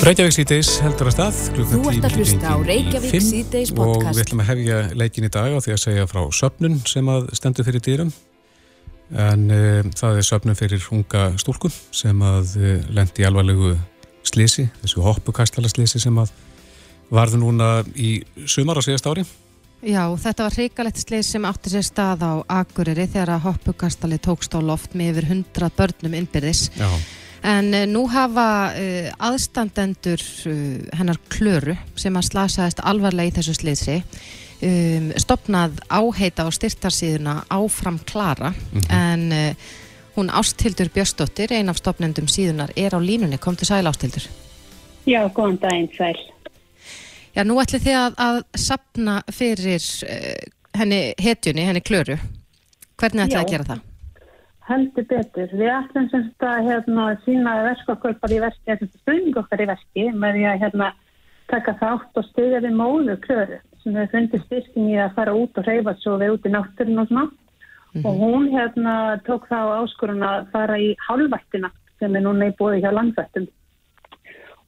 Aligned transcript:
Reykjavík 0.00 0.32
síðdeis 0.32 0.68
heldur 0.80 1.10
að 1.10 1.12
stað 1.12 1.38
Þú 1.58 1.78
ert 1.90 2.04
að 2.08 2.14
hlusta 2.16 2.52
á 2.52 2.56
Reykjavík 2.64 3.20
síðdeis 3.20 3.72
podcast 3.76 4.06
og 4.06 4.14
við 4.16 4.22
ætlum 4.22 4.40
að 4.40 4.48
hefja 4.48 4.78
leikin 4.96 5.26
í 5.26 5.30
dag 5.34 5.52
á 5.52 5.60
því 5.60 5.74
að 5.74 5.82
segja 5.82 6.06
frá 6.08 6.20
söpnun 6.38 6.78
sem 6.88 7.10
að 7.12 7.26
stendur 7.36 7.68
fyrir 7.68 7.84
dýrum 7.84 8.12
en 9.12 9.44
uh, 9.52 9.90
það 10.00 10.22
er 10.22 10.28
söpnun 10.30 10.56
fyrir 10.56 10.88
unga 10.96 11.26
stúlku 11.42 11.68
sem 11.92 12.24
að 12.24 12.56
uh, 12.62 12.72
lendi 12.96 13.28
alvarlegu 13.28 13.74
slisi, 14.24 14.70
þessu 14.80 15.04
hoppukastala 15.04 15.68
slisi 15.68 16.00
sem 16.00 16.16
að 16.24 16.32
varðu 17.12 17.44
núna 17.44 17.70
í 17.92 18.22
sumar 18.48 18.80
á 18.80 18.86
síðast 18.88 19.12
ári 19.12 19.28
Já, 19.84 20.04
þetta 20.16 20.48
var 20.48 20.60
hrikalegt 20.62 21.04
slið 21.04 21.28
sem 21.28 21.44
átti 21.48 21.76
sér 21.76 21.84
stað 21.84 22.24
á 22.24 22.32
Akureyri 22.62 23.04
þegar 23.04 23.36
að 23.36 23.46
hoppukastali 23.50 24.16
tókst 24.20 24.56
á 24.56 24.60
loft 24.64 24.96
með 24.96 25.14
yfir 25.14 25.34
100 25.40 25.72
börnum 25.76 26.16
innbyrðis. 26.20 26.68
Já. 26.76 26.88
En 27.42 27.72
uh, 27.72 27.86
nú 27.88 28.04
hafa 28.12 28.46
uh, 28.76 29.08
aðstandendur 29.30 30.22
uh, 30.50 30.54
hennar 30.98 31.20
klöru 31.32 31.76
sem 31.98 32.16
að 32.16 32.28
slasaðist 32.28 32.82
alvarlega 32.84 33.30
í 33.30 33.34
þessu 33.38 33.54
sliðsi 33.56 33.96
um, 34.00 35.10
stopnað 35.20 35.78
áheita 35.88 36.44
á 36.44 36.48
styrtarsíðuna 36.52 37.36
áfram 37.48 38.00
klara 38.04 38.52
en 38.92 39.30
hún 40.16 40.28
Ástildur 40.34 40.90
Björnsdóttir, 40.92 41.54
ein 41.54 41.70
af 41.70 41.78
stopnendum 41.78 42.26
síðunar, 42.28 42.72
er 42.76 42.92
á 42.92 43.00
línunni. 43.00 43.38
Kom 43.40 43.56
til 43.56 43.70
sæl 43.70 43.86
Ástildur. 43.88 44.26
Já, 45.08 45.22
góðan 45.32 45.60
daginn, 45.62 45.88
sæl. 45.96 46.18
Já, 47.32 47.44
nú 47.46 47.56
ætli 47.62 47.78
þið 47.80 47.96
að, 48.02 48.18
að 48.26 48.40
sapna 48.58 49.20
fyrir 49.32 49.86
henni 50.76 51.00
hetjunni, 51.22 51.64
henni 51.68 51.80
klöru. 51.80 52.18
Hvernig 53.00 53.30
ætli 53.30 53.38
Já. 53.38 53.44
að 53.44 53.54
gera 53.54 53.68
það? 53.70 53.86
Heldur 54.70 55.06
betur. 55.10 55.50
Við 55.50 55.72
ætlum 55.74 56.06
semst 56.12 56.44
að 56.46 56.68
hérna, 56.68 57.06
sína 57.24 57.56
bara 57.58 58.34
í 58.36 58.42
verki, 58.44 58.66
eða 58.70 58.90
stuðning 59.00 59.40
okkar 59.40 59.64
í 59.64 59.66
verki 59.70 60.04
með 60.14 60.36
því 60.36 60.44
að 60.46 60.60
hérna, 60.64 60.90
taka 61.50 61.74
þátt 61.80 62.20
og 62.20 62.26
stuðja 62.28 62.62
við 62.62 62.76
móðu 62.78 63.16
klöru 63.24 63.58
sem 63.82 63.96
við 63.96 64.10
fundið 64.12 64.42
styrking 64.44 64.90
í 64.92 64.98
að 65.00 65.14
fara 65.16 65.34
út 65.34 65.58
og 65.58 65.66
reyfa 65.66 65.94
svo 65.98 66.18
við 66.20 66.34
út 66.36 66.46
í 66.46 66.52
náttúrun 66.52 67.02
og 67.02 67.08
svona. 67.10 67.30
Og 68.04 68.20
hún 68.22 68.50
hérna 68.52 68.92
tók 69.26 69.48
þá 69.50 69.80
áskorun 69.80 70.22
að 70.22 70.44
fara 70.52 70.76
í 70.78 70.92
halvættina 71.08 71.72
sem 71.98 72.14
er 72.14 72.22
núna 72.22 72.50
í 72.50 72.54
bóði 72.58 72.84
hjá 72.84 72.92
landvættum. 72.94 73.48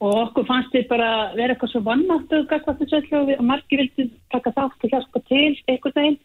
Og 0.03 0.17
okkur 0.25 0.47
fannst 0.49 0.75
við 0.75 0.89
bara 0.89 1.31
vera 1.37 1.53
eitthvað 1.53 1.71
svo 1.71 1.81
vannáttu 1.85 2.41
og 2.43 3.45
margir 3.47 3.85
vildi 3.85 4.09
taka 4.33 4.51
þátt 4.51 4.83
og 4.83 4.91
hjálpa 4.91 5.23
til 5.29 5.55
eitthvað 5.71 5.99
þeim. 5.99 6.17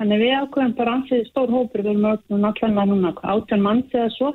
Þannig 0.00 0.22
við 0.24 0.32
ákveðum 0.42 0.72
bara 0.78 0.94
ansið 0.98 1.26
stór 1.28 1.52
hópur, 1.54 1.84
við 1.84 1.92
erum 1.92 2.06
öllum 2.10 2.40
náttúrulega 2.42 2.86
núna 2.90 3.12
átján 3.22 3.62
manns 3.62 3.94
eða 3.94 4.10
svo 4.16 4.30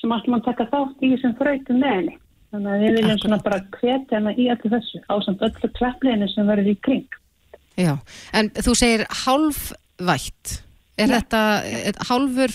sem 0.00 0.14
ætlum 0.16 0.38
að 0.38 0.48
taka 0.48 0.66
þátt 0.72 1.04
í 1.04 1.12
þessum 1.14 1.36
fröytum 1.38 1.78
með 1.82 1.94
henni. 1.94 2.16
Þannig 2.54 2.72
að 2.72 2.82
við 2.82 2.98
viljum 2.98 3.20
svona 3.22 3.38
bara 3.44 3.60
hvetja 3.76 4.18
henni 4.18 4.34
í 4.34 4.48
öllu 4.54 4.72
þessu 4.74 5.02
ásamt 5.06 5.46
öllu 5.46 5.70
kleppleginu 5.78 6.28
sem 6.32 6.50
verður 6.50 6.72
í 6.72 6.76
kring. 6.86 7.18
Já, 7.76 7.92
en 8.36 8.50
þú 8.56 8.74
segir 8.78 9.06
hálfvætt. 9.24 10.60
Er 10.96 11.10
Já. 11.12 11.18
þetta 11.18 11.40
er, 11.68 11.98
hálfur, 12.08 12.52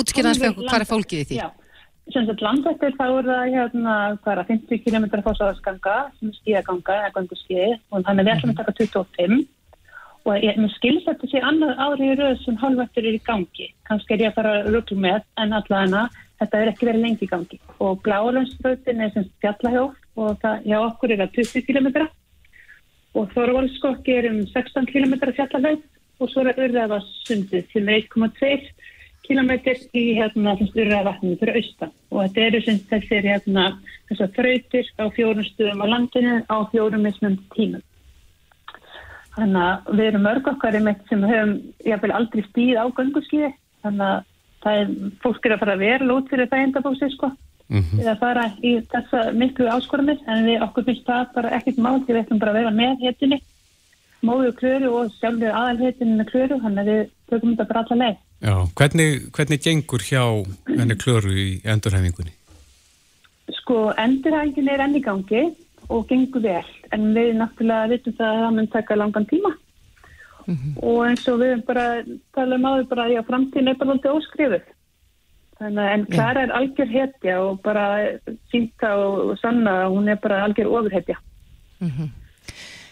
útskýrðans 0.00 0.38
fyrir 0.38 0.52
okkur, 0.54 0.68
hvað 0.70 0.84
er 0.84 0.90
fólkið 0.90 1.22
í 1.22 1.28
því? 1.28 1.38
Já, 1.40 1.48
sem 2.14 2.28
sagt 2.28 2.44
landvættir 2.46 2.94
þá 2.98 3.06
er 3.08 3.30
það 3.30 3.54
hérna, 3.56 3.94
hvað 4.22 4.32
er 4.32 4.40
það, 4.40 4.52
50 4.52 4.84
km 4.86 5.08
fósaðarsganga 5.26 5.96
sem 6.18 6.30
er 6.30 6.36
skíðaganga 6.38 6.98
eða 7.00 7.14
gangu 7.16 7.40
skíði 7.40 7.72
og 7.90 8.06
þannig 8.06 8.28
við 8.28 8.36
ætlum 8.36 8.54
að 8.54 8.60
taka 8.62 8.76
25 8.78 9.40
og 10.28 10.44
ég, 10.44 10.58
skilst 10.76 11.08
að 11.08 11.14
þetta 11.14 11.30
sé 11.30 11.42
annað 11.48 11.80
ári 11.84 12.10
í 12.10 12.16
röð 12.18 12.42
sem 12.44 12.58
hálfvættir 12.60 13.08
er 13.08 13.16
í 13.16 13.22
gangi. 13.26 13.68
Kannski 13.88 14.14
er 14.14 14.24
ég 14.26 14.32
að 14.32 14.38
fara 14.38 14.56
að 14.58 14.70
ruggla 14.74 14.98
með 15.06 15.22
en 15.40 15.56
allavega 15.56 16.04
þetta 16.40 16.60
er 16.60 16.72
ekki 16.72 16.88
verið 16.88 17.04
lengi 17.04 17.26
í 17.26 17.30
gangi. 17.30 17.60
Og 17.80 18.00
bláalönsbröðin 18.04 19.04
er 19.04 19.12
sem 19.14 19.28
fjallahjóf 19.44 19.96
og 20.20 20.40
það, 20.42 20.66
hjá 20.68 20.78
okkur 20.80 21.14
er 21.14 21.22
það 21.24 21.36
20 21.38 21.66
km 21.68 21.88
og 23.18 23.32
Þorvalskokki 23.34 24.14
er 24.14 24.28
um 24.30 24.44
16 24.46 24.86
km 24.90 25.16
fjallahjóf 25.36 25.82
og 26.20 26.30
svo 26.30 26.44
er 26.46 26.60
urðaða 26.66 27.00
sundið 27.24 27.72
sem 27.72 27.88
er 27.88 28.04
1,2 28.04 28.70
kilometr 29.26 29.78
í 29.96 30.04
hérna 30.18 30.56
urðavatninu 30.58 31.38
fyrir 31.40 31.60
austan. 31.60 31.92
Og 32.10 32.26
þetta 32.26 32.46
eru 32.46 32.62
sem 32.66 32.80
þessir 32.90 33.28
hérna 33.28 33.66
þessar 34.10 34.32
þrautir 34.36 34.90
á 34.98 35.04
fjórum 35.16 35.46
stöðum 35.46 35.84
á 35.84 35.86
landinu 35.92 36.34
á 36.50 36.56
fjórum 36.72 37.06
mismum 37.06 37.38
tímum. 37.54 37.84
Þannig 39.40 39.62
að 39.66 39.92
við 39.96 40.06
erum 40.10 40.26
mörg 40.28 40.48
okkar 40.54 40.76
einmitt 40.76 41.04
sem 41.08 41.22
höfum 41.24 41.52
jáfnvel 41.88 42.16
aldrei 42.18 42.42
stíð 42.50 42.80
á 42.80 42.84
gönguskiði 42.98 43.52
þannig 43.84 44.08
að 44.10 44.24
það 44.60 44.80
er, 44.80 44.90
fólk 45.22 45.46
er 45.48 45.54
að 45.56 45.62
fara 45.62 45.76
vel 45.80 46.10
út 46.12 46.28
fyrir 46.28 46.50
það 46.50 46.66
endabósi 46.66 47.08
sko 47.14 47.30
Mhm. 47.70 48.00
við 48.00 48.08
að 48.10 48.18
fara 48.18 48.44
í 48.66 48.70
þessa 48.90 49.18
miklu 49.38 49.68
áskorunir 49.70 50.18
en 50.26 50.40
við 50.48 50.62
okkur 50.64 50.84
finnst 50.88 51.04
það 51.06 51.28
bara 51.36 51.50
ekkert 51.54 51.76
mál 51.78 52.00
því 52.02 52.16
við 52.16 52.20
ætlum 52.24 52.40
bara 52.42 52.50
að 52.50 52.58
vera 52.58 52.72
með 52.74 53.04
héttinni 53.04 53.38
móðu 54.26 54.50
klöru 54.58 54.90
og 54.98 55.12
sjálfur 55.20 55.54
aðalhéttinni 55.54 56.16
með 56.18 56.30
klöru 56.32 56.58
þannig 56.64 56.80
að 56.82 56.90
við 56.90 57.04
tökum 57.30 57.52
þetta 57.54 57.68
bara 57.70 57.84
alla 57.84 57.98
leið. 58.02 58.18
Já, 58.40 58.54
hvernig, 58.80 59.30
hvernig 59.36 59.62
gengur 59.62 60.02
hjá 60.02 60.24
henni 60.66 60.96
klöru 60.98 61.30
í 61.30 61.46
endurhæfingunni? 61.64 62.34
Sko, 63.60 63.78
endurhængin 63.98 64.68
er 64.74 64.82
enn 64.84 64.98
í 64.98 65.02
gangi 65.04 65.44
og 65.90 66.06
gengur 66.10 66.42
vel, 66.44 66.68
en 66.94 67.10
við 67.16 67.32
náttúrulega 67.38 67.90
vitum 67.90 68.16
það 68.18 68.30
að 68.30 68.44
það 68.44 68.56
mun 68.56 68.70
taka 68.74 68.98
langan 68.98 69.26
tíma. 69.30 69.52
Og 70.82 71.00
eins 71.06 71.26
og 71.30 71.40
við 71.42 71.64
bara 71.66 71.86
talum 72.34 72.66
áður 72.66 72.86
bara, 72.90 73.08
já, 73.10 73.20
framtíðin 73.26 73.72
er 73.72 73.80
bara 73.80 73.96
alltaf 73.96 74.18
óskrifuð. 74.18 74.68
Þannig 75.60 75.82
að 75.84 75.92
en 75.94 76.06
Klara 76.14 76.42
er 76.46 76.54
algjör 76.56 76.88
hetja 76.94 77.34
og 77.44 77.60
bara 77.62 77.84
sínta 78.50 78.94
og 78.96 79.34
sanna 79.42 79.82
að 79.84 79.96
hún 79.96 80.08
er 80.08 80.16
bara 80.22 80.44
algjör 80.46 80.70
ofurhetja. 80.72 81.18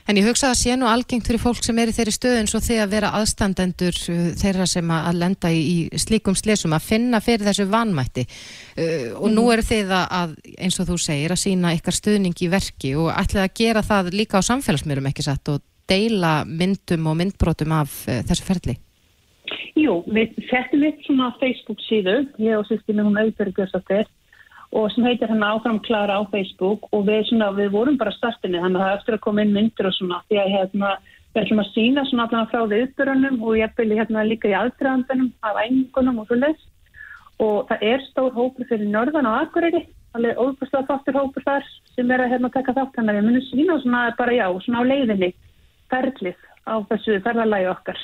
En 0.08 0.16
ég 0.16 0.24
hugsa 0.24 0.48
að 0.48 0.56
sé 0.56 0.74
nú 0.80 0.86
algengt 0.88 1.26
fyrir 1.28 1.42
fólk 1.42 1.58
sem 1.60 1.76
er 1.82 1.90
í 1.90 1.92
þeirri 1.92 2.14
stöðu 2.14 2.36
eins 2.40 2.54
og 2.56 2.62
því 2.64 2.76
að 2.80 2.92
vera 2.94 3.10
aðstandendur 3.18 3.98
uh, 4.08 4.22
þeirra 4.40 4.64
sem 4.70 4.92
að 4.96 5.18
lenda 5.20 5.50
í, 5.52 5.58
í 5.60 6.00
slíkum 6.00 6.36
slesum 6.38 6.72
að 6.72 6.86
finna 6.86 7.20
fyrir 7.20 7.44
þessu 7.44 7.66
vanmætti 7.68 8.24
uh, 8.24 9.18
og 9.20 9.28
nú 9.34 9.44
eru 9.52 9.66
þið 9.68 9.92
að, 9.98 10.32
eins 10.56 10.80
og 10.80 10.88
þú 10.88 10.96
segir 11.04 11.34
að 11.34 11.42
sína 11.42 11.74
ykkar 11.76 11.98
stuðning 11.98 12.40
í 12.40 12.48
verki 12.54 12.94
og 12.96 13.12
ætlið 13.12 13.44
að 13.44 13.54
gera 13.60 13.84
það 13.84 14.10
líka 14.16 14.40
á 14.40 14.48
samfélagsmyrum 14.48 15.10
ekki 15.12 15.28
satt 15.28 15.52
og 15.52 15.60
deila 15.92 16.38
myndum 16.48 17.12
og 17.12 17.20
myndbrotum 17.20 17.76
af 17.76 18.00
uh, 18.08 18.22
þessu 18.30 18.48
ferli. 18.48 18.78
Jú, 19.76 20.00
við 20.08 20.40
settum 20.48 20.88
upp 20.88 21.04
svona 21.04 21.34
Facebook 21.36 21.84
síðu, 21.84 22.22
ég 22.40 22.56
og 22.56 22.64
sýstinni 22.70 23.04
hún 23.04 23.20
auðvitað 23.20 23.52
Björnsdóttir 23.60 24.08
og 24.76 24.90
sem 24.92 25.06
heitir 25.06 25.30
hann 25.30 25.44
áfram 25.44 25.80
Klara 25.84 26.18
á 26.20 26.22
Facebook 26.32 26.88
og 26.92 27.06
við, 27.08 27.22
svona, 27.30 27.52
við 27.56 27.70
vorum 27.72 27.96
bara 28.00 28.12
startinni 28.16 28.60
þannig 28.60 28.80
að 28.80 28.84
það 28.84 28.92
er 28.92 28.98
eftir 28.98 29.16
að 29.16 29.24
koma 29.24 29.44
inn 29.44 29.54
myndir 29.56 29.88
og 29.88 29.94
svona 29.96 30.20
því 30.28 30.40
að 30.42 30.50
hérna, 30.54 30.90
við 31.32 31.42
ætlum 31.42 31.62
að 31.62 31.70
sína 31.74 32.04
svona 32.08 32.26
allan 32.28 32.50
frá 32.52 32.60
viðbörunum 32.72 33.38
og 33.42 33.56
ég 33.56 33.76
byrja 33.78 34.02
hérna 34.02 34.26
líka 34.28 34.50
í 34.50 34.56
aðdraðandunum 34.58 35.30
af 35.48 35.62
æningunum 35.64 36.20
og 36.20 36.28
svoleiðis 36.28 36.66
og 37.38 37.70
það 37.70 37.86
er 37.92 38.04
stór 38.10 38.36
hópur 38.36 38.68
fyrir 38.68 38.92
Norðan 38.92 39.30
og 39.30 39.40
Akureyri 39.46 39.84
alveg 40.16 40.40
óbúrslega 40.40 40.88
þáttur 40.88 41.20
hópur 41.20 41.44
þar 41.46 41.66
sem 41.94 42.10
er 42.10 42.24
að 42.24 42.32
hérna 42.34 42.52
taka 42.52 42.76
þátt 42.76 42.96
þannig 42.96 43.14
að 43.14 43.18
við 43.18 43.28
munum 43.28 43.48
sína 43.48 43.80
svona 43.82 44.04
bara 44.18 44.36
já, 44.36 44.46
svona 44.64 44.84
á 44.84 44.90
leiðinni 44.90 45.32
ferlið 45.88 46.40
á 46.68 46.74
þessu 46.90 47.20
ferðalagi 47.24 47.68
okkar 47.72 48.00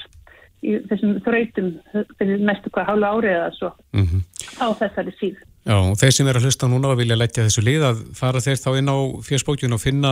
í 0.64 0.76
þessum 0.88 1.18
þrautum 1.26 1.72
fyrir 2.16 2.44
næstu 2.44 2.72
hvað 2.72 2.88
hálfa 2.92 3.10
árið 3.18 3.36
eða 3.36 3.50
svo 3.58 3.74
Mm 3.92 4.22
á 4.60 4.66
þessari 4.78 5.14
síð. 5.18 5.38
Já, 5.64 5.78
þeir 5.96 6.12
sem 6.12 6.28
er 6.28 6.36
að 6.36 6.44
hlusta 6.44 6.68
núna 6.68 6.90
og 6.92 6.98
vilja 7.00 7.16
leggja 7.16 7.46
þessu 7.46 7.62
lið 7.64 7.86
að 7.88 8.00
fara 8.18 8.42
þeir 8.44 8.58
þá 8.60 8.70
inn 8.76 8.90
á 8.92 8.96
fjörsbókjun 9.24 9.76
og 9.76 9.80
finna 9.80 10.10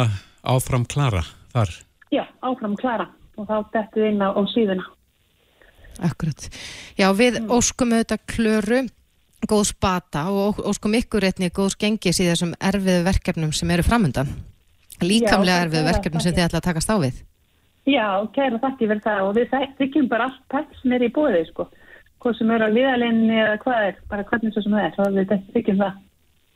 áfram 0.49 0.87
Klara 0.89 1.27
þar. 1.53 1.75
Já, 2.15 2.25
áfram 2.41 2.77
Klara 2.81 3.11
og 3.37 3.49
þá 3.51 3.57
dettu 3.75 4.07
inn 4.09 4.25
á, 4.25 4.33
á 4.33 4.41
síðuna. 4.49 4.87
Akkurat. 6.09 6.47
Já, 6.97 7.11
við 7.13 7.37
óskum 7.53 7.93
auðvitað 7.93 8.25
klöru 8.33 8.81
góðs 9.51 9.75
bata 9.77 10.25
og 10.33 10.63
óskum 10.65 10.97
ykkur 10.97 11.27
einni 11.29 11.51
góðs 11.53 11.77
gengis 11.77 12.23
í 12.23 12.31
þessum 12.31 12.55
erfiðu 12.57 13.05
verkefnum 13.11 13.53
sem 13.53 13.71
eru 13.75 13.85
framöndan. 13.85 14.33
Líkamlega 15.03 15.59
Já, 15.59 15.65
erfiðu 15.67 15.83
er 15.83 15.91
verkefnum 15.91 16.25
sem 16.25 16.33
þið 16.33 16.47
ætla 16.47 16.63
að 16.63 16.69
takast 16.71 16.93
á 16.93 16.97
við. 17.03 17.21
Já, 17.91 18.07
kæra 18.33 18.61
þakki 18.63 18.89
vel 18.89 19.01
það 19.03 19.29
og 19.29 19.37
við 19.37 19.55
þykjum 19.81 20.09
bara 20.09 20.31
allt 20.31 20.43
pætt 20.49 20.77
sem 20.81 20.97
er 20.97 21.05
í 21.05 21.13
bóði, 21.13 21.45
sko. 21.51 21.67
Hvað 22.23 22.39
sem 22.39 22.53
er 22.55 22.63
á 22.63 22.69
liðalinni 22.71 23.39
eða 23.43 23.59
hvað 23.65 23.87
er, 23.89 23.97
bara 24.11 24.27
hvernig 24.29 24.55
svo 24.55 24.63
sem 24.63 24.77
það 24.77 24.85
er, 24.87 24.93
þá 24.95 25.03
við 25.17 25.33
þykjum 25.57 25.83
það. 25.83 25.97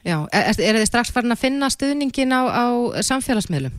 Já, 0.06 0.16
er, 0.30 0.60
er 0.62 0.78
þið 0.78 0.86
strax 0.86 1.10
farin 1.14 1.34
að 1.34 1.42
finna 1.42 1.70
stuðningin 1.74 2.34
á, 2.36 2.42
á 2.46 2.66
samfélagsmiðlum? 3.08 3.74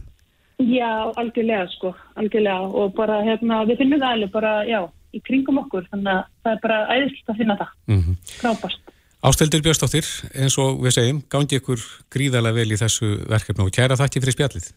Já, 0.68 1.14
algjörlega, 1.22 1.70
sko, 1.72 1.94
algjörlega 2.18 2.68
og 2.82 2.92
bara, 2.98 3.22
hérna, 3.24 3.62
við 3.70 3.84
finnum 3.84 4.02
það 4.02 4.16
alveg 4.18 4.34
bara, 4.34 4.52
já, 4.68 4.82
í 5.16 5.22
kringum 5.24 5.62
okkur, 5.62 5.88
þannig 5.94 6.12
að 6.16 6.22
það 6.44 6.54
er 6.56 6.62
bara 6.66 6.80
æðislegt 6.92 7.32
að 7.32 7.42
finna 7.44 7.58
það, 7.62 7.74
Mm 7.94 8.20
frábært. 8.42 8.94
Ásteldur 9.28 9.64
Björnsdóttir, 9.66 10.10
eins 10.38 10.58
og 10.62 10.84
við 10.84 10.94
segjum, 10.94 11.24
gangi 11.32 11.58
ykkur 11.58 11.82
gríðarlega 12.14 12.60
vel 12.60 12.76
í 12.76 12.78
þessu 12.78 13.16
verkefni 13.26 13.66
og 13.66 13.74
kæra 13.74 13.98
þakki 13.98 14.22
fyrir 14.22 14.38
spjallið. 14.38 14.70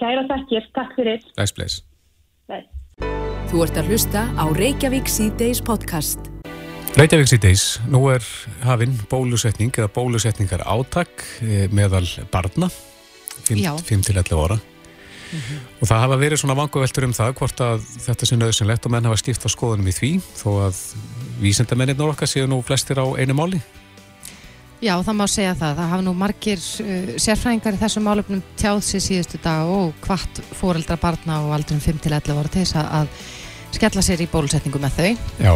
Kæra 0.00 0.26
þakkir, 0.28 0.68
takk 0.76 0.92
fyrir. 0.98 1.24
Bless. 1.56 1.80
Bye. 2.48 2.68
Þú 3.52 3.64
ert 3.66 3.80
að 3.80 3.92
hlusta 3.92 4.28
á 4.32 4.44
Reykjavík 4.56 5.10
síðdeis 5.12 5.64
podcast 5.64 6.31
Reykjavík 6.92 7.30
síðdeis, 7.30 7.62
nú 7.88 8.02
er 8.12 8.24
hafinn 8.66 8.92
bólusetning 9.08 9.72
eða 9.72 9.88
bólusetningar 9.94 10.60
átak 10.68 11.22
eh, 11.40 11.64
meðal 11.72 12.04
barna 12.28 12.68
5-11 13.48 14.36
ára 14.36 14.58
mm 14.58 15.38
-hmm. 15.40 15.58
og 15.80 15.88
það 15.88 16.02
hafa 16.04 16.16
verið 16.20 16.36
svona 16.36 16.54
vanguveltur 16.54 17.04
um 17.04 17.14
það 17.16 17.32
hvort 17.34 17.60
að 17.60 17.80
þetta 18.06 18.26
sé 18.26 18.36
nöðsynlegt 18.36 18.86
og 18.86 18.92
menn 18.92 19.04
hafa 19.04 19.16
stíft 19.16 19.46
á 19.46 19.48
skoðunum 19.48 19.88
í 19.88 19.96
því 19.96 20.20
þó 20.36 20.48
að 20.68 20.76
vísendamennir 21.40 22.02
okkar 22.02 22.28
séu 22.28 22.46
nú 22.46 22.62
flestir 22.62 23.00
á 23.00 23.06
einu 23.16 23.34
máli 23.34 23.60
Já, 24.82 24.98
það 25.02 25.14
má 25.14 25.26
segja 25.30 25.54
það. 25.54 25.76
Það 25.78 25.90
hafa 25.92 26.02
nú 26.02 26.12
margir 26.18 26.58
uh, 26.58 27.18
sérfræðingar 27.22 27.76
í 27.76 27.78
þessum 27.78 28.02
málöfnum 28.02 28.42
tjáð 28.58 28.80
sér 28.82 29.00
síðustu 29.00 29.38
dag 29.42 29.68
og 29.70 29.94
hvart 30.02 30.40
fóreldra 30.58 30.96
barna 30.96 31.38
og 31.44 31.54
aldrum 31.54 31.78
5-11 31.78 32.34
ára 32.34 32.48
til 32.50 32.64
þess 32.64 32.74
að 32.74 33.06
skella 33.70 34.02
sér 34.02 34.24
í 34.24 34.26
bólusetningu 34.32 34.82
með 34.82 34.98
þau. 34.98 35.16
Já. 35.38 35.54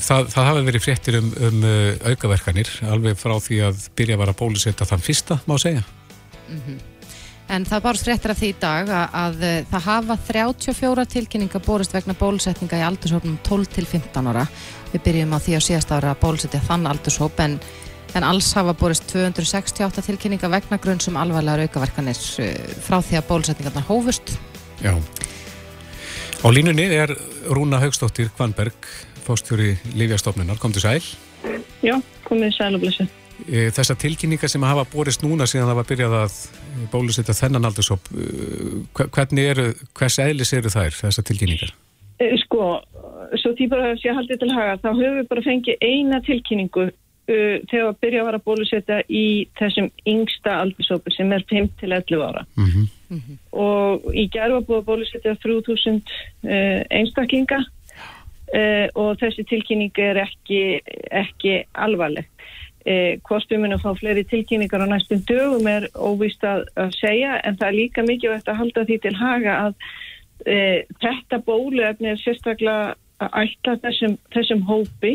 Það, 0.00 0.28
það 0.32 0.46
hafi 0.48 0.62
verið 0.66 0.84
fréttir 0.84 1.16
um, 1.18 1.32
um 1.48 1.64
uh, 1.66 2.10
aukaverkanir 2.10 2.70
alveg 2.88 3.18
frá 3.20 3.34
því 3.42 3.58
að 3.68 3.82
byrja 3.98 4.16
að 4.16 4.22
vara 4.22 4.36
bólusetta 4.38 4.86
þann 4.88 5.04
fyrsta, 5.04 5.40
má 5.46 5.56
segja. 5.60 5.82
Mm 6.48 6.62
-hmm. 6.66 6.78
En 7.50 7.64
það 7.66 7.82
barst 7.82 8.06
fréttir 8.06 8.30
af 8.30 8.38
því 8.38 8.48
í 8.52 8.56
dag 8.62 8.90
að, 8.94 9.14
að 9.24 9.40
uh, 9.42 9.54
það 9.70 9.86
hafa 9.86 10.16
34 10.26 11.04
tilkynninga 11.14 11.60
borist 11.66 11.94
vegna 11.94 12.14
bólusetninga 12.14 12.78
í 12.78 12.86
aldurshópnum 12.86 13.38
12 13.48 13.72
til 13.76 13.86
15 13.86 14.30
ára. 14.30 14.46
Við 14.92 15.02
byrjum 15.04 15.34
á 15.34 15.38
því 15.38 15.56
á 15.58 15.60
síðast 15.60 15.90
ára 15.90 16.14
að 16.14 16.20
bólusetja 16.22 16.60
þann 16.68 16.86
aldurshóp 16.86 17.40
en, 17.40 17.58
en 18.14 18.24
alls 18.24 18.52
hafa 18.54 18.74
borist 18.74 19.06
268 19.10 20.06
tilkynninga 20.06 20.48
vegna 20.48 20.78
grunn 20.78 21.00
sem 21.00 21.16
alvarlegar 21.16 21.66
aukaverkanir 21.66 22.16
uh, 22.16 22.54
frá 22.86 23.00
því 23.02 23.18
að 23.18 23.28
bólusetningarna 23.28 23.84
hófust. 23.90 24.38
Já. 24.80 24.94
Á 26.40 26.48
línunni 26.48 26.86
er 26.88 27.12
Rúna 27.52 27.82
Haugstóttir 27.82 28.30
Kvanberg 28.32 28.86
fóstjóri 29.24 29.74
Lífjastofnunar, 29.96 30.58
kom 30.60 30.72
til 30.72 30.84
sæl. 30.84 31.02
Já, 31.84 31.96
komið 32.28 32.54
sæl 32.56 32.74
og 32.76 32.84
blessu. 32.84 33.06
E, 33.48 33.70
Þessar 33.72 33.96
tilkynningar 34.00 34.50
sem 34.52 34.64
hafa 34.68 34.84
borist 34.92 35.22
núna 35.24 35.46
síðan 35.48 35.70
það 35.70 35.78
var 35.80 35.88
byrjað 35.88 36.16
að 36.18 36.40
bólusetta 36.92 37.36
þennan 37.36 37.68
aldursóp, 37.70 38.10
e, 38.12 38.26
hvernig 39.00 39.52
eru, 39.54 39.68
hvers 39.96 40.18
eðlis 40.20 40.52
eru 40.56 40.72
þær, 40.72 40.96
þessar 40.98 41.26
tilkynningar? 41.30 41.72
E, 42.20 42.34
sko, 42.42 42.74
svo 43.40 43.54
því 43.56 43.68
bara 43.72 43.92
að 43.94 44.04
ég 44.04 44.18
haldið 44.18 44.42
til 44.42 44.52
haga, 44.52 44.80
þá 44.82 44.90
höfum 44.90 45.20
við 45.20 45.30
bara 45.30 45.46
fengið 45.46 45.86
eina 45.86 46.20
tilkynningu 46.26 46.90
uh, 47.30 47.56
þegar 47.70 47.88
að 47.88 47.98
byrja 48.04 48.24
að 48.28 48.38
bólusetta 48.46 49.00
í 49.08 49.26
þessum 49.60 49.90
yngsta 50.08 50.56
aldursópu 50.64 51.12
sem 51.14 51.32
er 51.32 51.44
5-11 51.50 52.24
ára. 52.24 52.44
Mm 52.58 52.70
-hmm. 52.70 53.36
Og 53.52 54.06
í 54.14 54.28
gerð 54.30 54.58
var 54.58 54.66
búið 54.68 54.80
að 54.80 54.88
bólusetta 54.90 55.36
3000 55.42 56.02
uh, 56.04 56.80
einstaklinga 56.90 57.64
Uh, 58.50 58.88
og 58.98 59.20
þessi 59.20 59.44
tilkynning 59.46 59.94
er 60.02 60.18
ekki, 60.24 60.80
ekki 61.14 61.60
alvarleg. 61.78 62.26
Uh, 62.82 63.14
hvort 63.28 63.46
við 63.52 63.60
munum 63.62 63.78
fá 63.78 63.92
fleiri 63.94 64.24
tilkynningar 64.26 64.82
á 64.82 64.90
næstum 64.90 65.20
dögum 65.28 65.68
er 65.70 65.86
óvist 65.94 66.42
að, 66.42 66.64
að 66.74 66.96
segja 66.96 67.36
en 67.46 67.60
það 67.60 67.68
er 67.68 67.76
líka 67.76 68.02
mikið 68.08 68.32
vett 68.32 68.50
að 68.50 68.58
halda 68.58 68.84
því 68.88 68.96
til 69.04 69.12
haga 69.20 69.54
að 69.66 69.76
uh, 69.76 70.96
þetta 71.04 71.38
bóluefni 71.46 72.10
er 72.10 72.18
sérstaklega 72.24 73.28
ætla 73.38 73.76
þessum, 73.84 74.18
þessum 74.34 74.64
hópi 74.66 75.14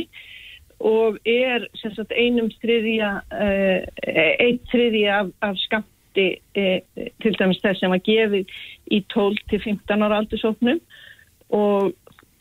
og 0.80 1.20
er 1.28 1.68
sagt, 1.82 2.16
einum 2.16 2.48
þriðja 2.62 3.12
einn 3.34 4.60
þriðja 4.70 5.20
af, 5.24 5.30
af 5.48 5.60
skamti 5.64 6.28
til 6.54 7.36
dæmis 7.40 7.64
þess 7.64 7.82
sem 7.82 7.96
að 7.96 8.04
gefi 8.06 8.44
í 8.94 9.02
12-15 9.12 10.06
ára 10.06 10.20
aldursóknum 10.22 10.80
og 11.56 11.96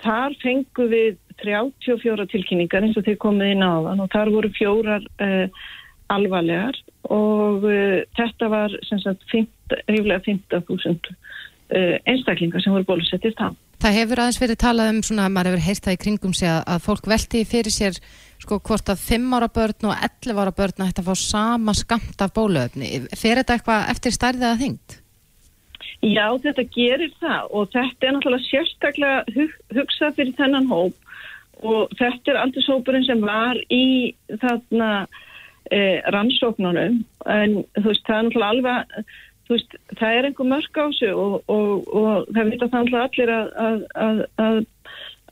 þar 0.04 0.36
fengum 0.42 0.90
við 0.92 1.16
34 1.42 2.28
tilkynningar 2.30 2.86
eins 2.86 2.98
og 2.98 3.06
þeir 3.06 3.18
komið 3.22 3.54
inn 3.54 3.64
á 3.64 3.74
þann 3.88 4.04
og 4.04 4.12
þar 4.12 4.32
voru 4.34 4.50
fjórar 4.54 5.06
uh, 5.24 5.64
alvarlegar 6.14 6.78
og 7.12 7.66
uh, 7.66 8.00
þetta 8.18 8.50
var 8.52 8.74
sem 8.88 9.00
sagt 9.02 9.26
ríflega 9.32 10.20
15.000 10.26 11.14
uh, 11.74 11.96
einstaklingar 12.06 12.62
sem 12.62 12.74
voru 12.74 12.86
bólusettist 12.88 13.40
á. 13.40 13.50
Það 13.82 13.96
hefur 13.98 14.22
aðeins 14.22 14.40
verið 14.40 14.60
talað 14.62 14.90
um 14.94 15.00
svona, 15.04 15.28
maður 15.32 15.54
hefur 15.54 15.66
heyrt 15.66 15.86
það 15.86 15.96
í 15.96 16.02
kringum 16.04 16.36
sig 16.36 16.48
að, 16.48 16.60
að 16.72 16.84
fólk 16.86 17.08
velti 17.10 17.44
fyrir 17.48 17.74
sér 17.74 17.98
sko 18.40 18.60
hvort 18.64 18.92
að 18.92 19.02
5 19.02 19.34
ára 19.36 19.48
börn 19.52 19.88
og 19.90 20.04
11 20.08 20.40
ára 20.40 20.54
börn 20.56 20.84
að 20.86 21.02
fá 21.04 21.14
sama 21.18 21.74
skamt 21.76 22.22
af 22.24 22.32
bóluöfni. 22.36 23.02
Fer 23.12 23.40
þetta 23.40 23.58
eitthvað 23.58 23.88
eftir 23.92 24.14
stærðið 24.14 24.50
að 24.52 24.62
þyngt? 24.62 25.00
Já, 26.04 26.26
þetta 26.44 26.64
gerir 26.74 27.12
það 27.22 27.52
og 27.56 27.70
þetta 27.72 28.06
er 28.06 28.16
náttúrulega 28.16 28.48
sérstaklega 28.48 29.36
hug, 29.36 29.52
hugsað 29.72 30.16
fyrir 30.18 30.34
þennan 30.38 30.68
hóp 30.68 31.64
og 31.64 31.94
þetta 31.96 32.32
er 32.32 32.40
aldrei 32.42 32.64
sópurinn 32.66 33.06
sem 33.06 33.22
var 33.24 33.60
í 33.72 34.12
þarna 34.42 34.90
e, 35.72 36.02
rannsóknunum. 36.12 36.98
En 37.30 37.62
þú 37.78 37.86
veist, 37.88 38.04
það 38.04 38.18
er 38.18 38.26
náttúrulega 38.26 38.50
alveg, 38.50 39.14
þú 39.46 39.56
veist, 39.56 39.78
það 39.94 40.18
er 40.18 40.28
einhver 40.28 40.50
mörg 40.50 40.80
á 40.84 40.86
sig 40.98 41.14
og, 41.14 41.36
og, 41.48 41.88
og 41.88 42.28
það 42.34 42.52
vita 42.52 42.68
það 42.68 42.84
náttúrulega 42.84 43.08
allir 43.08 43.34
að, 43.38 43.54
að, 43.64 43.84
að, 44.04 44.22
að 44.44 44.62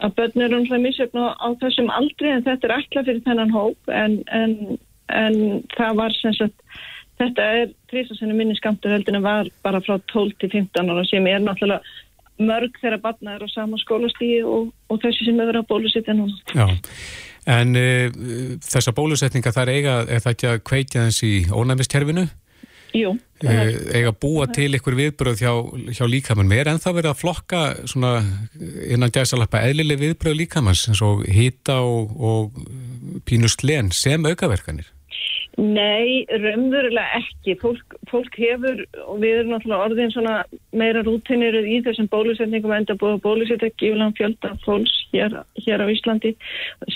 að 0.02 0.14
börn 0.18 0.44
eru 0.44 0.58
náttúrulega 0.58 0.86
misjöfn 0.86 1.20
á 1.20 1.48
þessum 1.60 1.92
aldri 1.94 2.32
en 2.32 2.46
þetta 2.46 2.68
er 2.68 2.74
alltaf 2.76 3.06
fyrir 3.06 3.22
þennan 3.26 3.54
hóp 3.54 3.92
en, 3.92 4.16
en, 4.34 4.56
en 5.12 5.36
það 5.76 6.00
var 6.00 6.16
sem 6.18 6.34
sagt 6.38 6.80
Þetta 7.22 7.48
er 7.58 7.74
trísasinu 7.92 8.34
minni 8.34 8.56
skamtur 8.58 8.94
heldinu 8.94 9.20
var 9.22 9.50
bara 9.62 9.82
frá 9.84 9.98
12 10.10 10.38
til 10.42 10.50
15 10.50 10.90
ára 10.90 11.04
sem 11.06 11.26
er 11.30 11.42
náttúrulega 11.44 11.82
mörg 12.42 12.78
þegar 12.80 13.02
batna 13.04 13.36
er 13.36 13.44
á 13.46 13.48
sama 13.52 13.78
skólastígi 13.78 14.42
og, 14.42 14.72
og 14.90 15.00
þessi 15.02 15.28
sem 15.28 15.40
er 15.40 15.50
verið 15.50 15.62
að 15.62 15.68
bólusetja 15.70 16.14
núna. 16.16 16.38
Já, 16.56 16.66
en 17.56 17.76
uh, 17.78 18.22
þessa 18.66 18.94
bólusetninga 18.96 19.52
þar 19.54 19.72
eiga, 19.74 19.98
er 20.08 20.24
það 20.24 20.36
ekki 20.36 20.48
að 20.50 20.62
kveitja 20.70 21.04
þess 21.08 21.26
í 21.28 21.34
ónæmiskerfinu? 21.52 22.26
Jú. 22.92 23.14
Uh, 23.42 23.70
eiga 23.96 24.12
búa 24.12 24.48
til 24.52 24.72
ykkur 24.76 24.96
viðbröð 24.98 25.44
hjá, 25.44 25.52
hjá 25.96 26.02
líkamann. 26.08 26.50
Mér 26.50 26.72
en 26.72 26.82
það 26.82 26.98
verið 26.98 27.12
að 27.12 27.20
flokka 27.22 27.62
svona 27.88 28.14
innan 28.88 29.14
gæsalappa 29.14 29.62
eðlileg 29.68 30.02
viðbröð 30.02 30.40
líkamanns 30.42 30.88
eins 30.90 31.04
og 31.04 31.22
hýta 31.28 31.78
og, 31.86 32.16
og 32.18 33.22
pínust 33.28 33.64
len 33.64 33.92
sem 33.96 34.24
aukaverkanir. 34.28 34.90
Nei, 35.60 36.24
raunverulega 36.30 37.18
ekki. 37.18 37.54
Fólk, 37.60 37.96
fólk 38.08 38.36
hefur, 38.40 38.78
og 39.04 39.18
við 39.20 39.42
erum 39.42 39.52
náttúrulega 39.52 39.88
orðin 39.88 40.12
svona 40.14 40.36
meira 40.72 41.02
rútinir 41.04 41.58
í 41.60 41.82
þessum 41.84 42.08
bólusetningum 42.12 42.72
enda 42.72 42.96
búið 42.96 43.18
að 43.18 43.24
bólusetja 43.26 43.68
gíflan 43.76 44.14
fjölda 44.16 44.54
fólks 44.64 44.94
hér, 45.12 45.42
hér 45.66 45.84
á 45.84 45.86
Íslandi 45.92 46.32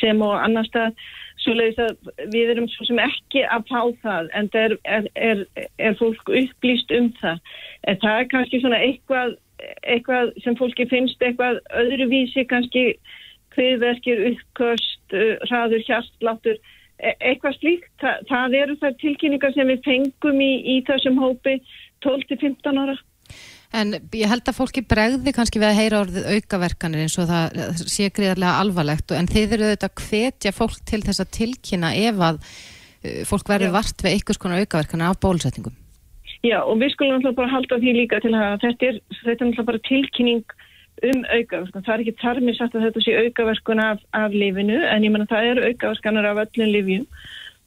sem 0.01 0.23
og 0.25 0.39
annar 0.41 0.65
stað. 0.71 0.97
Svo 1.45 1.53
leiðist 1.53 1.83
að 1.85 2.31
við 2.33 2.55
erum 2.55 2.69
svo 2.73 2.87
sem 2.89 3.01
ekki 3.05 3.43
að 3.45 3.67
fá 3.69 3.83
það 4.07 4.31
en 4.41 4.49
er, 4.57 4.77
er, 4.89 5.45
er, 5.77 5.99
fólk 6.01 6.33
upplýst 6.33 6.95
um 6.97 7.11
það. 7.21 7.43
En 7.85 8.01
það 8.01 8.23
er 8.23 8.31
kannski 8.33 8.63
svona 8.63 8.81
eitthvað, 8.87 9.37
eitthvað 9.85 10.33
sem 10.47 10.57
fólki 10.57 10.89
finnst 10.89 11.21
eitthvað 11.21 11.61
öðruvísi 11.77 12.47
kannski 12.49 12.87
hviðverkir, 13.53 14.25
uppköst, 14.33 15.15
hraður, 15.45 15.85
hjartláttur 15.85 16.59
E, 16.97 17.13
eitthvað 17.21 17.59
slíkt. 17.61 17.91
Þa, 18.01 18.15
það 18.31 18.57
eru 18.63 18.79
þær 18.81 18.97
tilkynningar 19.03 19.53
sem 19.57 19.69
við 19.73 19.85
fengum 19.85 20.41
í, 20.41 20.53
í 20.77 20.77
þessum 20.87 21.21
hópi 21.21 21.59
12-15 22.05 22.83
ára. 22.83 22.97
En 23.77 23.97
ég 24.15 24.31
held 24.31 24.47
að 24.47 24.57
fólki 24.57 24.85
bregði 24.87 25.33
kannski 25.35 25.61
við 25.61 25.69
að 25.69 25.81
heyra 25.81 26.03
orðið 26.05 26.29
aukaverkanir 26.37 27.03
eins 27.03 27.17
og 27.21 27.27
það 27.29 27.81
sé 27.83 28.07
greiðarlega 28.15 28.61
alvarlegt 28.63 29.13
en 29.17 29.29
þeir 29.29 29.57
eru 29.57 29.67
auðvitað 29.67 29.91
að 29.91 30.05
hvetja 30.07 30.53
fólk 30.55 30.79
til 30.89 31.01
þess 31.05 31.25
að 31.25 31.33
tilkynna 31.37 31.91
ef 32.07 32.23
að 32.29 32.39
uh, 32.47 33.19
fólk 33.29 33.51
verður 33.51 33.75
vart 33.75 34.05
við 34.07 34.15
einhvers 34.15 34.41
konar 34.41 34.63
aukaverkanir 34.63 35.11
af 35.11 35.21
bólusetningum. 35.25 35.75
Já 36.47 36.61
og 36.63 36.79
við 36.79 36.95
skulum 36.95 37.19
alltaf 37.19 37.37
bara 37.37 37.53
halda 37.53 37.81
því 37.83 37.97
líka 37.97 38.23
til 38.23 38.33
að 38.39 38.57
þetta 38.63 38.89
er, 38.93 39.03
þetta 39.25 39.37
er 39.37 39.47
alltaf 39.51 39.69
bara 39.73 39.85
tilkynning 39.91 40.57
um 41.05 41.25
aukaverkun. 41.29 41.85
Það 41.85 41.95
er 41.95 42.05
ekki 42.05 42.21
þarmið 42.23 42.59
sagt 42.59 42.77
að 42.77 42.87
þetta 42.87 43.03
sé 43.05 43.17
aukaverkun 43.25 43.83
af, 43.85 44.05
af 44.17 44.37
lífinu 44.37 44.79
en 44.81 45.05
ég 45.05 45.13
menna 45.13 45.29
það 45.31 45.51
eru 45.51 45.67
aukaverkanar 45.71 46.31
af 46.31 46.45
öllum 46.47 46.73
lífjum 46.73 47.09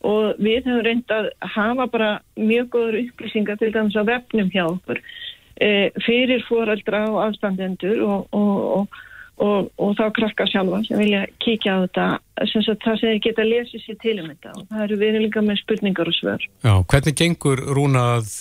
og 0.09 0.39
við 0.39 0.69
höfum 0.69 0.86
reynd 0.86 1.12
að 1.12 1.27
hafa 1.55 1.89
bara 1.91 2.09
mjög 2.39 2.71
góður 2.75 3.01
upplýsingar 3.03 3.59
til 3.59 3.74
dæmis 3.75 4.00
á 4.00 4.03
vefnum 4.07 4.51
hjá 4.53 4.63
okkur 4.69 5.01
e, 5.59 5.91
fyrir 6.05 6.43
fóraldra 6.48 7.03
og 7.12 7.19
afstandendur 7.27 8.01
og, 8.07 8.27
og, 8.31 9.00
og, 9.43 9.71
og 9.75 9.95
þá 10.00 10.05
krakka 10.15 10.48
sjálfa 10.48 10.81
sem 10.88 11.01
vilja 11.03 11.25
kíkja 11.43 11.75
á 11.75 11.83
þetta 11.83 12.48
sem 12.51 12.63
það 12.69 13.01
segir 13.03 13.24
geta 13.27 13.48
lesið 13.48 13.83
sér 13.83 14.00
til 14.03 14.15
um 14.24 14.29
þetta 14.31 14.55
og 14.55 14.69
það 14.69 14.86
eru 14.88 15.01
við 15.03 15.19
líka 15.25 15.43
með 15.43 15.62
spurningar 15.65 16.12
og 16.12 16.15
svör. 16.15 16.48
Já, 16.63 16.74
hvernig 16.79 17.19
gengur 17.19 17.65
rúnað 17.67 18.31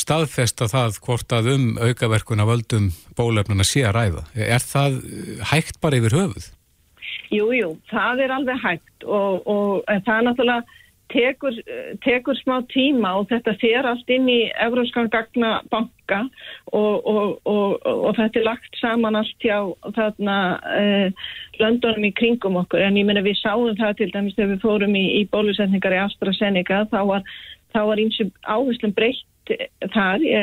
staðfesta 0.00 0.68
það 0.70 1.00
hvort 1.04 1.34
að 1.36 1.50
um 1.54 1.66
aukaverkuna 1.76 2.46
völdum 2.48 2.90
bólefnuna 3.18 3.66
sé 3.66 3.84
að 3.88 3.96
ræða. 3.98 4.24
Er 4.34 4.64
það 4.64 5.00
hægt 5.52 5.80
bara 5.82 6.00
yfir 6.00 6.16
höfuð? 6.16 6.50
Jú, 7.28 7.50
jú, 7.52 7.72
það 7.90 8.24
er 8.24 8.32
alveg 8.32 8.60
hægt 8.62 9.04
og, 9.04 9.42
og 9.44 9.88
það 9.88 10.14
er 10.14 10.28
náttúrulega 10.28 10.78
tekur, 11.12 11.56
tekur 12.04 12.36
smá 12.40 12.58
tíma 12.72 13.14
og 13.20 13.28
þetta 13.32 13.54
fer 13.60 13.86
allt 13.88 14.10
inn 14.12 14.28
í 14.30 14.38
Evróskan 14.64 15.10
gagna 15.12 15.58
banka 15.72 16.20
og, 16.72 17.06
og, 17.08 17.38
og, 17.48 17.76
og 17.84 18.16
þetta 18.18 18.40
er 18.40 18.48
lagt 18.48 18.80
saman 18.80 19.18
allt 19.18 19.44
hjá 19.44 19.58
þarna 19.96 20.38
eh, 20.78 21.28
löndunum 21.60 22.08
í 22.08 22.12
kringum 22.16 22.60
okkur 22.62 22.84
en 22.84 23.00
ég 23.00 23.08
menna 23.08 23.24
við 23.24 23.40
sáum 23.40 23.76
það 23.78 23.96
til 24.00 24.10
dæmis 24.14 24.36
þegar 24.36 24.52
við 24.54 24.66
fórum 24.66 24.98
í, 24.98 25.06
í 25.20 25.24
bólusetningar 25.32 25.96
í 25.96 26.02
AstraZeneca 26.04 26.84
þá 26.92 27.00
var, 27.12 27.32
var 27.76 28.04
eins 28.04 28.20
og 28.24 28.32
áherslum 28.44 28.96
breytt 28.96 29.24
þar 29.94 30.24
e, 30.24 30.42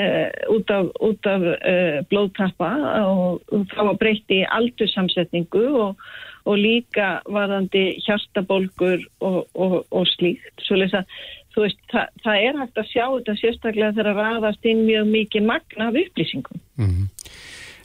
út 0.54 0.72
af, 0.74 0.92
út 1.06 1.30
af 1.30 1.48
e, 1.56 1.76
blóðtappa 2.12 2.72
og, 3.06 3.42
og 3.52 3.66
þá 3.74 3.82
var 3.92 4.00
breytt 4.02 4.36
í 4.36 4.44
aldursamsetningu 4.58 5.66
og, 5.86 6.06
og 6.46 6.60
líka 6.62 7.20
varðandi 7.26 7.96
hjartabolgur 8.06 9.06
og, 9.26 9.42
og 9.56 10.06
slíkt 10.16 10.66
svo 10.68 10.80
lesa 10.82 11.06
Veist, 11.56 11.80
það, 11.88 12.10
það 12.24 12.46
er 12.46 12.58
hægt 12.60 12.80
að 12.82 12.88
sjá 12.90 13.04
þetta 13.06 13.34
sérstaklega 13.40 13.96
þegar 13.96 14.10
að 14.12 14.18
raðast 14.20 14.66
inn 14.68 14.82
mjög 14.88 15.06
mikið 15.08 15.46
magna 15.48 15.86
af 15.88 16.00
upplýsingum. 16.02 16.64
Mm 16.82 16.90
-hmm. 16.90 17.06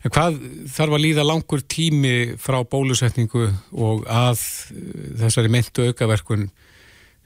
Hvað 0.01 0.39
þarf 0.73 0.97
að 0.97 1.03
líða 1.05 1.27
langur 1.29 1.61
tími 1.61 2.35
frá 2.41 2.59
bólusetningu 2.65 3.51
og 3.77 4.07
að 4.09 4.41
þessari 5.21 5.53
myndu 5.53 5.91
aukaverkun 5.91 6.49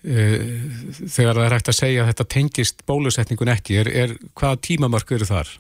þegar 0.05 1.39
það 1.39 1.47
er 1.47 1.55
hægt 1.57 1.71
að 1.73 1.79
segja 1.79 2.03
að 2.03 2.11
þetta 2.13 2.27
tengist 2.35 2.85
bólusetningun 2.89 3.53
ekki, 3.55 3.79
er, 3.81 3.89
er 3.89 4.15
hvað 4.37 4.61
tímamörk 4.69 5.15
eru 5.17 5.29
þar? 5.29 5.53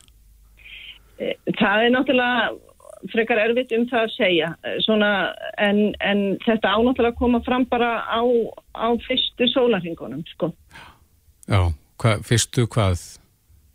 Eh, 1.19 1.35
það 1.57 1.87
er 1.87 1.95
náttúrulega 1.95 3.09
frekar 3.13 3.41
erfitt 3.41 3.73
um 3.77 3.87
það 3.89 4.03
að 4.03 4.13
segja 4.15 4.51
eh, 4.65 4.77
Svona, 4.85 5.11
en, 5.61 5.81
en 6.05 6.23
þetta 6.45 6.75
ánáttúrulega 6.77 7.21
koma 7.21 7.41
fram 7.47 7.67
bara 7.71 7.97
á, 8.05 8.21
á 8.77 8.89
fyrstu 9.07 9.49
sólarhingunum 9.53 10.25
sko. 10.35 10.53
Já, 11.49 11.61
hva, 12.03 12.17
fyrstu 12.25 12.69
hvað? 12.69 13.01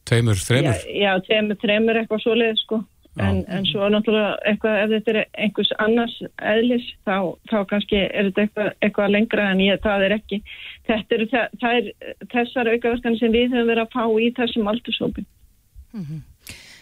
Tveimur, 0.10 0.38
þreimur? 0.42 0.86
Já, 0.86 0.96
já 1.06 1.26
tveimur, 1.28 1.58
þreimur 1.62 2.00
eitthvað 2.02 2.24
svoleið 2.26 2.62
sko 2.64 2.84
En, 3.18 3.42
en 3.52 3.66
svo 3.66 3.88
náttúrulega 3.90 4.38
eitthvað, 4.48 4.76
ef 4.84 4.92
þetta 4.94 5.12
er 5.12 5.18
einhvers 5.44 5.72
annars 5.84 6.16
eðlis, 6.52 6.86
þá, 7.08 7.16
þá 7.50 7.58
kannski 7.72 7.98
er 8.06 8.30
þetta 8.30 8.44
eitthvað, 8.46 8.70
eitthvað 8.86 9.14
lengra 9.16 9.48
en 9.52 9.64
ég, 9.66 9.80
það 9.84 10.06
er 10.06 10.16
ekki. 10.16 10.40
Þetta 10.88 11.18
eru 11.18 11.28
er 11.34 11.90
þessar 12.32 12.72
aukaverkan 12.74 13.18
sem 13.20 13.34
við 13.34 13.50
höfum 13.50 13.72
verið 13.74 13.84
að 13.84 13.96
fá 13.98 14.06
í 14.22 14.30
þessum 14.38 14.72
aldursópin. 14.72 15.28
Mm 15.92 16.06
-hmm. 16.06 16.22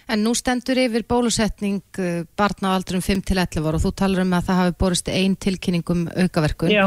En 0.08 0.22
nú 0.24 0.32
stendur 0.38 0.80
yfir 0.80 1.04
bólusetning 1.08 1.82
uh, 2.00 2.24
barna 2.40 2.72
á 2.72 2.78
aldurum 2.78 3.04
5-11 3.04 3.60
og 3.60 3.82
þú 3.84 3.94
talar 4.00 4.24
um 4.24 4.36
að 4.38 4.46
það 4.48 4.60
hafi 4.62 4.76
borist 4.80 5.10
einn 5.12 5.36
tilkynningum 5.36 6.06
aukaverkun. 6.24 6.72
Já. 6.72 6.86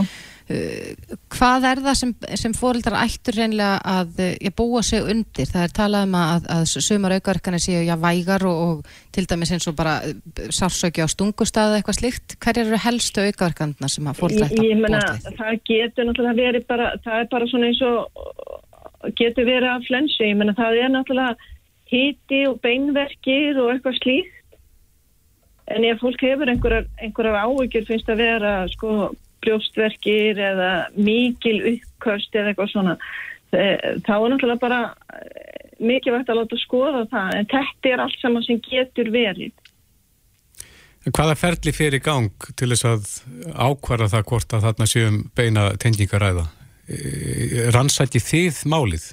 Uh, 0.51 1.19
hvað 1.37 1.67
er 1.69 1.83
það 1.85 1.99
sem, 2.01 2.15
sem 2.41 2.55
fórildar 2.57 2.97
ættur 3.03 3.37
reynilega 3.37 3.77
að 3.85 4.23
uh, 4.25 4.31
já, 4.41 4.53
búa 4.57 4.81
sig 4.87 5.05
undir? 5.05 5.51
Það 5.53 5.67
er 5.67 5.77
talað 5.77 6.09
um 6.09 6.17
að, 6.23 6.49
að 6.57 6.65
sumar 6.89 7.17
aukaverkanir 7.19 7.65
séu 7.67 7.85
já 7.85 7.95
vægar 8.01 8.47
og, 8.49 8.65
og 8.65 9.13
til 9.13 9.27
dæmis 9.29 9.53
eins 9.53 9.69
og 9.69 9.77
bara 9.77 9.99
sársöki 10.49 11.05
á 11.05 11.09
stungustæðu 11.13 11.77
eitthvað 11.77 12.01
slikt. 12.01 12.39
Hver 12.41 12.65
eru 12.65 12.81
helstu 12.89 13.29
aukaverkanina 13.29 13.93
sem 13.93 14.09
að 14.09 14.25
fórildar 14.25 14.49
ættu 14.49 14.65
að 14.65 14.85
búa 14.89 15.05
sig? 15.05 15.39
Það 15.45 15.63
getur 15.69 16.09
náttúrulega 16.09 16.41
verið 16.41 16.69
bara, 16.73 16.91
það 17.05 17.21
er 17.21 17.33
bara 17.37 17.53
svona 17.53 17.69
eins 17.69 17.85
og 17.85 19.15
getur 19.21 19.45
verið 19.45 19.73
að 19.77 19.89
flensu. 19.93 20.25
Ég 20.25 20.39
menna 20.41 20.57
það 20.57 20.85
er 20.87 20.95
náttúrulega 20.97 21.51
híti 21.91 22.45
og 22.49 22.61
beinverkir 22.65 23.59
og 23.61 23.73
eitthvað 23.75 23.99
slíkt 24.01 24.37
en 25.71 25.87
ef 25.87 26.01
fólk 26.03 26.23
hefur 26.27 26.51
einhverjar, 26.51 26.87
einhverjar 26.99 27.43
áhyggjur 27.47 27.89
finnst 27.89 28.11
að 28.11 28.23
vera 28.25 28.55
sko 28.73 29.11
brjóstverkir 29.41 30.39
eða 30.51 30.71
mikil 30.99 31.59
uppkvöst 31.75 32.35
eða 32.37 32.53
eitthvað 32.53 32.73
svona 32.75 32.97
þá 33.51 34.13
er 34.15 34.29
náttúrulega 34.31 34.63
bara 34.63 34.81
eh, 35.17 35.71
mikilvægt 35.83 36.31
að 36.31 36.43
láta 36.43 36.59
skoða 36.61 37.07
það 37.11 37.37
en 37.39 37.51
þetta 37.51 37.91
er 37.91 38.05
allt 38.05 38.23
saman 38.23 38.47
sem 38.47 38.61
getur 38.63 39.11
verið 39.15 39.55
Hvaða 41.01 41.33
ferli 41.41 41.73
fyrir 41.73 42.03
gang 42.05 42.45
til 42.61 42.75
þess 42.75 42.85
að 42.85 43.07
ákvara 43.57 44.11
það 44.13 44.27
hvort 44.29 44.51
að 44.53 44.67
þarna 44.67 44.87
séum 44.91 45.15
beina 45.33 45.63
tengingaræða? 45.81 46.43
Eh, 46.93 47.71
rannsætti 47.73 48.21
þið 48.21 48.59
málið? 48.69 49.07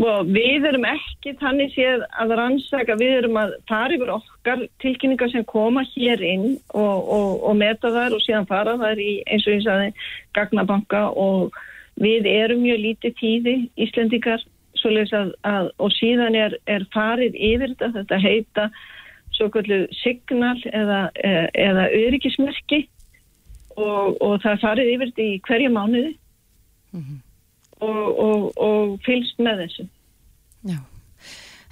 Sko, 0.00 0.12
við 0.24 0.64
erum 0.64 0.84
ekki 0.88 1.34
þannig 1.36 1.74
séð 1.74 2.06
að 2.22 2.30
rannsaka, 2.38 2.94
við 2.96 3.10
erum 3.18 3.34
að 3.36 3.50
fara 3.68 3.92
yfir 3.92 4.12
okkar 4.14 4.62
tilkynningar 4.80 5.28
sem 5.28 5.44
koma 5.44 5.82
hér 5.90 6.22
inn 6.24 6.46
og, 6.72 7.10
og, 7.16 7.34
og 7.50 7.58
meta 7.60 7.90
þær 7.92 8.16
og 8.16 8.24
síðan 8.24 8.48
fara 8.48 8.78
þær 8.80 9.02
í 9.04 9.10
eins 9.28 9.44
og 9.44 9.58
ég 9.58 9.66
sagði 9.66 9.90
Gagnabanka 10.38 11.02
og 11.20 11.60
við 12.00 12.30
erum 12.32 12.64
mjög 12.64 12.82
lítið 12.86 13.16
tíði 13.20 13.56
Íslendikar 13.76 14.40
að, 14.40 15.36
að, 15.44 15.70
og 15.76 15.92
síðan 15.98 16.40
er, 16.46 16.56
er 16.64 16.88
farið 16.96 17.36
yfir 17.36 17.74
þetta, 17.76 17.92
þetta 18.00 18.24
heita 18.24 18.68
svo 19.36 19.52
kallu 19.52 19.82
signal 20.00 20.56
eða, 20.72 21.10
eða 21.52 21.90
öryggismerki 21.92 22.86
og, 23.76 24.16
og 24.16 24.40
það 24.46 24.62
farið 24.64 24.94
yfir 24.96 25.12
þetta 25.12 25.28
í 25.28 25.42
hverju 25.44 25.74
mánuði. 25.76 26.14
Mm 26.96 27.02
-hmm 27.04 27.26
og, 27.80 28.20
og, 28.24 28.46
og 28.60 28.94
fylgst 29.06 29.40
með 29.42 29.64
þessu. 29.64 29.86
Já, 30.68 30.78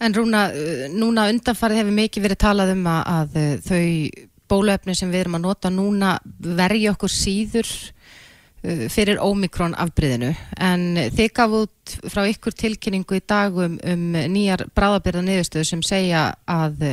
en 0.05 0.17
Rúna, 0.17 0.49
núna 0.95 1.29
undanfarið 1.33 1.83
hefur 1.83 1.97
mikið 1.99 2.27
verið 2.29 2.43
talað 2.45 2.75
um 2.75 2.89
að, 2.89 3.15
að 3.15 3.39
þau 3.69 4.27
bólöfni 4.49 4.97
sem 4.97 5.13
við 5.13 5.27
erum 5.27 5.39
að 5.39 5.47
nota 5.47 5.73
núna 5.73 6.17
vergi 6.41 6.89
okkur 6.93 7.13
síður 7.13 7.69
uh, 7.69 8.87
fyrir 8.93 9.21
ómikrón 9.21 9.77
afbríðinu 9.77 10.33
en 10.57 10.87
þið 11.17 11.35
gaf 11.37 11.57
út 11.63 11.97
frá 12.09 12.23
ykkur 12.31 12.57
tilkynningu 12.65 13.19
í 13.19 13.27
dagum 13.29 13.77
um 13.77 14.07
nýjar 14.33 14.65
bráðabirða 14.77 15.27
niðurstöðu 15.27 15.69
sem 15.69 15.85
segja 15.85 16.31
að 16.49 16.89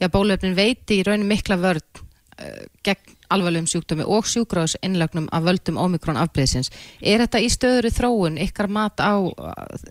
já, 0.00 0.08
bólöfnin 0.12 0.58
veiti 0.58 1.00
í 1.00 1.06
raunin 1.06 1.28
mikla 1.30 1.56
vörð 1.60 2.04
uh, 2.04 2.68
gegn 2.84 3.16
alvarlegum 3.30 3.68
sjúkdómi 3.70 4.06
og 4.06 4.28
sjúkráðs 4.28 4.78
innlagnum 4.82 5.28
af 5.32 5.46
völdum 5.46 5.78
ómikrón 5.80 6.20
afbreyðsins. 6.20 6.72
Er 7.00 7.22
þetta 7.24 7.42
í 7.42 7.52
stöðuru 7.52 7.92
þróun 7.94 8.40
ykkar 8.46 8.70
mat 8.70 9.00
á 9.00 9.14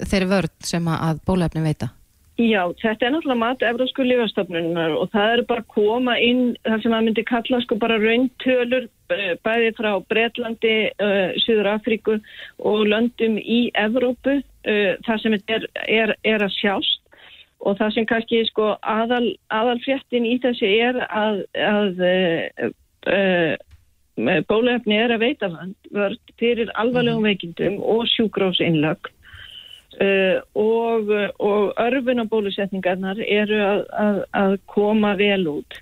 þeirri 0.05 0.29
vörð 0.33 0.53
sem 0.71 0.91
að 0.91 1.23
bólefni 1.27 1.63
veita? 1.65 1.93
Já, 2.39 2.61
þetta 2.79 3.03
er 3.05 3.11
náttúrulega 3.11 3.39
mat 3.41 3.63
Evrósku 3.67 4.03
lífastofnunar 4.05 4.93
og 4.95 5.09
það 5.11 5.33
er 5.33 5.41
bara 5.49 5.65
koma 5.73 6.13
inn 6.23 6.53
það 6.63 6.85
sem 6.85 6.93
að 6.95 7.03
myndi 7.09 7.25
kalla 7.27 7.59
sko 7.65 7.75
bara 7.81 7.97
rauntölur 7.99 8.87
bæði 9.43 9.73
frá 9.75 9.89
Breitlandi, 10.07 10.75
uh, 11.03 11.35
Suður 11.43 11.67
Afríku 11.73 12.15
og 12.63 12.85
löndum 12.87 13.35
í 13.43 13.59
Evrópu 13.75 14.37
uh, 14.39 14.93
það 15.03 15.21
sem 15.25 15.35
er, 15.35 15.67
er, 15.83 16.15
er 16.23 16.45
að 16.45 16.55
sjást 16.61 17.03
og 17.59 17.75
það 17.75 17.95
sem 17.97 18.07
kannski 18.07 18.41
sko 18.47 18.71
aðal, 18.87 19.33
aðalfréttin 19.51 20.29
í 20.29 20.37
þessi 20.39 20.71
er 20.85 21.01
að, 21.09 21.41
að 21.59 22.03
uh, 22.07 22.69
uh, 23.07 23.55
bólefni 24.49 24.97
er 24.99 25.13
að 25.13 25.23
veita 25.23 25.49
vörd 25.95 26.33
fyrir 26.39 26.71
alvarlegum 26.75 27.23
mhm. 27.23 27.29
veikindum 27.29 27.79
og 27.79 28.05
sjúkrósinnlögg 28.11 29.09
uh, 30.01 30.39
og, 30.59 31.11
og 31.39 31.79
örfunabólusetningarnar 31.79 33.21
eru 33.25 33.61
að, 33.63 33.83
að, 34.03 34.21
að 34.41 34.57
koma 34.71 35.15
vel 35.19 35.47
út. 35.59 35.79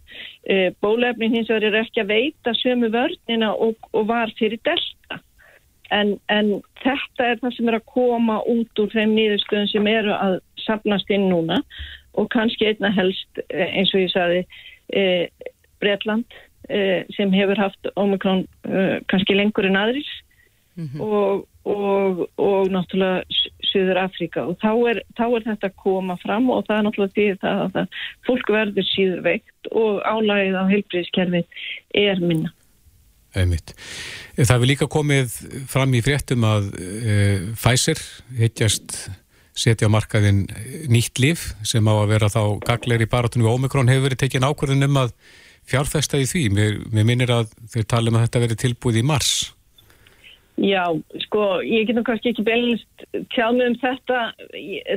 Uh, 0.47 0.69
bólefni 0.83 1.31
hins 1.33 1.49
vegar 1.49 1.71
er 1.71 1.81
ekki 1.83 2.03
að 2.03 2.13
veita 2.13 2.55
sömu 2.61 2.91
vördnina 2.93 3.53
og, 3.55 3.89
og 3.93 4.09
var 4.11 4.33
fyrir 4.39 4.61
delta. 4.67 5.21
En, 5.89 6.17
en 6.27 6.57
þetta 6.83 7.29
er 7.31 7.37
það 7.39 7.53
sem 7.55 7.69
er 7.71 7.77
að 7.77 7.85
koma 7.93 8.41
út 8.51 8.81
úr 8.81 8.89
þeim 8.91 9.13
nýðustöðum 9.15 9.69
sem 9.71 9.85
eru 9.87 10.11
að 10.17 10.41
sapnast 10.65 11.13
inn 11.15 11.29
núna 11.31 11.61
og 12.19 12.27
kannski 12.33 12.67
einna 12.67 12.91
helst 12.91 13.39
eins 13.47 13.93
og 13.95 14.01
ég 14.01 14.11
saði 14.11 14.41
e, 14.91 15.05
Breitland 15.79 16.27
Eh, 16.27 16.46
sem 17.15 17.31
hefur 17.31 17.59
haft 17.61 17.91
Omikron 17.95 18.45
uh, 18.67 18.97
kannski 19.11 19.37
lengur 19.37 19.65
en 19.65 19.79
aðris 19.79 20.09
mm 20.77 20.89
-hmm. 20.93 21.01
og, 21.01 21.47
og, 21.63 22.29
og 22.37 22.67
náttúrulega 22.71 23.23
Suður 23.67 23.97
Afríka 24.01 24.45
og 24.47 24.57
þá 24.61 24.71
er, 24.89 25.01
þá 25.17 25.25
er 25.35 25.43
þetta 25.49 25.67
að 25.67 25.79
koma 25.83 26.17
fram 26.21 26.49
og 26.49 26.65
það 26.67 26.77
er 26.77 26.85
náttúrulega 26.85 27.15
því 27.15 27.27
það 27.41 27.61
að 27.63 27.71
það, 27.75 27.87
fólk 28.27 28.51
verður 28.57 28.87
síður 28.91 29.21
veikt 29.25 29.71
og 29.71 30.01
álægið 30.05 30.55
á 30.55 30.63
heilbríðiskerfi 30.71 31.43
er 31.93 32.21
minna. 32.23 32.53
Einmitt. 33.35 33.73
Það 34.37 34.59
vil 34.59 34.69
líka 34.71 34.87
komið 34.87 35.33
fram 35.69 35.93
í 35.93 36.01
fréttum 36.01 36.45
að 36.47 36.69
e, 36.79 37.15
Pfizer 37.59 37.99
heitjast 38.37 39.09
setja 39.57 39.89
á 39.89 39.93
markaðin 39.93 40.45
nýtt 40.89 41.19
líf 41.21 41.51
sem 41.65 41.85
á 41.85 41.93
að 41.97 42.09
vera 42.13 42.29
þá 42.29 42.41
gagleir 42.65 43.03
í 43.03 43.09
baratunum 43.09 43.49
og 43.49 43.59
Omikron 43.59 43.89
hefur 43.91 44.07
verið 44.07 44.23
tekinn 44.23 44.45
ákvörðun 44.47 44.87
um 44.87 45.01
að 45.03 45.13
fjárfesta 45.67 46.19
í 46.21 46.25
því? 46.29 46.47
Mér, 46.55 46.81
mér 46.93 47.07
minnir 47.07 47.33
að 47.33 47.53
þeir 47.73 47.87
tala 47.91 48.11
um 48.11 48.19
að 48.19 48.27
þetta 48.27 48.43
verið 48.45 48.63
tilbúið 48.63 49.01
í 49.01 49.07
mars. 49.11 49.35
Já, 50.57 50.89
sko, 51.27 51.59
ég 51.61 51.85
get 51.85 51.93
nú 51.93 52.01
kannski 52.05 52.31
ekki 52.31 52.45
beilist 52.47 53.03
tjáð 53.35 53.59
með 53.59 53.67
um 53.67 53.75
þetta. 53.83 54.21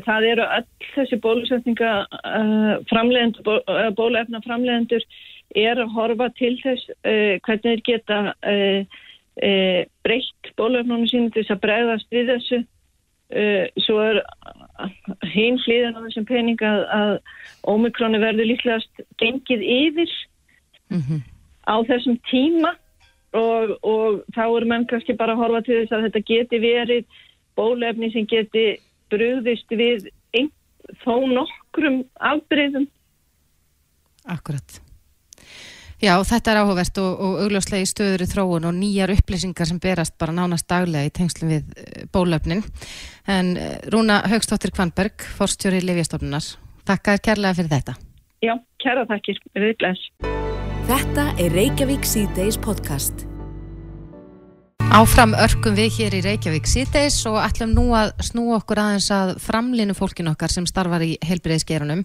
Það 0.07 0.29
eru 0.31 0.47
öll 0.57 0.89
þessi 0.95 1.19
bólusetninga 1.21 1.91
uh, 2.17 2.71
framlegendur, 2.89 3.45
bó, 3.45 3.59
uh, 3.69 3.91
bólefna 3.99 4.41
framlegendur 4.47 5.05
er 5.61 5.83
að 5.83 5.93
horfa 5.93 6.31
til 6.39 6.55
þess 6.63 6.89
uh, 7.03 7.37
hvernig 7.45 7.67
þeir 7.67 7.87
geta 7.91 8.21
breytt 9.41 10.49
bólöfnunum 10.59 11.07
sínum 11.09 11.31
til 11.33 11.45
þess 11.45 11.55
að 11.55 11.61
bregðast 11.63 12.09
við 12.13 12.33
þessu. 12.35 12.59
Svo 13.87 14.01
er 14.03 14.19
hinn 15.31 15.57
hlýðan 15.63 15.97
á 15.97 16.05
þessum 16.09 16.27
pening 16.29 16.65
að, 16.67 16.83
að 16.93 17.13
ómikroni 17.71 18.21
verður 18.21 18.51
líklegast 18.51 19.05
gengið 19.23 19.63
yfir 19.65 20.13
mm 20.91 21.01
-hmm. 21.01 21.21
á 21.67 21.75
þessum 21.89 22.19
tíma 22.31 22.75
og, 23.33 23.79
og 23.83 24.23
þá 24.35 24.45
er 24.45 24.67
mann 24.67 24.87
kannski 24.91 25.17
bara 25.17 25.35
að 25.35 25.43
horfa 25.45 25.63
til 25.67 25.81
þess 25.81 25.97
að 25.97 26.05
þetta 26.09 26.27
geti 26.33 26.61
verið 26.63 27.05
bólefni 27.57 28.13
sem 28.13 28.27
geti 28.27 28.67
brúðist 29.11 29.71
við 29.71 30.11
ein, 30.35 30.51
þó 31.05 31.27
nokkrum 31.27 32.05
afbreyðum. 32.15 32.87
Akkurat. 34.31 34.81
Já, 36.01 36.15
þetta 36.25 36.53
er 36.55 36.59
áhugavert 36.63 36.99
og, 37.03 37.11
og 37.21 37.41
augljóslega 37.45 37.85
í 37.85 37.89
stöður 37.89 38.25
í 38.25 38.29
þróun 38.31 38.69
og 38.71 38.77
nýjar 38.79 39.13
upplýsingar 39.13 39.69
sem 39.69 39.81
berast 39.83 40.17
bara 40.21 40.33
nánast 40.33 40.69
daglega 40.71 41.11
í 41.11 41.13
tengslum 41.13 41.53
við 41.53 41.75
eh, 41.77 42.07
bólöfnin. 42.09 42.65
En 43.29 43.53
eh, 43.61 43.77
Rúna 43.93 44.23
Haugstóttir 44.33 44.73
Kvanberg, 44.73 45.29
forstjóri 45.37 45.85
Livjastofnunar, 45.85 46.55
takka 46.89 47.21
kærlega 47.21 47.61
fyrir 47.61 47.75
þetta. 47.77 47.99
Já, 48.41 48.57
kæra 48.81 49.05
takkir, 49.11 49.45
við 49.53 49.77
glæs. 49.83 50.07
Þetta 50.91 51.29
er 51.39 51.53
Reykjavík 51.55 52.03
C-Days 52.03 52.57
podcast. 52.59 53.21
Áfram 54.91 55.37
örkum 55.39 55.77
við 55.79 55.93
hér 56.01 56.17
í 56.19 56.23
Reykjavík 56.25 56.67
síðdeis 56.67 57.21
og 57.31 57.37
ætlum 57.39 57.77
nú 57.77 57.85
að 57.95 58.11
snú 58.27 58.49
okkur 58.57 58.81
aðeins 58.83 59.07
að 59.15 59.31
framlinu 59.39 59.95
fólkin 59.95 60.33
okkar 60.33 60.51
sem 60.51 60.67
starfar 60.67 61.05
í 61.07 61.13
heilbriðisgerunum 61.23 62.03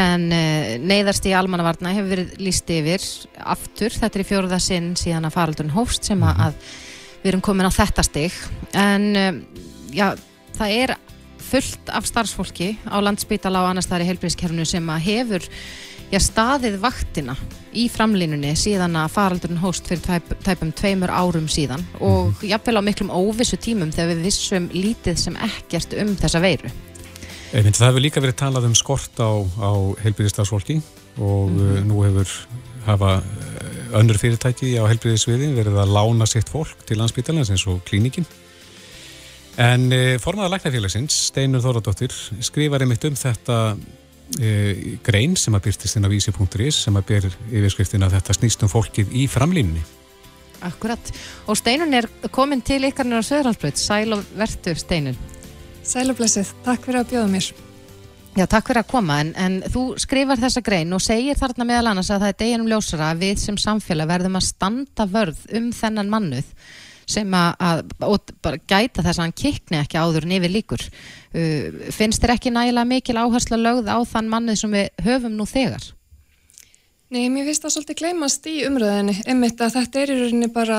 en 0.00 0.24
uh, 0.32 0.70
neyðarst 0.80 1.28
í 1.28 1.36
almannavarna 1.36 1.92
hefur 1.92 2.08
verið 2.14 2.40
líst 2.40 2.72
yfir 2.72 3.04
aftur, 3.52 3.92
þetta 4.00 4.22
er 4.22 4.28
fjóruða 4.30 4.62
sinn 4.64 4.94
síðan 4.96 5.28
að 5.28 5.36
faraldurinn 5.36 5.76
hófst 5.76 6.08
sem 6.08 6.24
að, 6.24 6.56
við 7.20 7.34
erum 7.34 7.44
komin 7.44 7.68
á 7.68 7.76
þetta 7.82 8.08
stig. 8.08 8.42
En 8.72 9.08
uh, 9.12 9.32
já, 9.92 10.14
það 10.56 10.78
er 10.80 10.96
fullt 11.52 11.92
af 11.92 12.08
starfsfólki 12.08 12.78
á 12.88 12.96
landsbytala 12.96 13.60
og 13.60 13.74
annars 13.74 13.92
þar 13.92 14.06
í 14.06 14.12
heilbriðiskerunu 14.14 14.64
sem 14.64 14.88
að 14.88 15.10
hefur 15.10 15.52
já, 16.12 16.20
staðið 16.20 16.78
vaktina 16.82 17.36
í 17.72 17.86
framlínunni 17.92 18.52
síðan 18.58 18.98
að 19.00 19.12
faraldurinn 19.14 19.60
hóst 19.62 19.88
fyrir 19.88 20.02
tæp, 20.04 20.32
tæpum 20.44 20.72
tveimur 20.76 21.12
árum 21.12 21.48
síðan 21.48 21.84
og 22.00 22.32
-hmm. 22.32 22.48
jafnvel 22.52 22.78
á 22.78 22.82
miklum 22.84 23.10
óvissu 23.10 23.56
tímum 23.56 23.92
þegar 23.92 24.14
við 24.14 24.24
vissum 24.28 24.68
lítið 24.72 25.16
sem 25.16 25.36
ekkert 25.36 25.94
um 25.96 26.16
þessa 26.16 26.40
veiru. 26.40 26.70
Einmitt, 27.52 27.76
það 27.76 27.88
hefur 27.88 28.00
líka 28.00 28.20
verið 28.20 28.36
talað 28.36 28.64
um 28.64 28.74
skort 28.74 29.16
á, 29.20 29.30
á 29.60 29.72
heilbyrðistafsfólki 30.04 30.82
og 31.18 31.50
mm 31.50 31.58
-hmm. 31.58 31.84
nú 31.88 32.04
hefur 32.04 32.28
hafa 32.86 33.22
eh, 33.22 33.98
önnur 33.98 34.18
fyrirtæki 34.18 34.76
á 34.80 34.88
heilbyrðisviði 34.88 35.52
verið 35.54 35.76
að 35.82 35.92
lána 35.92 36.26
sitt 36.26 36.48
fólk 36.48 36.86
til 36.86 36.98
landsbytalans 36.98 37.50
eins 37.50 37.66
og 37.66 37.84
klínikin. 37.84 38.26
En 39.60 39.92
e, 39.92 40.18
formaða 40.18 40.56
læknafélagsins, 40.56 41.28
Steinur 41.28 41.60
Þóradóttir, 41.60 42.12
skrifar 42.40 42.80
einmitt 42.80 43.04
um 43.04 43.14
þetta 43.14 43.76
e, 44.40 44.98
grein 45.04 45.36
sem 45.36 45.54
að 45.56 45.66
byrtist 45.68 45.98
inn 45.98 46.06
á 46.06 46.12
vísi.is 46.12 46.78
sem 46.86 46.96
að 46.96 47.08
ber 47.08 47.26
yfirskriftin 47.50 48.06
að 48.06 48.16
þetta 48.18 48.38
snýst 48.38 48.64
um 48.64 48.72
fólkið 48.72 49.12
í 49.16 49.26
framlínni. 49.30 49.82
Akkurat. 50.62 51.12
Og 51.50 51.58
Steinun 51.58 51.94
er 51.98 52.06
komin 52.30 52.62
til 52.62 52.84
ykkarnir 52.86 53.18
á 53.18 53.26
Söðrhalsbröð. 53.26 53.80
Sæl 53.82 54.14
og 54.14 54.22
verður 54.38 54.78
Steinun. 54.78 55.18
Sæl 55.82 56.12
og 56.12 56.18
blessið. 56.20 56.52
Takk 56.62 56.86
fyrir 56.86 57.02
að 57.02 57.10
bjóða 57.12 57.30
mér. 57.32 57.48
Já, 58.32 58.46
takk 58.46 58.70
fyrir 58.70 58.80
að 58.80 58.92
koma. 58.92 59.18
En, 59.20 59.32
en 59.36 59.58
þú 59.68 59.82
skrifar 60.00 60.40
þessa 60.40 60.62
grein 60.64 60.94
og 60.96 61.02
segir 61.04 61.36
þarna 61.36 61.66
meðal 61.68 61.90
annars 61.90 62.12
að 62.14 62.22
það 62.22 62.30
er 62.32 62.38
deginum 62.44 62.70
ljósara 62.70 63.10
að 63.12 63.26
við 63.26 63.42
sem 63.42 63.58
samfélag 63.60 64.08
verðum 64.08 64.38
að 64.38 64.46
standa 64.46 65.06
vörð 65.10 65.42
um 65.58 65.68
þennan 65.76 66.12
mannuð 66.12 66.54
sem 67.12 67.34
að, 67.34 67.82
að 68.00 68.56
gæta 68.70 69.02
þess 69.02 69.18
að 69.18 69.24
hann 69.24 69.34
kikni 69.36 69.80
ekki 69.82 70.00
áður 70.00 70.24
en 70.24 70.36
yfir 70.38 70.54
líkur. 70.54 70.86
Uh, 71.32 71.88
finnst 71.94 72.20
þér 72.20 72.34
ekki 72.34 72.52
nægilega 72.52 72.88
mikil 72.88 73.16
áhersla 73.16 73.56
lögð 73.56 73.88
á 73.88 73.98
þann 74.04 74.28
mannið 74.28 74.58
sem 74.60 74.74
við 74.76 74.90
höfum 75.06 75.36
nú 75.38 75.46
þegar? 75.48 75.86
Nei, 77.12 77.28
mér 77.28 77.48
finnst 77.48 77.64
það 77.64 77.74
svolítið 77.76 77.98
gleymast 78.00 78.46
í 78.48 78.58
umröðinni, 78.66 79.14
einmitt 79.28 79.60
að 79.60 79.74
þetta 79.78 80.00
er 80.00 80.12
í 80.12 80.18
rauninni 80.20 80.48
bara 80.52 80.78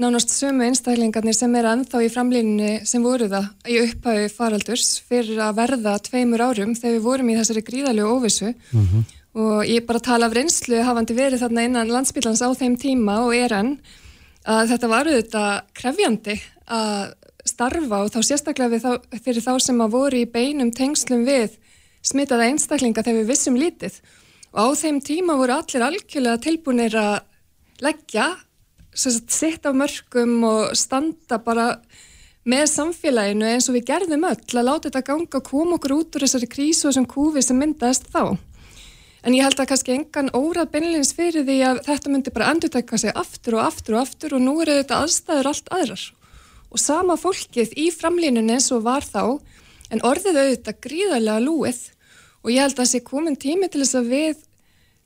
nánast 0.00 0.32
sömu 0.34 0.66
einstaklingarnir 0.66 1.36
sem 1.36 1.52
er 1.54 1.68
ennþá 1.70 2.00
í 2.02 2.10
framlýninni 2.10 2.70
sem 2.88 3.02
voru 3.04 3.28
það 3.30 3.46
í 3.70 3.76
upphæfi 3.84 4.30
faraldurs 4.34 4.88
fyrir 5.06 5.38
að 5.44 5.60
verða 5.60 5.94
tveimur 6.02 6.42
árum 6.42 6.74
þegar 6.74 6.96
við 6.96 7.04
vorum 7.04 7.30
í 7.30 7.36
þessari 7.38 7.62
gríðalegu 7.68 8.16
óvissu 8.16 8.50
mm 8.50 8.86
-hmm. 8.88 9.04
og 9.44 9.60
ég 9.70 9.86
bara 9.86 10.02
tala 10.02 10.26
af 10.26 10.34
reynslu 10.34 10.82
hafandi 10.82 11.14
verið 11.14 11.44
þarna 11.44 11.66
innan 11.68 11.92
landsbyllans 11.94 12.42
á 12.42 12.50
þeim 12.58 12.74
tíma 12.76 13.20
og 13.22 13.36
er 13.36 13.52
enn 13.52 13.78
að 14.44 14.68
þetta 14.74 14.88
var 14.88 15.06
auðvitað 15.06 15.62
krefjandi 15.72 16.40
að 16.66 17.14
starfa 17.44 18.02
og 18.04 18.12
þá 18.14 18.20
sérstaklega 18.24 18.80
þá, 18.80 18.90
fyrir 19.20 19.44
þá 19.44 19.52
sem 19.60 19.82
að 19.84 19.94
voru 19.94 20.22
í 20.22 20.30
beinum 20.30 20.72
tengslum 20.74 21.26
við 21.28 21.58
smitaða 22.04 22.48
einstaklinga 22.52 23.04
þegar 23.04 23.22
við 23.22 23.30
vissum 23.32 23.58
lítið 23.58 24.00
og 24.54 24.58
á 24.60 24.66
þeim 24.78 25.00
tíma 25.04 25.36
voru 25.40 25.56
allir 25.58 25.84
algjörlega 25.84 26.42
tilbúinir 26.44 26.96
að 27.00 27.14
leggja 27.84 28.32
sitt 28.94 29.66
af 29.66 29.74
mörgum 29.74 30.44
og 30.46 30.74
standa 30.78 31.40
bara 31.42 31.74
með 32.44 32.66
samfélaginu 32.70 33.48
eins 33.48 33.68
og 33.70 33.78
við 33.78 33.86
gerðum 33.88 34.26
öll 34.28 34.58
að 34.58 34.66
láta 34.68 34.88
þetta 34.88 35.06
ganga 35.08 35.40
og 35.40 35.46
koma 35.48 35.78
okkur 35.78 35.96
út 35.96 36.16
úr 36.16 36.26
þessari 36.26 36.48
krísu 36.50 36.86
og 36.86 36.92
þessum 36.92 37.08
kúfi 37.10 37.42
sem 37.42 37.58
myndaðist 37.58 38.10
þá. 38.12 38.36
En 39.24 39.32
ég 39.32 39.46
held 39.46 39.56
að 39.56 39.70
kannski 39.70 39.94
engan 39.94 40.28
órað 40.36 40.74
beinleins 40.74 41.14
fyrir 41.16 41.46
því 41.48 41.56
að 41.64 41.80
þetta 41.86 42.12
myndi 42.12 42.34
bara 42.34 42.50
endur 42.52 42.72
tekka 42.72 43.00
sig 43.00 43.14
aftur 43.16 43.56
og 43.56 43.64
aftur 43.64 43.96
og 43.96 44.02
aftur 44.04 44.36
og 44.36 44.44
nú 44.44 44.58
eru 44.60 44.76
þetta 44.82 45.00
aðstæður 45.00 45.50
allt 45.50 45.72
aðrar. 45.72 46.04
Og 46.74 46.82
sama 46.82 47.14
fólkið 47.20 47.76
í 47.78 47.90
framlínunni 47.94 48.56
eins 48.56 48.70
og 48.74 48.82
var 48.86 49.06
þá, 49.06 49.38
en 49.94 50.02
orðið 50.02 50.40
auðvitað 50.40 50.80
gríðarlega 50.82 51.44
lúið 51.44 51.82
og 52.44 52.50
ég 52.52 52.64
held 52.64 52.74
að 52.74 52.82
það 52.82 52.90
sé 52.90 53.00
komin 53.06 53.38
tími 53.40 53.70
til 53.70 53.84
þess 53.84 53.98
að 54.00 54.10
við 54.10 54.42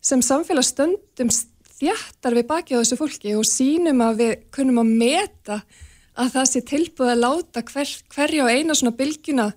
sem 0.09 0.23
samfélag 0.25 0.67
stöndum 0.67 1.31
þjættar 1.79 2.37
við 2.39 2.49
baki 2.49 2.75
á 2.75 2.81
þessu 2.81 2.99
fólki 2.99 3.35
og 3.39 3.47
sínum 3.47 4.01
að 4.03 4.23
við 4.23 4.33
kunum 4.55 4.81
að 4.83 4.95
meta 5.03 5.59
að 6.19 6.33
það 6.35 6.49
sé 6.51 6.63
tilbúið 6.67 7.13
að 7.13 7.23
láta 7.23 7.63
hver, 7.69 7.93
hverja 8.15 8.47
og 8.47 8.51
eina 8.51 8.75
svona 8.75 8.97
bylgjuna 8.99 9.49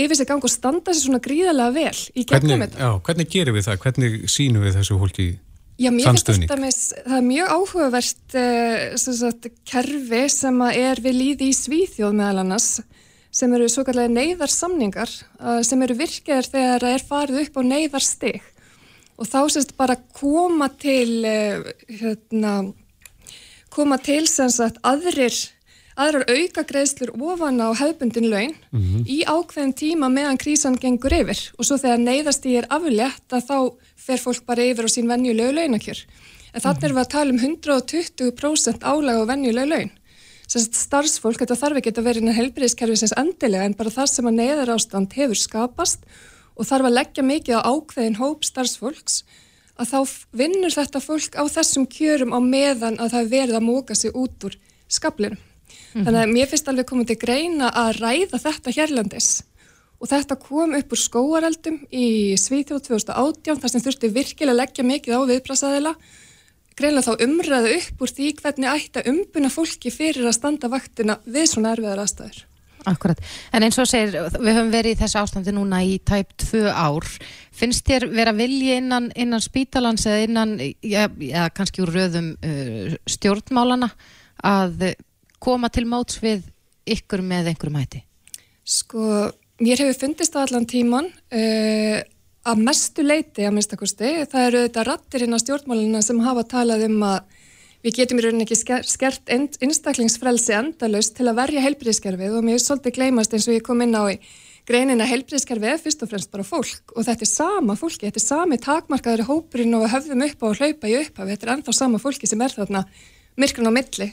yfir 0.00 0.16
sig 0.16 0.28
gang 0.30 0.44
og 0.46 0.52
standa 0.52 0.94
sér 0.94 1.08
svona 1.08 1.20
gríðarlega 1.24 1.74
vel 1.76 2.00
í 2.14 2.24
gegnum 2.30 2.64
þetta. 2.64 2.80
Já, 2.80 2.90
hvernig 3.04 3.30
gerum 3.34 3.58
við 3.58 3.66
það? 3.66 3.80
Hvernig 3.84 4.18
sínum 4.30 4.64
við 4.64 4.78
þessu 4.78 5.00
hólki 5.00 5.26
samstöðning? 5.34 5.49
Já, 5.80 5.88
það 5.88 7.14
er 7.16 7.24
mjög 7.24 7.52
áhugavert 7.56 8.34
uh, 8.36 8.96
sagt, 9.00 9.46
kerfi 9.64 10.24
sem 10.28 10.58
er 10.68 11.00
við 11.00 11.16
líði 11.16 11.48
í 11.48 11.56
Svíþjóð 11.56 12.18
meðal 12.18 12.42
annars 12.42 12.82
sem 13.32 13.52
eru 13.56 13.68
svo 13.70 13.84
kallega 13.86 14.10
neyðarsamningar 14.12 15.12
uh, 15.40 15.60
sem 15.64 15.80
eru 15.86 15.96
virkeðar 15.96 16.50
þegar 16.50 16.84
það 16.84 16.96
er 16.96 17.06
farið 17.08 17.40
upp 17.44 17.56
á 17.56 17.62
neyðarstig. 17.70 18.42
Og 19.20 19.28
þá 19.28 19.40
sérst 19.54 19.72
bara 19.78 19.96
koma 20.16 20.68
til 20.80 21.24
uh, 21.24 21.64
hérna, 21.88 22.54
koma 23.72 24.00
til 24.04 24.26
sem 24.28 24.52
sagt 24.52 24.82
aðrir 24.84 25.32
aðrar 25.96 26.24
auka 26.30 26.64
greiðslur 26.66 27.12
ofan 27.18 27.60
á 27.60 27.68
hefbundin 27.74 28.30
laun 28.30 28.54
mm 28.70 28.80
-hmm. 28.80 29.06
í 29.06 29.24
ákveðin 29.26 29.74
tíma 29.74 30.08
meðan 30.08 30.38
krísan 30.38 30.78
gengur 30.78 31.12
yfir 31.12 31.40
og 31.58 31.64
svo 31.64 31.76
þegar 31.76 31.98
neyðast 31.98 32.46
í 32.46 32.56
er 32.56 32.66
aflétt 32.70 33.32
að 33.32 33.46
þá 33.50 33.58
fer 33.96 34.18
fólk 34.18 34.44
bara 34.46 34.62
yfir 34.62 34.86
á 34.86 34.90
sín 34.90 35.08
vennjulegu 35.08 35.52
launakjör. 35.52 36.00
En 36.54 36.60
þannig 36.60 36.84
er 36.84 36.92
við 36.94 37.04
að 37.04 37.14
tala 37.14 37.30
um 37.30 37.38
120% 37.38 38.82
álag 38.82 39.16
á 39.22 39.24
vennjulegu 39.30 39.68
laun. 39.68 39.90
Sérst 40.50 40.74
starfsfólk, 40.74 41.38
þetta 41.38 41.54
þarf 41.54 41.76
ekki 41.78 41.92
að 41.94 42.06
vera 42.08 42.18
inn 42.18 42.32
í 42.32 42.34
helbriðiskerfi 42.34 42.96
sem 42.96 43.12
endilega 43.16 43.64
en 43.64 43.76
bara 43.78 43.90
það 43.90 44.08
sem 44.10 44.26
að 44.26 44.38
neyðar 44.40 44.72
ástand 44.74 45.12
hefur 45.14 45.38
skapast 45.38 46.02
og 46.56 46.66
þarf 46.66 46.88
að 46.88 46.96
leggja 46.98 47.22
mikið 47.22 47.54
á 47.54 47.70
ákveðin 47.70 48.18
hóp 48.18 48.42
starfsfólks 48.44 49.22
að 49.80 49.92
þá 49.92 49.98
vinnur 50.36 50.74
þetta 50.74 51.00
fólk 51.00 51.38
á 51.38 51.44
þessum 51.46 51.86
kjörum 51.86 52.34
á 52.34 52.38
meðan 52.42 52.98
að 52.98 53.14
það 53.14 53.30
verið 53.36 53.60
að 53.60 53.68
móka 53.68 53.94
sig 53.94 54.10
út 54.16 54.48
úr 54.48 54.58
skaplinum. 54.90 55.38
-hmm. 55.90 56.04
Þannig 56.06 56.20
að 56.22 56.34
mér 56.34 56.50
finnst 56.50 56.68
alveg 56.68 56.86
komið 56.86 57.06
til 57.10 57.20
greina 57.26 57.70
að 57.70 58.00
ræða 58.00 58.38
þetta 58.46 58.74
hérlandis 58.76 59.30
og 60.00 60.08
þetta 60.08 60.36
kom 60.40 60.74
upp 60.78 60.92
úr 60.94 61.00
skóareldum 61.00 61.78
í 61.92 62.34
Svíþjóð 62.40 62.82
2018 62.88 63.60
þar 63.60 63.70
sem 63.70 63.84
þurfti 63.84 64.12
virkilega 64.14 64.54
að 64.54 64.60
leggja 64.62 64.84
mikið 64.84 65.16
á 65.16 65.20
viðbrasaðila 65.28 65.94
greinlega 66.80 67.10
þá 67.10 67.24
umræðu 67.26 67.72
upp 67.76 68.04
úr 68.04 68.12
því 68.16 68.28
hvernig 68.38 68.70
ætti 68.70 69.02
að 69.02 69.10
umbuna 69.12 69.50
fólki 69.52 69.92
fyrir 69.92 70.28
að 70.28 70.38
standa 70.38 70.70
vaktina 70.72 71.18
við 71.26 71.50
svona 71.50 71.74
erfiðar 71.74 72.00
aðstæður. 72.04 72.46
Akkurat, 72.88 73.18
en 73.52 73.66
eins 73.66 73.76
og 73.76 73.88
segir, 73.90 74.14
við 74.40 74.54
höfum 74.56 74.70
verið 74.72 74.94
í 74.94 74.98
þessu 75.02 75.20
ástandi 75.20 75.52
núna 75.52 75.82
í 75.84 75.98
tæp 76.00 76.30
tvö 76.40 76.70
ár. 76.72 77.04
Finnst 77.52 77.84
þér 77.84 78.06
vera 78.14 78.32
vilji 78.32 78.78
innan, 78.78 79.10
innan 79.12 79.44
spítalans 79.44 80.06
eða 80.08 80.22
innan, 80.24 80.54
ja, 80.80 81.04
ja, 81.20 81.50
kannski 81.52 81.84
úr 81.84 81.92
röðum 81.92 82.32
uh, 82.40 82.96
stjórnmálana 83.04 83.90
að 84.48 84.94
koma 85.42 85.70
til 85.72 85.86
móts 85.88 86.20
við 86.22 86.46
ykkur 86.90 87.24
með 87.24 87.52
einhverjum 87.52 87.80
hætti? 87.80 88.04
Sko, 88.64 89.02
mér 89.62 89.82
hefur 89.82 89.98
fundist 90.04 90.34
það 90.36 90.46
allan 90.46 90.68
tíman 90.70 91.10
uh, 91.10 91.98
að 92.50 92.64
mestu 92.64 93.04
leiti 93.04 93.44
að 93.46 93.56
minnstakosti. 93.56 94.12
Það 94.30 94.46
eru 94.46 94.64
þetta 94.66 94.86
rattirinn 94.88 95.36
á 95.36 95.42
stjórnmálina 95.42 96.02
sem 96.04 96.20
hafa 96.24 96.46
talað 96.48 96.86
um 96.88 97.00
að 97.08 97.38
við 97.84 97.96
getum 97.96 98.20
í 98.20 98.24
rauninni 98.24 98.44
ekki 98.44 98.84
skert 98.88 99.32
einstaklingsfrelsi 99.32 100.54
endalust 100.56 101.16
til 101.16 101.28
að 101.30 101.40
verja 101.40 101.64
heilbríðskerfið 101.64 102.36
og 102.36 102.46
mér 102.46 102.58
er 102.58 102.64
svolítið 102.64 102.96
gleymast 102.98 103.36
eins 103.36 103.48
og 103.48 103.56
ég 103.56 103.64
kom 103.64 103.80
inn 103.84 103.96
á 103.96 104.04
í 104.12 104.18
greinin 104.68 105.00
að 105.00 105.14
heilbríðskerfið 105.14 105.72
er 105.72 105.80
fyrst 105.80 106.04
og 106.04 106.10
fremst 106.12 106.32
bara 106.32 106.44
fólk 106.44 106.92
og 106.92 107.06
þetta 107.06 107.24
er 107.24 107.30
sama 107.30 107.76
fólki, 107.80 108.04
þetta 108.04 108.20
er 108.20 108.26
sami 108.26 108.58
takmarkaður 108.60 109.24
í 109.24 109.28
hópurinn 109.30 109.78
og 109.78 109.88
höfðum 109.94 110.26
upp 110.26 110.44
á 110.44 110.46
að 110.50 110.60
hlaupa 110.60 110.90
í 110.90 110.98
upphafi, 111.00 111.32
þetta 111.32 111.48
er 111.48 111.52
ennþá 111.54 111.76
sama 111.78 112.02
fólki 112.02 112.28
sem 112.28 112.44
er 112.44 112.54
þarna 112.54 112.84
myrkran 113.40 113.72
á 113.72 113.76
milli 113.80 114.10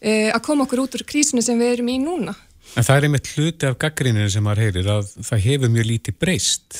að 0.00 0.40
koma 0.42 0.64
okkur 0.64 0.80
út 0.80 0.94
úr 0.96 1.04
krísinu 1.04 1.42
sem 1.44 1.58
við 1.60 1.74
erum 1.74 1.88
í 1.92 1.98
núna. 2.00 2.34
En 2.78 2.86
það 2.86 2.96
er 2.96 3.06
einmitt 3.08 3.30
hluti 3.34 3.66
af 3.68 3.78
gaggríninu 3.82 4.30
sem 4.30 4.44
maður 4.46 4.62
heyrir 4.64 4.88
að 4.88 5.08
það 5.26 5.44
hefur 5.44 5.72
mjög 5.74 5.88
lítið 5.90 6.18
breyst 6.22 6.78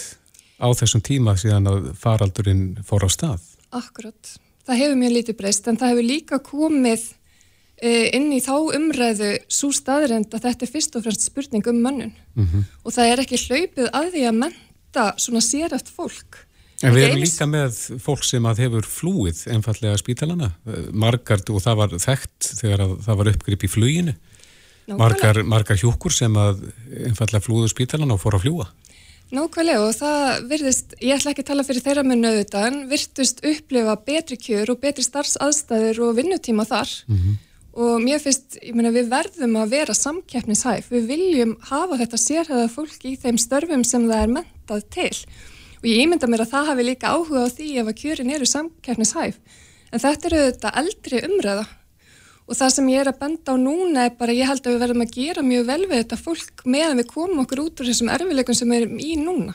á 0.60 0.68
þessum 0.76 1.02
tíma 1.02 1.34
síðan 1.40 1.68
að 1.68 1.90
faraldurinn 2.00 2.78
fór 2.86 3.04
á 3.04 3.08
stað. 3.10 3.42
Akkurat 3.70 4.36
það 4.70 4.82
hefur 4.84 5.00
mjög 5.00 5.16
lítið 5.16 5.38
breyst 5.40 5.68
en 5.68 5.78
það 5.80 5.92
hefur 5.94 6.06
líka 6.06 6.38
komið 6.46 7.06
uh, 7.10 8.06
inn 8.16 8.28
í 8.36 8.40
þá 8.44 8.54
umræðu 8.78 9.32
svo 9.50 9.72
staðrind 9.74 10.34
að 10.34 10.46
þetta 10.46 10.66
er 10.66 10.72
fyrst 10.74 10.98
og 10.98 11.06
fremst 11.06 11.26
spurning 11.26 11.66
um 11.70 11.80
mönnun 11.80 12.12
mm 12.12 12.46
-hmm. 12.46 12.68
og 12.84 12.94
það 12.94 13.12
er 13.12 13.24
ekki 13.24 13.42
hlaupið 13.46 13.90
að 13.90 14.12
því 14.14 14.24
að 14.28 14.38
menta 14.44 15.06
svona 15.16 15.42
séreft 15.44 15.88
fólk. 15.88 16.44
En 16.80 16.94
við 16.96 17.06
erum 17.10 17.20
líka 17.20 17.46
með 17.48 17.78
fólk 18.00 18.22
sem 18.24 18.46
að 18.48 18.62
hefur 18.64 18.86
flúið 18.88 19.42
einfallega 19.52 19.98
spítalana, 20.00 20.50
margar 20.96 21.42
og 21.52 21.60
það 21.60 21.80
var 21.82 21.96
þekkt 22.06 22.52
þegar 22.56 22.84
það 23.04 23.18
var 23.20 23.30
uppgrip 23.34 23.66
í 23.66 23.68
fluginu, 23.68 24.14
margar, 24.96 25.42
margar 25.44 25.80
hjúkur 25.80 26.14
sem 26.14 26.38
að 26.40 26.62
einfallega 27.10 27.44
flúðu 27.44 27.68
spítalana 27.72 28.16
og 28.16 28.22
fór 28.22 28.38
að 28.38 28.46
fljúa. 28.46 28.70
Nákvæmlega 29.30 29.84
og 29.84 29.92
það 29.94 30.48
virðist, 30.50 30.96
ég 31.04 31.20
ætla 31.20 31.34
ekki 31.34 31.44
að 31.44 31.50
tala 31.52 31.66
fyrir 31.68 31.84
þeirra 31.84 32.02
nöðuta 32.08 32.64
en 32.66 32.80
virtust 32.90 33.44
upplifa 33.46 33.94
betri 34.08 34.40
kjör 34.40 34.72
og 34.72 34.80
betri 34.82 35.04
starfsaðstæður 35.06 36.02
og 36.08 36.16
vinnutíma 36.16 36.66
þar. 36.66 36.96
Mm 37.06 37.20
-hmm. 37.20 37.36
og 37.84 37.94
mér 38.02 38.18
finnst, 38.18 38.58
ég 38.64 38.74
meina 38.74 38.90
við 38.90 39.12
verðum 39.12 39.54
að 39.60 39.70
vera 39.76 39.94
samkeppnishæf, 39.94 40.90
við 40.90 41.06
viljum 41.06 41.56
hafa 41.60 42.00
þetta 42.00 42.18
sérhæða 42.18 42.68
fólk 42.68 43.04
í 43.04 43.16
þeim 43.16 43.38
störfum 43.38 43.84
sem 43.84 44.08
það 44.08 44.22
er 44.22 44.34
mentað 44.34 44.82
til. 44.90 45.14
og 45.14 45.49
ég 45.86 46.04
ímynda 46.04 46.28
mér 46.30 46.44
að 46.44 46.54
það 46.54 46.70
hafi 46.72 46.86
líka 46.86 47.12
áhuga 47.14 47.44
á 47.44 47.48
því 47.48 47.68
ef 47.80 47.90
að 47.90 48.00
kjörin 48.02 48.32
eru 48.34 48.48
samkeppnishæf 48.48 49.36
en 49.90 50.02
þetta 50.02 50.30
eru 50.30 50.42
þetta 50.50 50.74
eldri 50.82 51.22
umræða 51.28 51.66
Og 52.50 52.58
það 52.58 52.72
sem 52.74 52.88
ég 52.90 53.04
er 53.04 53.08
að 53.12 53.20
benda 53.20 53.54
á 53.54 53.56
núna 53.62 54.04
er 54.08 54.16
bara, 54.18 54.34
ég 54.34 54.48
held 54.50 54.64
að 54.64 54.74
við 54.74 54.80
verðum 54.82 55.04
að 55.04 55.12
gera 55.14 55.42
mjög 55.46 55.68
vel 55.68 55.82
við 55.84 56.00
þetta 56.00 56.16
fólk 56.18 56.64
meðan 56.66 56.98
við 56.98 57.06
komum 57.12 57.42
okkur 57.44 57.62
út 57.62 57.78
úr 57.78 57.86
þessum 57.86 58.10
erfileikum 58.10 58.56
sem 58.58 58.72
við 58.72 58.80
erum 58.80 58.96
í 58.98 59.10
núna. 59.20 59.54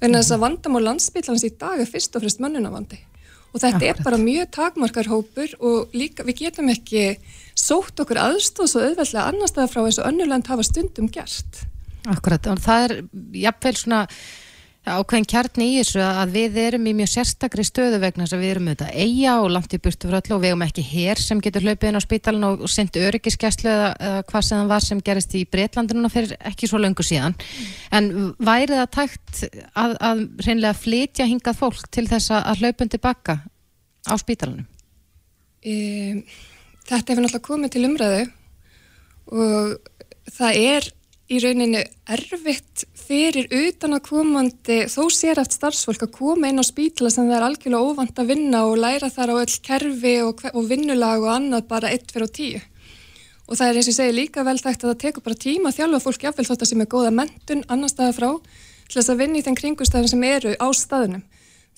Að 0.00 0.14
þess 0.16 0.32
að 0.32 0.40
vandam 0.46 0.78
á 0.80 0.86
landsbytlands 0.86 1.44
í 1.44 1.50
dag 1.60 1.82
er 1.82 1.90
fyrst 1.90 2.16
og 2.16 2.24
fremst 2.24 2.40
mönnunavandi. 2.40 2.96
Og 3.50 3.60
þetta 3.60 3.76
Akkurat. 3.76 4.00
er 4.00 4.06
bara 4.06 4.20
mjög 4.22 4.48
takmarkar 4.56 5.10
hópur 5.10 5.52
og 5.60 5.92
líka 5.92 6.24
við 6.24 6.40
getum 6.46 6.72
ekki 6.72 7.04
sótt 7.52 8.00
okkur 8.00 8.22
aðstóðs 8.22 8.78
og 8.78 8.86
auðveldlega 8.86 9.26
annar 9.26 9.50
staða 9.50 9.72
frá 9.74 9.82
eins 9.84 10.00
og 10.00 10.08
önnurland 10.08 10.48
hafa 10.48 10.64
stundum 10.64 11.10
gert. 11.12 11.64
Akkurat, 12.08 12.46
og 12.48 12.62
það 12.64 12.86
er 12.86 12.94
jafnveil 13.42 13.76
svona 13.76 14.04
ákveðin 14.88 15.26
kjarni 15.28 15.66
í 15.68 15.80
þessu 15.80 16.00
að 16.00 16.30
við 16.32 16.54
erum 16.62 16.86
í 16.88 16.94
mjög 16.96 17.10
sérstakri 17.12 17.64
stöðu 17.68 17.98
vegna 18.00 18.24
þess 18.24 18.36
að 18.36 18.40
við 18.40 18.52
erum 18.54 18.68
auðvitað 18.70 18.94
eiga 18.96 19.34
og 19.42 19.50
langt 19.52 19.74
í 19.76 19.80
burtu 19.84 20.08
fyrir 20.08 20.18
öllu 20.20 20.36
og 20.36 20.40
við 20.40 20.50
erum 20.50 20.64
ekki 20.64 20.84
hér 20.88 21.20
sem 21.20 21.42
getur 21.44 21.66
hlaupið 21.66 21.90
inn 21.90 22.00
á 22.00 22.06
spítalinn 22.06 22.46
og 22.48 22.64
sendt 22.72 22.96
öryggiskeslu 22.96 23.68
eða, 23.68 23.90
eða 24.00 24.22
hvað 24.30 24.46
sem 24.46 24.62
það 24.62 24.72
var 24.72 24.86
sem 24.86 25.02
gerist 25.04 25.36
í 25.36 25.42
Breitlandinu 25.52 26.12
fyrir 26.12 26.32
ekki 26.48 26.70
svo 26.70 26.80
löngu 26.80 27.04
síðan 27.04 27.36
en 27.92 28.10
væri 28.40 28.78
það 28.78 28.90
tækt 28.96 29.42
að, 29.76 29.96
að 30.00 30.24
reynlega 30.46 30.80
flytja 30.80 31.28
hingað 31.28 31.60
fólk 31.60 31.90
til 31.92 32.06
þess 32.08 32.32
að 32.40 32.64
hlaupun 32.64 32.92
tilbaka 32.96 33.36
á 34.08 34.14
spítalinu? 34.16 34.64
E, 35.60 36.24
þetta 36.88 37.12
hefur 37.12 37.26
náttúrulega 37.26 37.48
komið 37.50 37.76
til 37.76 37.84
umræðu 37.90 38.24
og 39.30 39.76
það 40.32 40.62
er 40.72 40.90
í 41.30 41.38
rauninu 41.38 41.80
erfitt 42.10 42.84
fyrir 42.98 43.46
utan 43.54 43.94
að 43.94 44.06
komandi 44.08 44.78
þó 44.90 45.04
sér 45.14 45.38
eftir 45.38 45.60
starfsfólk 45.60 46.02
að 46.06 46.16
koma 46.16 46.50
inn 46.50 46.58
á 46.58 46.64
spítla 46.66 47.10
sem 47.12 47.28
það 47.28 47.36
er 47.36 47.46
algjörlega 47.46 47.86
óvand 47.86 48.18
að 48.18 48.32
vinna 48.32 48.64
og 48.66 48.80
læra 48.82 49.10
þar 49.14 49.34
á 49.38 49.40
öll 49.44 49.56
kerfi 49.62 50.16
og, 50.24 50.42
og 50.50 50.66
vinnulag 50.66 51.22
og 51.22 51.30
annað 51.36 51.68
bara 51.70 51.92
1 51.94 52.10
fyrir 52.10 52.32
10 52.40 52.66
og 53.46 53.58
það 53.58 53.66
er 53.66 53.78
eins 53.78 53.86
og 53.86 53.92
ég 53.92 53.98
segi 53.98 54.16
líka 54.16 54.46
vel 54.46 54.58
þekkt 54.58 54.84
að 54.84 54.92
það 54.92 55.02
tekur 55.04 55.26
bara 55.26 55.42
tíma 55.44 55.70
að 55.70 55.78
þjálfa 55.78 56.02
fólk 56.06 56.26
jáfnvel 56.26 56.48
þótt 56.50 56.64
að 56.64 56.70
sem 56.72 56.82
er 56.82 56.90
góða 56.90 57.12
mentun 57.14 57.64
annar 57.70 57.92
staða 57.92 58.16
frá 58.18 58.30
til 58.90 58.98
þess 58.98 59.12
að 59.14 59.22
vinna 59.22 59.38
í 59.38 59.44
þenn 59.46 59.60
kringustafn 59.60 60.10
sem 60.10 60.26
eru 60.26 60.56
á 60.58 60.68
staðunum 60.74 61.24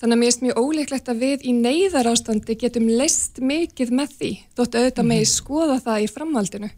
þannig 0.01 0.17
að 0.17 0.21
mér 0.21 0.33
er 0.33 0.43
mjög 0.47 0.61
ólíklegt 0.61 1.09
að 1.09 1.21
við 1.23 1.45
í 1.45 1.53
neyðar 1.55 2.09
ástandi 2.09 2.57
getum 2.59 2.89
leist 2.89 3.37
mikið 3.41 3.93
með 3.93 4.15
því 4.17 4.31
þótt 4.57 4.77
auðvitað 4.79 5.09
með 5.09 5.21
mm. 5.21 5.29
skoða 5.31 5.77
það 5.85 6.05
í 6.05 6.09
framhaldinu 6.11 6.69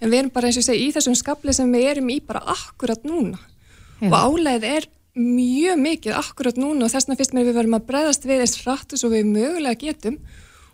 en 0.00 0.10
við 0.10 0.18
erum 0.18 0.34
bara 0.34 0.50
eins 0.50 0.58
og 0.60 0.66
segja 0.66 0.84
í 0.84 0.92
þessum 0.94 1.16
skabli 1.18 1.54
sem 1.56 1.70
við 1.72 1.88
erum 1.92 2.10
í 2.10 2.20
bara 2.24 2.42
akkurat 2.54 3.04
núna 3.06 3.38
Já. 4.00 4.10
og 4.10 4.18
áleið 4.18 4.68
er 4.70 4.88
mjög 5.14 5.78
mikið 5.78 6.16
akkurat 6.18 6.56
núna 6.58 6.86
og 6.86 6.90
þess 6.90 7.06
vegna 7.06 7.18
fyrst 7.20 7.34
með 7.36 7.48
við 7.48 7.58
verðum 7.60 7.78
að 7.78 7.88
breyðast 7.90 8.24
við 8.26 8.44
eins 8.44 8.56
rættu 8.66 8.98
svo 8.98 9.10
við 9.12 9.28
mögulega 9.30 9.78
getum 9.78 10.18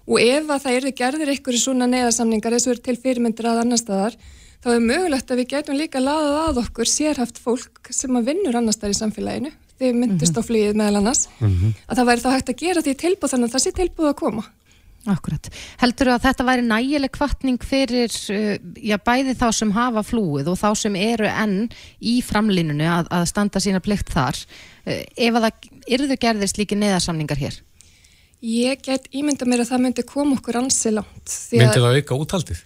og 0.08 0.20
ef 0.20 0.48
að 0.48 0.62
það 0.64 0.76
eru 0.78 0.92
gerðir 1.00 1.32
ykkur 1.36 1.58
svona 1.60 1.88
neðarsamningar 1.90 2.56
eins 2.56 2.66
og 2.66 2.74
eru 2.74 2.84
til 2.86 2.96
fyrirmyndir 3.00 3.50
að 3.50 3.64
annar 3.64 3.80
staðar 3.80 4.16
þá 4.64 4.70
er 4.74 4.84
mögulegt 4.84 5.30
að 5.30 5.42
við 5.42 5.50
getum 5.54 5.76
líka 5.76 6.00
laðað 6.00 6.38
að 6.46 6.62
okkur 6.64 6.88
sérhaft 6.88 7.40
fólk 7.40 7.92
sem 7.92 8.16
að 8.16 8.32
vinnur 8.32 8.56
annar 8.56 8.76
staðar 8.76 8.96
í 8.96 9.00
samfélaginu 9.00 9.52
þið 9.80 9.94
myndist 9.96 10.32
mm 10.32 10.40
-hmm. 10.40 10.44
á 10.44 10.48
flýið 10.48 10.74
meðal 10.76 10.96
annars 11.00 11.28
mm 11.38 11.48
-hmm. 11.48 11.72
að 11.88 11.96
það 11.96 12.08
væri 12.08 12.24
þá 12.24 12.30
hægt 12.34 12.50
að 12.50 12.60
gera 12.64 12.82
því 12.82 12.94
tilbúð 12.94 13.30
þannig 13.30 13.48
að 13.48 13.54
það 13.54 13.64
sé 13.64 13.72
tilbúð 13.72 14.08
að 14.08 14.20
koma 14.22 14.44
Akkurat. 15.08 15.46
Heldur 15.80 16.10
þú 16.10 16.12
að 16.12 16.24
þetta 16.26 16.44
væri 16.44 16.64
nægileg 16.66 17.12
kvartning 17.14 17.62
fyrir 17.64 18.12
uh, 18.34 18.50
já, 18.84 18.98
bæði 19.00 19.32
þá 19.40 19.46
sem 19.56 19.72
hafa 19.72 20.02
flúið 20.04 20.50
og 20.52 20.58
þá 20.60 20.68
sem 20.76 20.98
eru 21.00 21.28
enn 21.30 21.70
í 22.04 22.18
framlínunu 22.24 22.84
að, 22.84 23.08
að 23.16 23.24
standa 23.30 23.62
sína 23.64 23.80
plikt 23.80 24.12
þar 24.12 24.36
uh, 24.36 25.00
ef 25.16 25.38
að 25.38 25.46
það 25.46 25.70
yrðu 25.96 26.18
gerðist 26.20 26.60
líki 26.60 26.76
neðarsamningar 26.76 27.40
hér? 27.40 27.56
Ég 28.44 28.84
get 28.84 29.08
ímynda 29.16 29.48
mér 29.48 29.64
að 29.64 29.72
það 29.72 29.82
myndi 29.86 30.06
koma 30.08 30.36
okkur 30.36 30.60
ansi 30.60 30.92
langt. 30.92 31.32
Myndi 31.52 31.80
það 31.80 31.98
auka 32.00 32.20
úthaldið? 32.20 32.62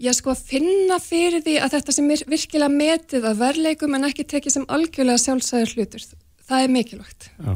Já 0.00 0.12
sko 0.16 0.32
að 0.32 0.46
finna 0.48 0.96
fyrir 1.00 1.42
því 1.44 1.58
að 1.60 1.74
þetta 1.76 1.96
sem 1.96 2.12
er 2.12 2.28
virkilega 2.28 2.72
metið 2.72 3.26
að 3.28 3.42
verleikum 3.42 3.96
en 3.96 4.08
ekki 4.08 4.28
tekið 4.28 4.58
sem 4.58 4.70
algjörlega 4.72 5.20
sjálfsæður 5.24 5.74
hlutur. 5.76 6.08
Það 6.48 6.64
er 6.64 6.72
mikilvægt. 6.76 7.32
Já 7.40 7.52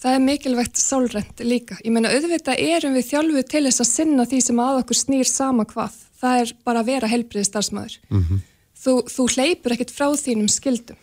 það 0.00 0.16
er 0.16 0.24
mikilvægt 0.24 0.80
sálrend 0.80 1.42
líka. 1.44 1.76
Ég 1.84 1.92
meina 1.94 2.12
auðvitað 2.12 2.62
erum 2.64 2.96
við 2.96 3.08
þjálfuð 3.10 3.46
til 3.50 3.64
þess 3.66 3.84
að 3.84 3.90
sinna 3.90 4.26
því 4.28 4.40
sem 4.46 4.62
að 4.64 4.80
okkur 4.80 5.00
snýr 5.00 5.28
sama 5.28 5.66
hvað. 5.68 5.98
Það 6.20 6.40
er 6.40 6.54
bara 6.64 6.82
að 6.82 6.90
vera 6.90 7.10
helbriði 7.10 7.48
starfsmæður. 7.48 7.98
Mm 8.08 8.24
-hmm. 8.24 8.42
þú, 8.82 8.94
þú 9.14 9.28
hleypur 9.34 9.76
ekkit 9.76 9.94
frá 9.96 10.08
þínum 10.16 10.48
skildum. 10.48 11.00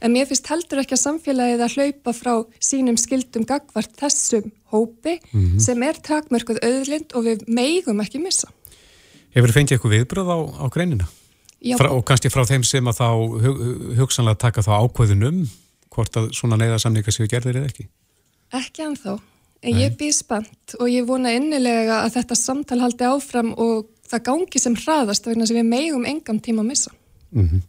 En 0.00 0.12
mér 0.14 0.28
finnst 0.30 0.46
heldur 0.46 0.78
ekki 0.78 0.94
að 0.94 1.02
samfélagið 1.02 1.62
að 1.64 1.74
hlaupa 1.74 2.12
frá 2.14 2.34
sínum 2.62 2.96
skildum 2.96 3.44
gagvart 3.44 3.96
þessum 3.98 4.52
hópi 4.70 5.18
mm 5.18 5.40
-hmm. 5.40 5.58
sem 5.58 5.82
er 5.82 5.96
takmörkuð 5.98 6.62
auðlind 6.62 7.14
og 7.14 7.24
við 7.24 7.42
meigum 7.48 8.00
ekki 8.00 8.22
missa. 8.22 8.48
Hefur 9.34 9.48
þið 9.50 9.54
fengið 9.54 9.72
eitthvað 9.72 9.94
viðbröð 9.96 10.28
á, 10.30 10.38
á 10.62 10.66
greinina? 10.70 11.06
Frá, 11.58 11.90
og 11.90 12.04
kannski 12.06 12.30
frá 12.30 12.46
þeim 12.46 12.62
sem 12.62 12.86
að 12.86 12.98
þá 13.02 13.08
hugsanlega 13.98 14.38
taka 14.38 14.62
þá 14.62 14.72
ákvöðunum 14.78 15.48
hvort 15.90 16.16
að 16.16 16.30
svona 16.32 16.56
neyðarsamninga 16.56 17.10
séu 17.10 17.26
gerðir 17.26 17.56
eða 17.56 17.66
ekki? 17.66 17.88
Ekki 18.56 18.84
anþá, 18.86 19.18
en 19.62 19.74
Nei. 19.74 19.82
ég 19.84 19.96
býð 20.00 20.14
spennt 20.22 20.76
og 20.80 20.88
ég 20.88 21.06
vona 21.08 21.34
innilega 21.36 22.02
að 22.06 22.14
þetta 22.16 22.36
samtal 22.38 22.80
haldi 22.80 23.04
áfram 23.04 23.52
og 23.60 23.88
það 24.08 24.24
gangi 24.30 24.62
sem 24.62 24.76
hraðast 24.78 25.26
vegna 25.28 25.46
sem 25.48 25.58
við 25.60 25.68
megum 25.68 26.06
engam 26.08 26.40
tíma 26.40 26.64
að 26.64 26.70
missa. 26.70 26.92
Mm 27.32 27.48
-hmm. 27.48 27.62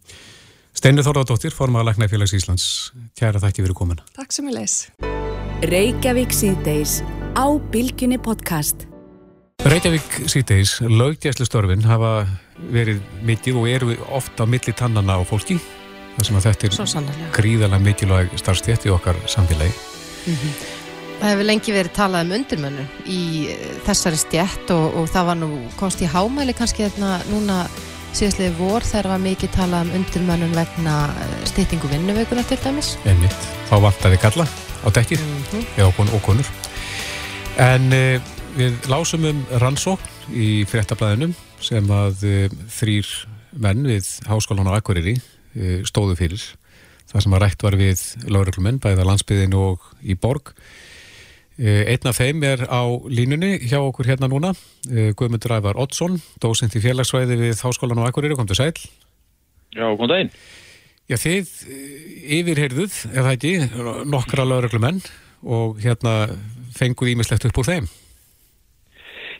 Steinu 0.72 1.02
Þorðardóttir, 1.02 1.52
formaða 1.52 1.90
Lækna 1.90 2.06
í 2.06 2.08
félags 2.08 2.32
Íslands. 2.32 2.92
Kæra 3.18 3.40
þætti 3.42 3.64
fyrir 3.64 3.74
komin. 3.74 4.00
Takk 4.16 4.32
sem 4.32 4.48
ég 4.48 4.54
leis. 4.54 4.88
Reykjavík 5.62 6.32
síðdeis 6.32 7.02
á 7.36 7.44
Bilginni 7.72 8.16
podcast. 8.18 8.86
Reykjavík 9.60 10.24
síðdeis, 10.26 10.80
löggjæslu 10.80 11.44
störfin 11.44 11.84
hafa 11.84 12.26
verið 12.72 13.02
mikið 13.22 13.60
og 13.60 13.68
eru 13.68 13.96
ofta 14.08 14.46
milli 14.46 14.72
tannana 14.72 15.20
á 15.20 15.22
fólki. 15.24 15.60
Það 16.16 16.26
sem 16.26 16.36
að 16.36 16.48
þetta 16.48 16.66
er 16.66 17.30
gríðarlega 17.36 17.84
mikilvæg 17.84 18.38
starfstjætt 18.40 18.86
í 18.86 18.90
okkar 18.96 19.16
samfélagi. 19.26 19.89
Mm 20.26 20.34
-hmm. 20.34 20.52
Það 21.20 21.30
hefur 21.30 21.44
lengi 21.44 21.72
verið 21.72 21.92
talað 21.92 22.24
um 22.24 22.32
undirmönnu 22.32 22.84
í 23.06 23.48
eh, 23.52 23.76
þessari 23.84 24.16
stjætt 24.16 24.70
og, 24.70 24.94
og 24.96 25.08
það 25.08 25.26
var 25.26 25.36
nú 25.36 25.50
komst 25.76 26.00
í 26.00 26.08
hámæli 26.08 26.54
kannski 26.56 26.88
þarna 26.88 27.20
núna 27.28 27.66
síðastlega 28.16 28.56
vor 28.58 28.82
þegar 28.82 29.08
var 29.12 29.18
mikið 29.18 29.50
talað 29.54 29.82
um 29.86 29.94
undirmönnun 30.00 30.56
vegna 30.56 30.94
eh, 31.20 31.36
stýtingu 31.44 31.90
vinnuvökunar 31.92 32.48
til 32.48 32.58
dæmis. 32.64 32.96
Einmitt, 33.04 33.36
þá 33.70 33.76
vantaði 33.84 34.18
kalla 34.22 34.46
á 34.80 34.88
dekkið 34.88 35.20
mm 35.20 35.42
-hmm. 35.50 35.64
eða 35.76 36.14
okkonur. 36.16 36.46
En 37.58 37.92
e, 37.92 38.20
við 38.56 38.88
lásum 38.88 39.24
um 39.24 39.44
rannsókn 39.60 40.32
í 40.32 40.64
fréttablaðinum 40.64 41.34
sem 41.60 41.84
að 41.90 42.24
e, 42.24 42.48
þrýr 42.78 43.10
menn 43.60 43.84
við 43.84 44.06
Háskólan 44.28 44.70
á 44.70 44.78
Akureyri 44.78 45.18
e, 45.54 45.82
stóðu 45.84 46.16
fyrir 46.16 46.40
það 47.10 47.26
sem 47.26 47.34
að 47.36 47.42
rætt 47.44 47.66
var 47.66 47.76
við 47.80 48.06
lauruglumenn, 48.30 48.80
bæða 48.82 49.08
landsbyðin 49.08 49.58
og 49.58 49.90
í 50.02 50.16
borg 50.18 50.54
Einn 51.60 52.08
af 52.08 52.16
þeim 52.16 52.40
er 52.48 52.62
á 52.72 52.88
línunni 53.12 53.58
hjá 53.68 53.82
okkur 53.82 54.08
hérna 54.08 54.30
núna, 54.32 54.54
Guðmundur 54.88 55.52
Ævar 55.58 55.76
Oddsson, 55.82 56.16
dósint 56.40 56.72
í 56.72 56.80
félagsvæði 56.80 57.36
við 57.36 57.60
Háskólan 57.60 58.00
og 58.00 58.08
Akureyri, 58.08 58.36
kom 58.38 58.48
til 58.48 58.56
sæl. 58.56 58.72
Já, 59.76 59.84
kom 59.84 60.08
það 60.08 60.22
inn. 60.24 60.30
Já, 61.10 61.18
þið 61.20 61.50
yfirheyrðuð, 62.38 62.96
ef 63.12 63.18
það 63.18 63.34
ekki, 63.34 63.52
nokkra 64.08 64.46
lauruglumenn 64.48 65.02
og 65.44 65.76
hérna 65.84 66.14
fenguð 66.78 67.12
ímislegt 67.12 67.44
upp 67.50 67.60
úr 67.60 67.68
þeim. 67.68 67.90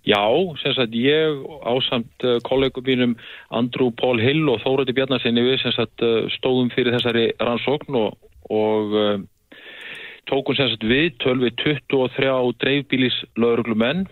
Já, 0.09 0.25
sem 0.63 0.73
sagt 0.73 0.95
ég 0.97 1.43
ásamt 1.65 2.25
kollegum 2.47 2.87
mínum 2.87 3.17
Andrú 3.51 3.91
Pól 3.93 4.21
Hill 4.23 4.49
og 4.49 4.63
Þórati 4.65 4.95
Bjarnarsinni 4.97 5.45
við 5.45 5.61
sem 5.61 5.75
sagt 5.77 6.01
stóðum 6.39 6.71
fyrir 6.73 6.97
þessari 6.97 7.27
rannsókn 7.37 7.99
og, 8.01 8.17
og 8.49 8.97
tókum 10.31 10.57
sem 10.57 10.71
sagt 10.71 10.87
við 10.87 11.13
tölvi 11.23 11.53
23 11.61 12.33
dreifbílis 12.63 13.21
lauruglumenn, 13.41 14.07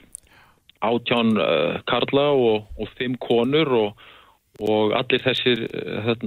átján 0.84 1.34
uh, 1.38 1.80
karla 1.90 2.28
og, 2.34 2.68
og 2.78 2.92
fimm 2.98 3.16
konur 3.22 3.72
og, 3.74 4.04
og 4.62 4.94
allir 4.98 5.22
þessir 5.24 5.64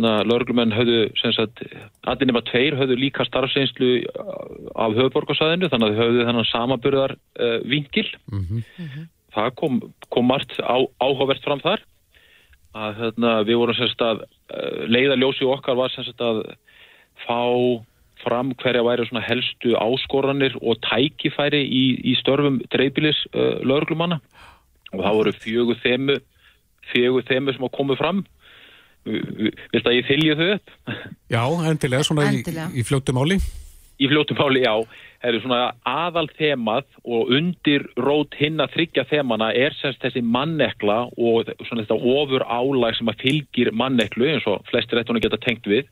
lauruglumenn 0.01 0.75
höfðu 0.75 1.05
sem 1.19 1.33
sagt, 1.35 1.63
allir 2.07 2.29
nema 2.29 2.43
tveir 2.47 2.75
höfðu 2.79 2.99
líka 2.99 3.27
starfseinslu 3.27 3.93
af 4.75 4.97
höfuborgarsæðinu 4.99 5.71
þannig 5.71 5.87
að 5.87 5.97
þau 5.97 6.03
höfðu 6.03 6.27
þannig 6.29 6.51
samaburðar 6.51 7.15
uh, 7.17 7.57
vingil. 7.67 8.07
Mm 8.31 8.45
-hmm. 8.45 9.09
Það 9.31 9.53
kom, 9.59 9.79
kom 10.11 10.27
margt 10.27 10.57
á, 10.59 10.77
áhugavert 10.99 11.43
fram 11.45 11.61
þar 11.63 11.85
að 12.75 12.99
hérna, 13.01 13.31
við 13.47 13.59
vorum 13.59 13.75
sem 13.75 13.89
sagt 13.91 14.03
að 14.05 14.25
leiðarljósi 14.91 15.47
okkar 15.47 15.79
var 15.79 15.91
sem 15.91 16.05
sagt 16.07 16.23
að 16.23 16.43
fá 17.25 17.39
fram 18.21 18.51
hverja 18.61 18.83
væri 18.85 19.07
svona 19.07 19.23
helstu 19.25 19.73
áskoranir 19.79 20.55
og 20.61 20.79
tækifæri 20.85 21.61
í, 21.65 21.83
í 22.11 22.13
störfum 22.19 22.61
dreifbilis 22.71 23.17
uh, 23.33 23.59
lauruglumanna 23.65 24.19
og 24.91 25.01
það 25.01 25.17
voru 25.17 25.33
fjögur 25.39 25.81
þemu 25.81 26.19
fjögur 26.91 27.25
þemu 27.27 27.55
sem 27.55 27.67
á 27.67 27.77
komið 27.77 28.01
fram 28.01 28.21
Vilt 29.01 29.87
að 29.89 29.95
ég 29.95 30.05
þylja 30.05 30.33
þau 30.37 30.47
upp? 30.53 30.73
Já, 31.33 31.41
endilega, 31.71 32.05
svona 32.05 32.27
endilega. 32.29 32.67
í, 32.69 32.83
í 32.83 32.85
fljóttum 32.85 33.17
áli 33.17 33.39
Í 34.01 34.09
fljóttum 34.09 34.39
áli, 34.41 34.63
já. 34.65 34.73
Það 35.21 35.29
eru 35.29 35.41
svona 35.43 35.59
aðal 35.85 36.25
þemað 36.33 36.87
og 37.05 37.33
undir 37.37 37.85
rót 38.01 38.33
hinn 38.39 38.63
að 38.63 38.73
þryggja 38.75 39.05
þemana 39.11 39.51
er 39.53 39.75
semst 39.77 40.01
þessi 40.01 40.23
mannekla 40.25 41.03
og 41.13 41.51
svona 41.67 41.83
þetta 41.83 41.99
ofur 42.15 42.45
álag 42.49 42.97
sem 42.97 43.11
að 43.11 43.21
fylgir 43.21 43.69
manneklu 43.77 44.31
eins 44.31 44.47
og 44.49 44.65
flestir 44.71 44.97
réttunni 44.97 45.21
geta 45.21 45.37
tengt 45.43 45.69
við. 45.69 45.85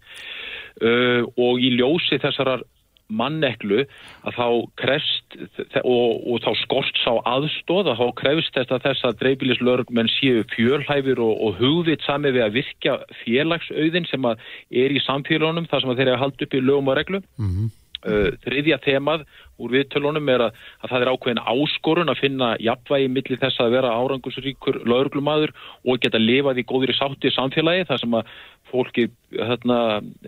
Uh, 0.79 1.27
og 1.37 1.61
í 1.61 1.69
ljósi 1.75 2.17
þessarar 2.23 2.65
manneklu 3.09 3.83
að 4.27 4.35
þá 4.37 4.47
krefst 4.79 5.37
og, 5.81 6.19
og 6.29 6.41
þá 6.45 6.49
skorst 6.61 6.99
sá 7.01 7.11
aðstóð 7.29 7.91
að 7.91 8.01
þá 8.01 8.07
krefst 8.21 8.57
þess 8.57 8.75
að 8.75 8.85
þess 8.85 9.07
að 9.09 9.17
dreifilislörgmenn 9.23 10.11
séu 10.13 10.45
fjölhæfur 10.53 11.21
og, 11.25 11.33
og 11.47 11.59
hugvit 11.61 12.05
sami 12.05 12.33
við 12.35 12.45
að 12.45 12.59
virka 12.59 12.97
félagsauðin 13.23 14.07
sem 14.09 14.29
að 14.29 14.45
er 14.69 14.93
í 14.93 15.01
samfélagunum 15.05 15.69
þar 15.71 15.85
sem 15.85 15.93
að 15.93 16.01
þeir 16.01 16.11
eru 16.11 16.23
haldið 16.23 16.47
upp 16.47 16.57
í 16.59 16.63
lögum 16.65 16.93
og 16.93 16.99
reglu 16.99 17.21
mm 17.25 17.49
-hmm. 17.49 17.71
Uh, 18.07 18.29
þriðja 18.45 18.79
þemað 18.85 19.25
úr 19.59 19.73
viðtölunum 19.75 20.29
er 20.31 20.45
að, 20.47 20.59
að 20.83 20.93
það 20.93 21.05
er 21.05 21.11
ákveðin 21.13 21.43
áskorun 21.53 22.13
að 22.13 22.21
finna 22.23 22.49
jafnvægi 22.63 23.09
millir 23.15 23.41
þess 23.41 23.59
að 23.63 23.73
vera 23.75 23.95
árangusríkur 23.99 24.81
lögurglumadur 24.85 25.55
og 25.85 25.99
geta 26.03 26.21
lifað 26.21 26.61
í 26.61 26.67
góðri 26.69 26.95
sátti 26.95 27.33
samfélagi 27.35 27.89
þar 27.89 28.03
sem 28.03 28.15
að 28.19 28.31
fólki, 28.69 29.09
hérna, 29.33 29.79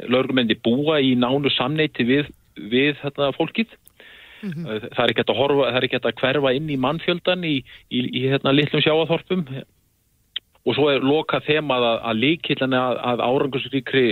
lögurglumendi 0.02 0.60
búa 0.66 1.00
í 1.00 1.14
nánu 1.16 1.52
samneiti 1.54 2.08
við 2.08 2.32
við 2.56 2.98
þetta 3.02 3.32
fólkið 3.38 3.76
mm 4.42 4.52
-hmm. 4.52 4.90
það 4.96 5.04
er 5.04 5.14
ekki 5.14 5.26
að 5.28 5.38
horfa, 5.38 5.68
það 5.70 5.78
er 5.78 5.88
ekki 5.88 6.00
að 6.02 6.20
hverfa 6.22 6.56
inn 6.58 6.70
í 6.70 6.78
mannfjöldan 6.78 7.44
í, 7.44 7.56
í, 7.90 8.00
í 8.20 8.22
hérna 8.28 8.56
litlum 8.56 8.84
sjáaþorpum 8.84 9.46
og 10.62 10.76
svo 10.76 10.90
er 10.92 11.02
loka 11.02 11.40
þemað 11.42 11.86
að, 11.92 11.98
að 12.10 12.22
líkillan 12.24 12.74
að, 12.78 12.98
að 13.12 13.24
árangusríkri 13.26 14.06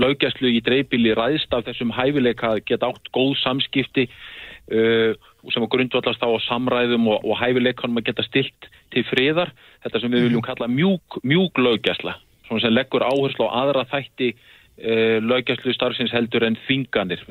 laugjæslu 0.00 0.50
í 0.54 0.62
dreifbíli 0.64 1.14
ræðst 1.16 1.54
af 1.54 1.66
þessum 1.68 1.94
hæfileika 1.94 2.54
að 2.54 2.64
geta 2.70 2.90
átt 2.90 3.10
góð 3.14 3.34
samskipti 3.42 4.06
uh, 4.08 5.14
sem 5.52 5.66
grundvallast 5.70 6.22
á 6.26 6.30
samræðum 6.48 7.06
og, 7.12 7.22
og 7.22 7.38
hæfileikanum 7.40 8.00
að 8.00 8.10
geta 8.10 8.26
stilt 8.26 8.68
til 8.94 9.04
friðar, 9.06 9.52
þetta 9.84 10.02
sem 10.02 10.14
við 10.14 10.28
viljum 10.28 10.44
kalla 10.44 10.68
mjúk, 10.70 11.20
mjúk 11.22 11.62
laugjæsla 11.62 12.16
sem 12.46 12.70
leggur 12.70 13.02
áherslu 13.02 13.48
á 13.50 13.58
aðra 13.62 13.86
þætti 13.90 14.32
uh, 14.34 15.18
lögjæslu 15.22 15.74
starfsins 15.74 16.14
heldur 16.14 16.46
en 16.46 16.58
þinganir, 16.66 17.22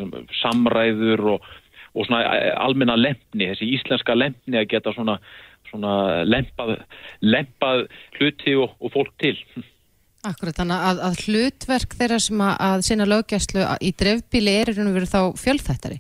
samræður 0.42 1.36
og, 1.36 1.52
og 1.96 2.08
svona 2.08 2.24
almenna 2.60 2.98
lemni, 3.00 3.52
þessi 3.52 3.72
íslenska 3.78 4.16
lemni 4.18 4.60
að 4.60 4.70
geta 4.74 4.96
svona, 4.96 5.20
svona 5.70 6.26
lempað, 6.28 6.78
lempað 7.24 7.88
hluti 8.20 8.58
og, 8.60 8.76
og 8.80 8.94
fólk 8.96 9.16
til. 9.24 9.38
Akkurat, 10.26 10.58
þannig 10.58 10.84
að, 10.90 11.00
að 11.06 11.24
hlutverk 11.28 11.96
þeirra 12.00 12.20
sem 12.24 12.42
að, 12.42 12.54
að 12.68 12.84
sinna 12.88 13.06
lögjæslu 13.10 13.66
í 13.86 13.92
drefbíli 14.00 14.54
er 14.62 14.72
einhvern 14.72 14.96
veginn 14.96 15.12
þá 15.12 15.22
fjölþættari? 15.38 16.00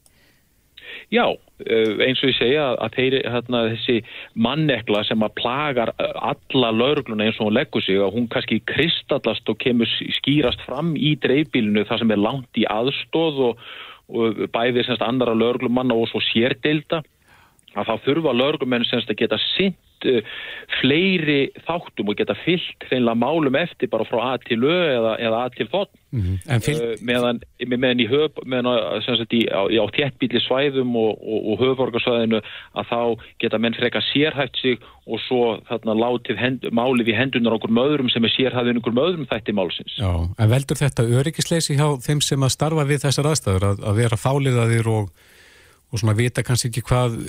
Já, 1.14 1.26
eins 2.02 2.22
og 2.24 2.32
ég 2.32 2.38
segja 2.40 2.66
að 2.82 2.96
þeir, 2.98 3.16
hérna, 3.30 3.62
þessi 3.76 3.98
mannekla 4.34 5.04
sem 5.06 5.24
að 5.24 5.36
plagar 5.38 5.92
alla 6.00 6.72
laurugluna 6.74 7.28
eins 7.28 7.40
og 7.40 7.50
hún 7.50 7.58
leggur 7.60 7.86
sig 7.86 8.02
að 8.02 8.16
hún 8.18 8.30
kannski 8.32 8.62
kristallast 8.72 9.52
og 9.52 9.60
kemur 9.62 9.90
skýrast 10.18 10.64
fram 10.66 10.96
í 10.98 11.14
dreifbílinu 11.22 11.86
þar 11.88 12.02
sem 12.02 12.16
er 12.16 12.24
langt 12.24 12.60
í 12.60 12.66
aðstóð 12.72 13.42
og, 13.50 13.66
og 14.10 14.42
bæðir 14.56 14.88
semst 14.88 15.06
andara 15.06 15.38
lauruglumanna 15.38 15.96
og 15.96 16.10
svo 16.12 16.24
sérdeilda 16.32 17.04
að 17.76 17.90
þá 17.90 18.06
þurfa 18.08 18.36
lauruglumenn 18.36 18.88
semst 18.88 19.12
að 19.12 19.20
geta 19.24 19.40
sinn 19.56 19.76
uh, 20.08 20.22
fleiri 20.80 21.52
þáttum 21.68 22.12
og 22.12 22.20
geta 22.20 22.36
fyllt 22.44 22.88
hreinlega 22.90 23.20
málum 23.20 23.58
eftir 23.60 23.92
bara 23.92 24.08
frá 24.08 24.22
A 24.32 24.34
til 24.44 24.62
Ö 24.64 24.76
eða, 24.96 25.16
eða 25.20 25.44
A 25.44 25.52
til 25.56 25.68
þótt 25.72 25.92
mm 26.12 26.22
-hmm. 26.22 26.40
uh, 26.48 26.96
meðan, 27.02 27.42
meðan 27.68 28.04
í 28.04 28.08
höf 28.10 28.40
meðan 28.46 29.02
sagt, 29.06 29.34
í, 29.34 29.46
á, 29.52 29.68
á 29.68 29.86
þéttbíli 29.98 30.42
svæðum 30.44 30.96
og, 30.96 31.20
og, 31.20 31.40
og 31.52 31.64
höfvorgarsvæðinu 31.64 32.42
að 32.76 32.86
þá 32.92 33.02
geta 33.40 33.58
menn 33.60 33.78
freka 33.78 34.02
sérhæft 34.12 34.62
sig 34.62 34.80
og 35.06 35.20
svo 35.28 35.60
þarna 35.70 35.94
látið 35.94 36.38
hend, 36.42 36.66
málið 36.72 37.12
í 37.14 37.18
hendunar 37.20 37.54
okkur 37.60 37.72
möðrum 37.72 38.10
sem 38.10 38.24
er 38.26 38.34
sérhæðin 38.34 38.82
okkur 38.82 38.96
möðrum 38.96 39.30
þætti 39.30 39.54
málsins 39.54 40.00
Já, 40.00 40.12
en 40.40 40.50
veldur 40.50 40.80
þetta 40.80 41.04
öryggisleysi 41.04 41.78
hjá 41.78 41.88
þeim 42.02 42.22
sem 42.22 42.42
að 42.42 42.56
starfa 42.56 42.88
við 42.88 43.06
þessar 43.06 43.30
aðstæður 43.32 43.70
að, 43.70 43.86
að 43.86 43.98
vera 44.02 44.18
fáliðaðir 44.18 44.90
og, 44.90 45.10
og 45.96 46.02
svona 46.02 46.18
vita 46.18 46.44
kannski 46.44 46.72
ekki 46.72 46.84
hvað 46.90 47.20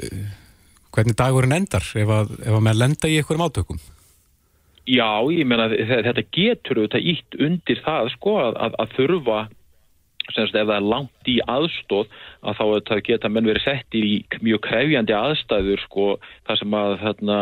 hvernig 0.96 1.18
dagurinn 1.18 1.54
endar 1.60 1.84
ef 1.84 2.10
að, 2.10 2.32
að 2.42 2.58
maður 2.64 2.82
lenda 2.82 3.10
í 3.10 3.20
einhverjum 3.20 3.46
átökum? 3.46 3.84
Já, 4.86 5.18
ég 5.34 5.46
menna 5.48 5.66
þetta 5.68 6.22
getur 6.34 6.80
auðvitað 6.82 7.06
ítt 7.12 7.38
undir 7.42 7.80
það 7.82 8.10
sko 8.14 8.36
að, 8.44 8.58
að, 8.70 8.92
þurfa 8.94 9.38
semst 10.34 10.56
ef 10.58 10.66
það 10.66 10.76
er 10.76 10.86
langt 10.90 11.30
í 11.30 11.36
aðstóð 11.50 12.14
að 12.46 12.60
þá 12.60 12.94
geta 13.06 13.30
menn 13.30 13.46
verið 13.46 13.64
sett 13.64 13.98
í 13.98 14.22
mjög 14.42 14.62
krefjandi 14.66 15.14
aðstæður 15.14 15.82
sko 15.84 16.06
þar 16.46 16.60
sem 16.60 16.78
að 16.78 16.94
þarna, 17.02 17.36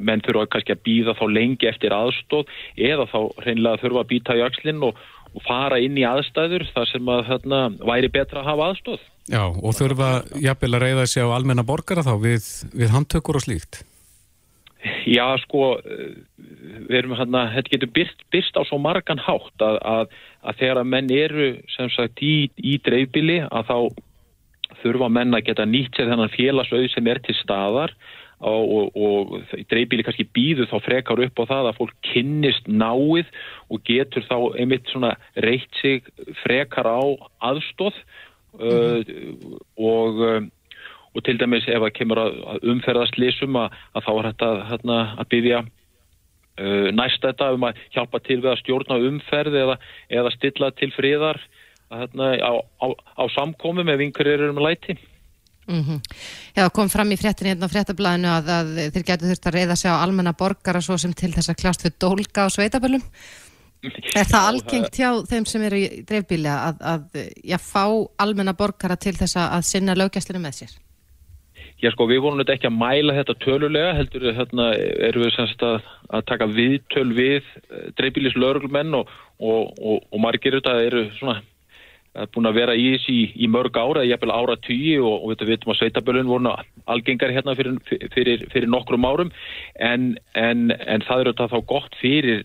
menn 0.00 0.24
þurfa 0.24 0.46
kannski 0.52 0.76
að 0.76 0.84
býða 0.88 1.16
þá 1.18 1.24
lengi 1.32 1.68
eftir 1.68 1.96
aðstóð 1.96 2.52
eða 2.76 3.08
þá 3.12 3.18
reynilega 3.44 3.82
þurfa 3.84 4.04
að 4.04 4.10
býta 4.12 4.38
í 4.38 4.44
axlinn 4.46 4.86
og, 4.88 5.02
og 5.32 5.44
fara 5.46 5.80
inn 5.82 5.96
í 5.98 6.04
aðstæður 6.06 6.66
þar 6.74 6.90
sem 6.90 7.08
að 7.14 7.24
þarna 7.30 7.62
væri 7.88 8.12
betra 8.12 8.42
að 8.42 8.50
hafa 8.50 8.68
aðstóð. 8.72 9.08
Já, 9.30 9.44
og 9.46 9.74
þurfa 9.78 10.10
jafnvel 10.42 10.74
að 10.74 10.84
reyða 10.84 11.06
sig 11.06 11.24
á 11.24 11.30
almenna 11.30 11.64
borgara 11.66 12.04
þá 12.04 12.14
við, 12.20 12.46
við 12.74 12.94
handtökur 12.94 13.38
og 13.38 13.44
slíkt? 13.46 13.82
Já, 15.06 15.24
sko, 15.44 15.76
við 16.88 16.96
erum 16.98 17.14
hérna, 17.14 17.44
þetta 17.54 17.74
getur 17.76 17.92
byrst, 17.94 18.24
byrst 18.34 18.56
á 18.58 18.62
svo 18.66 18.80
margan 18.82 19.20
hátt 19.22 19.62
að, 19.62 19.78
að, 19.86 20.16
að 20.42 20.58
þegar 20.58 20.80
að 20.80 20.88
menn 20.94 21.12
eru 21.14 21.50
sem 21.70 21.92
sagt 21.94 22.22
í, 22.26 22.34
í 22.58 22.78
dreifbili 22.82 23.38
að 23.46 23.70
þá 23.70 23.76
þurfa 24.82 25.10
menn 25.14 25.36
að 25.38 25.46
geta 25.50 25.68
nýtt 25.68 25.94
sér 25.94 26.10
þennan 26.10 26.32
félagsauð 26.34 26.88
sem 26.90 27.10
er 27.12 27.22
til 27.22 27.36
staðar 27.38 27.94
og, 27.94 28.10
og, 28.42 28.96
og 28.96 29.34
dreifbili 29.70 30.04
kannski 30.06 30.26
býður 30.34 30.70
þá 30.70 30.78
frekar 30.84 31.22
upp 31.24 31.42
á 31.42 31.44
það 31.50 31.68
að 31.68 31.78
fólk 31.78 31.94
kynnist 32.08 32.66
náið 32.66 33.28
og 33.70 33.84
getur 33.86 34.26
þá 34.26 34.36
einmitt 34.58 34.90
svona 34.90 35.14
reytt 35.46 35.78
sig 35.80 36.08
frekar 36.42 36.88
á 36.90 37.02
aðstóð 37.50 37.94
mm 38.58 38.58
-hmm. 38.58 39.04
uh, 39.46 39.60
og, 39.76 40.20
uh, 40.20 40.42
og 41.14 41.24
til 41.24 41.38
dæmis 41.38 41.68
ef 41.68 41.82
það 41.82 41.96
kemur 41.98 42.18
að 42.18 42.58
umferðast 42.62 43.18
lísum 43.18 43.56
að, 43.56 43.70
að 43.94 44.04
þá 44.06 44.12
er 44.18 44.28
þetta 44.30 44.50
hérna, 44.70 44.98
að 45.18 45.28
byggja 45.28 45.58
uh, 45.62 46.88
næst 46.92 47.22
þetta 47.22 47.52
um 47.52 47.64
að 47.64 47.76
hjálpa 47.94 48.18
til 48.18 48.40
við 48.40 48.50
að 48.50 48.60
stjórna 48.62 48.98
umferð 48.98 49.54
eða, 49.54 49.78
eða 50.10 50.30
stilla 50.30 50.70
til 50.70 50.90
fríðar 50.90 51.38
hérna, 51.92 52.36
á, 52.40 52.52
á, 52.82 52.86
á 53.22 53.24
samkomi 53.34 53.84
með 53.84 53.96
vinkurir 54.06 54.48
um 54.50 54.58
læti. 54.58 54.98
Mm 55.68 55.82
-hmm. 55.82 56.00
Já, 56.56 56.68
kom 56.70 56.88
fram 56.88 57.12
í 57.12 57.16
fréttinni 57.16 57.50
hérna 57.54 57.66
á 57.70 57.74
fréttablaðinu 57.74 58.28
að, 58.28 58.48
að 58.50 58.68
þeir 58.92 59.04
getur 59.06 59.28
þurft 59.28 59.46
að 59.46 59.54
reyða 59.54 59.76
sig 59.76 59.90
á 59.90 60.02
almenna 60.02 60.32
borgara 60.32 60.80
svo 60.80 60.98
sem 60.98 61.12
til 61.12 61.32
þess 61.32 61.50
að 61.50 61.60
klást 61.62 61.84
við 61.84 61.92
dólka 62.00 62.46
á 62.46 62.48
sveitaböllum. 62.50 63.02
Er 63.82 64.26
það 64.30 64.48
algengt 64.48 64.94
hjá 64.94 65.10
þeim 65.26 65.44
sem 65.46 65.62
eru 65.62 65.76
í 65.76 66.04
dreifbíli 66.06 66.48
að, 66.48 66.76
að 66.80 67.02
já, 67.44 67.58
fá 67.58 67.86
almenna 68.18 68.54
borgara 68.54 68.96
til 68.96 69.14
þess 69.14 69.36
að 69.36 69.62
sinna 69.62 69.94
lögjastlinu 69.94 70.42
með 70.42 70.54
sér? 70.54 70.72
Já 71.82 71.90
sko 71.90 72.06
við 72.06 72.20
vorum 72.22 72.38
þetta 72.38 72.54
ekki 72.54 72.68
að 72.70 72.78
mæla 72.78 73.14
þetta 73.16 73.34
tölulega 73.42 73.94
heldur 73.98 74.26
hérna, 74.36 74.68
erum 75.08 75.24
við 75.24 75.34
semst 75.34 75.62
að, 75.66 75.80
að 76.14 76.26
taka 76.30 76.46
viðtöl 76.46 77.08
við 77.16 77.42
eh, 77.42 77.88
dreifbílis 77.98 78.36
lauruglumenn 78.38 78.94
og, 78.94 79.10
og, 79.42 79.72
og, 79.78 80.04
og 80.10 80.22
margir 80.22 80.54
þetta 80.60 80.76
eru 80.86 81.08
svona 81.18 81.40
búin 82.32 82.48
að 82.48 82.58
vera 82.60 82.74
í 82.76 82.90
þessi 82.92 83.14
í, 83.16 83.22
í 83.44 83.48
mörg 83.48 83.76
ára, 83.80 84.04
ég 84.04 84.18
eppil 84.18 84.32
ára 84.34 84.58
tíu 84.60 85.06
og 85.08 85.30
við 85.30 85.46
veitum 85.48 85.72
að 85.72 85.78
sveitabölun 85.80 86.28
voru 86.28 86.52
algengar 86.92 87.32
hérna 87.32 87.54
fyrir, 87.56 87.78
fyrir, 88.12 88.44
fyrir 88.52 88.68
nokkrum 88.68 89.06
árum. 89.08 89.32
En, 89.80 90.12
en, 90.36 90.68
en 90.76 91.06
það 91.06 91.24
eru 91.24 91.32
þetta 91.32 91.48
þá 91.54 91.70
gott 91.72 91.96
fyrir 92.02 92.44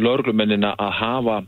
lauruglumennina 0.00 0.72
að 0.80 0.96
hafa 1.02 1.38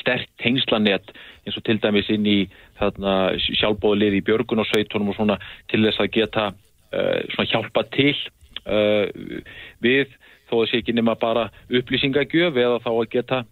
sterkt 0.00 0.30
tengslanett 0.40 1.12
eins 1.44 1.58
og 1.58 1.64
til 1.66 1.76
dæmis 1.82 2.08
inn 2.12 2.24
í 2.24 2.38
sjálfbóðlið 2.80 4.18
í 4.18 4.24
björgun 4.24 4.62
og 4.62 4.68
sveitunum 4.70 5.12
og 5.12 5.18
svona 5.18 5.36
til 5.72 5.82
þess 5.84 6.00
að 6.00 6.12
geta 6.16 6.46
uh, 6.50 7.44
hjálpa 7.50 7.84
til 7.92 8.14
uh, 8.64 9.04
við 9.84 10.14
þó 10.48 10.62
að 10.62 10.70
sé 10.70 10.80
ekki 10.80 10.96
nema 10.96 11.16
bara 11.20 11.50
upplýsingagjöf 11.68 12.56
eða 12.56 12.80
þá 12.84 12.90
að 12.94 13.10
geta 13.12 13.42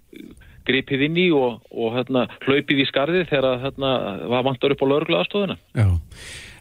gripið 0.69 1.07
inn 1.09 1.19
í 1.21 1.27
og, 1.37 1.63
og 1.71 1.97
hérna, 1.97 2.27
hlaupið 2.47 2.85
í 2.85 2.89
skarðið 2.91 3.27
þegar 3.33 3.65
hérna, 3.67 3.93
það 4.23 4.47
vantar 4.49 4.77
upp 4.77 4.85
á 4.85 4.91
laurugla 4.91 5.23
aðstofuna. 5.23 5.59
Já, 5.79 5.89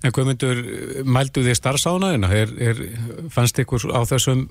en 0.01 0.15
hvað 0.15 0.31
myndur, 0.31 0.63
mældu 1.17 1.45
þið 1.45 1.59
starfsánaðina? 1.59 2.31
Er, 2.41 2.55
er, 2.69 2.81
fannst 3.33 3.61
ykkur 3.61 3.87
á 3.93 4.01
þessum, 4.09 4.47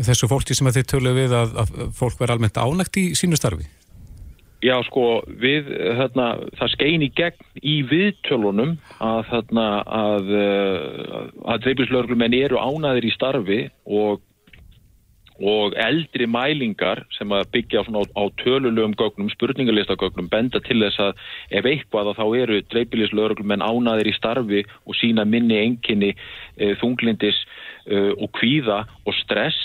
þessu 0.00 0.30
fólki 0.30 0.56
sem 0.56 0.74
þið 0.74 0.90
tölu 0.94 1.14
við 1.16 1.38
að, 1.38 1.56
að 1.64 1.72
fólk 1.96 2.20
verði 2.20 2.38
almennt 2.38 2.60
ánægt 2.60 3.00
í 3.00 3.08
sínu 3.18 3.40
starfi? 3.40 3.68
Já, 4.64 4.78
sko, 4.86 5.20
við, 5.28 5.66
hérna, 5.98 6.38
það 6.56 6.70
skein 6.72 7.02
í 7.04 7.10
gegn 7.12 7.48
í 7.60 7.74
viðtölunum 7.90 8.78
að, 9.04 9.18
hérna, 9.28 9.64
að, 9.84 10.30
að, 10.38 11.26
að 11.52 11.66
dreiflislaurglumenn 11.66 12.36
eru 12.38 12.62
ánæðir 12.62 13.08
í 13.10 13.12
starfi 13.12 13.58
og 13.84 14.22
og 15.42 15.74
eldri 15.80 16.28
mælingar 16.30 17.02
sem 17.16 17.32
að 17.34 17.48
byggja 17.56 17.82
á, 17.82 17.90
á 17.90 18.24
tölulegum 18.38 18.94
gögnum, 18.94 19.30
spurningalistagögnum 19.32 20.28
benda 20.30 20.60
til 20.62 20.78
þess 20.84 21.00
að 21.02 21.22
ef 21.50 21.66
eitthvað 21.66 22.12
að 22.12 22.18
þá 22.20 22.26
eru 22.38 22.58
dreifilislauruglumenn 22.70 23.64
ánaðir 23.66 24.12
í 24.12 24.14
starfi 24.14 24.62
og 24.86 24.94
sína 24.94 25.24
minni 25.26 25.58
enginni 25.58 26.12
e, 26.14 26.74
þunglindis 26.78 27.40
e, 27.86 28.14
og 28.14 28.30
kvíða 28.38 28.84
og 29.02 29.16
stress 29.24 29.58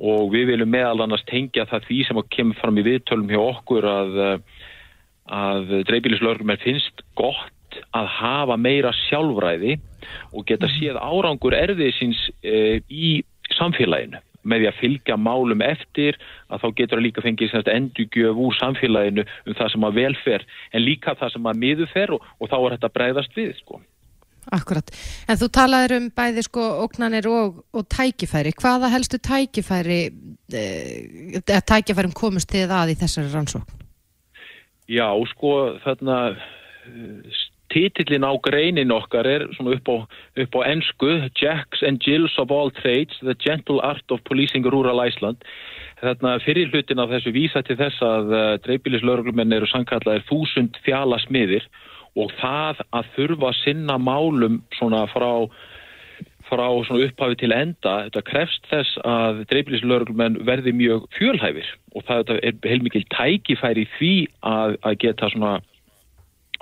og 0.00 0.32
við 0.32 0.52
viljum 0.52 0.72
meðal 0.72 1.04
annars 1.04 1.24
tengja 1.28 1.68
það 1.68 1.90
því 1.90 1.98
sem 2.08 2.22
kemur 2.32 2.60
fram 2.60 2.80
í 2.80 2.86
viðtölum 2.88 3.28
hjá 3.32 3.42
okkur 3.42 3.88
að, 3.90 4.18
að 5.28 5.76
dreifilislauruglumenn 5.90 6.64
finnst 6.64 7.04
gott 7.20 7.52
að 7.92 8.08
hafa 8.16 8.56
meira 8.56 8.94
sjálfræði 9.04 9.76
og 10.32 10.46
geta 10.48 10.70
mhm. 10.70 10.78
séð 10.78 10.96
árangur 11.04 11.56
erfiðsins 11.58 12.30
e, 12.40 12.80
í 12.88 13.18
samfélaginu 13.52 14.24
með 14.46 14.62
því 14.62 14.70
að 14.70 14.78
fylgja 14.80 15.18
málum 15.18 15.64
eftir 15.66 16.18
að 16.48 16.62
þá 16.62 16.68
getur 16.78 16.96
það 16.96 17.04
líka 17.06 17.24
fengið 17.24 17.72
endugjöf 17.74 18.40
úr 18.46 18.56
samfélaginu 18.60 19.26
um 19.26 19.58
það 19.58 19.72
sem 19.74 19.86
að 19.88 20.00
velfer 20.00 20.46
en 20.72 20.84
líka 20.86 21.16
það 21.18 21.34
sem 21.34 21.50
að 21.50 21.60
miðufer 21.64 22.16
og, 22.16 22.32
og 22.40 22.50
þá 22.50 22.56
er 22.58 22.76
þetta 22.76 22.94
breyðast 22.96 23.38
við 23.38 23.52
sko. 23.60 23.80
Akkurat, 24.54 24.92
en 25.26 25.38
þú 25.40 25.48
talaður 25.50 25.96
um 25.96 26.04
bæði 26.14 26.44
sko 26.46 26.66
óknanir 26.84 27.26
og, 27.26 27.64
og 27.74 27.86
tækifæri 27.90 28.52
hvaða 28.54 28.92
helstu 28.92 29.18
tækifæri 29.18 30.02
eh, 30.54 31.40
tækifærum 31.42 32.14
komust 32.14 32.54
þið 32.54 32.74
að 32.78 32.92
í 32.94 32.98
þessari 33.00 33.32
rannsókn? 33.32 33.82
Já, 34.86 35.08
sko 35.32 35.50
þarna 35.82 36.18
títillin 37.72 38.26
á 38.26 38.32
greinin 38.42 38.94
okkar 38.94 39.26
er 39.26 39.46
upp 39.46 39.88
á, 39.88 39.96
upp 40.42 40.58
á 40.58 40.60
ennsku 40.66 41.30
Jacks 41.38 41.82
and 41.82 42.02
Jills 42.04 42.38
of 42.38 42.50
all 42.50 42.70
trades 42.70 43.18
The 43.22 43.34
gentle 43.34 43.80
art 43.80 44.04
of 44.10 44.24
policing 44.24 44.64
rural 44.64 45.00
Iceland. 45.00 45.42
Þarna 46.02 46.36
fyrir 46.44 46.68
hlutin 46.72 47.00
af 47.00 47.10
þessu 47.10 47.32
vísa 47.32 47.62
til 47.64 47.78
þess 47.80 48.02
að 48.04 48.32
uh, 48.32 48.40
eh, 48.40 48.58
dreifbílislauruglumenn 48.66 49.54
eru 49.56 49.68
sannkallaðir 49.70 50.26
þúsund 50.28 50.76
fjala 50.84 51.18
smiðir 51.24 51.64
og 52.16 52.32
það 52.40 52.82
að 52.96 53.08
þurfa 53.16 53.52
sinna 53.62 53.96
málum 54.00 54.60
svona 54.76 55.06
frá 55.12 55.48
frá 56.46 56.66
svona 56.86 57.08
upphafi 57.08 57.38
til 57.40 57.52
enda 57.54 57.94
þetta 58.06 58.22
krefst 58.28 58.68
þess 58.70 58.98
að 59.08 59.40
dreifbílislauruglumenn 59.50 60.38
verði 60.46 60.74
mjög 60.78 61.08
fjölhæfir 61.16 61.72
og 61.96 62.04
það 62.06 62.36
er 62.36 62.60
heilmikil 62.62 63.02
tækifæri 63.14 63.86
því 63.96 64.12
að, 64.46 64.76
að 64.86 64.98
geta 65.02 65.30
svona 65.32 65.56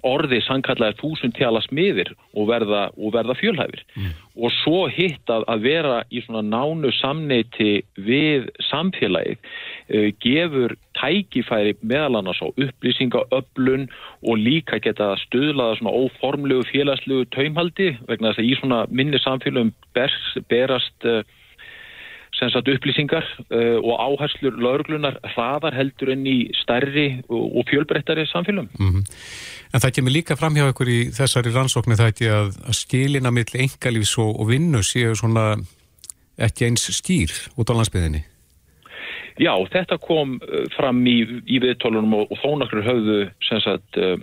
orði 0.05 0.41
sannkallega 0.45 0.99
þúsund 1.01 1.37
tjala 1.39 1.63
smiðir 1.65 2.13
og 2.37 2.49
verða, 2.51 2.87
og 2.97 3.15
verða 3.17 3.37
fjölhæfir 3.39 3.83
mm. 3.97 4.11
og 4.37 4.55
svo 4.61 4.85
hitt 4.93 5.33
að, 5.33 5.47
að 5.51 5.65
vera 5.65 5.95
í 6.13 6.23
svona 6.25 6.43
nánu 6.47 6.93
samneiti 6.99 7.85
við 7.97 8.51
samfélagið 8.69 9.39
uh, 9.39 10.09
gefur 10.25 10.77
tækifæri 11.01 11.77
meðal 11.83 12.21
annars 12.21 12.43
á 12.45 12.49
upplýsingaöflun 12.53 13.89
og 14.25 14.41
líka 14.41 14.81
geta 14.85 15.15
stuðlaða 15.25 15.81
svona 15.81 15.97
óformlegu 16.05 16.67
félagslegu 16.71 17.29
taumhaldi 17.35 17.95
vegna 18.09 18.33
þess 18.33 18.45
að 18.45 18.51
í 18.51 18.59
svona 18.61 18.85
minni 18.91 19.21
samfélagum 19.25 19.73
berast 20.53 21.09
uh, 21.09 21.25
sagt, 22.39 22.69
upplýsingar 22.69 23.27
uh, 23.45 23.79
og 23.79 23.95
áherslur 24.01 24.57
laurglunar 24.61 25.19
hraðar 25.35 25.77
heldur 25.77 26.13
enn 26.15 26.27
í 26.27 26.39
stærri 26.63 27.07
og, 27.29 27.45
og 27.61 27.69
fjölbreyttari 27.71 28.27
samfélagum. 28.31 28.69
Mm 28.79 28.91
-hmm. 28.91 29.05
En 29.75 29.81
það 29.81 29.95
kemur 29.95 30.13
líka 30.13 30.37
fram 30.37 30.55
hjá 30.55 30.69
ykkur 30.71 30.89
í 30.89 31.01
þessari 31.15 31.55
rannsóknu 31.55 31.97
ekki 31.99 32.29
að, 32.31 32.49
að 32.69 32.75
skilina 32.75 33.31
mill 33.31 33.51
engalífs 33.55 34.19
og, 34.19 34.41
og 34.41 34.49
vinnu 34.49 34.83
séu 34.83 35.15
svona 35.15 35.57
ekki 36.39 36.67
eins 36.67 36.87
skýr 36.91 37.33
út 37.57 37.71
á 37.71 37.75
landsbyðinni. 37.79 38.25
Já, 39.39 39.55
þetta 39.73 39.99
kom 39.99 40.39
uh, 40.43 40.65
fram 40.77 41.07
í, 41.07 41.19
í 41.47 41.59
viðtólunum 41.59 42.15
og, 42.15 42.31
og 42.31 42.39
þónakkur 42.43 42.87
höfðu 42.87 43.31
sem, 43.49 43.61
sagt, 43.61 43.97
uh, 43.97 44.19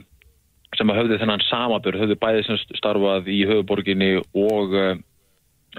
sem 0.77 0.89
að 0.89 0.99
höfðu 0.99 1.19
þennan 1.19 1.47
samabur, 1.49 1.99
höfðu 1.99 2.15
bæðið 2.15 2.45
sem 2.47 2.57
starfað 2.79 3.27
í 3.27 3.45
höfuborginni 3.45 4.17
og 4.33 4.75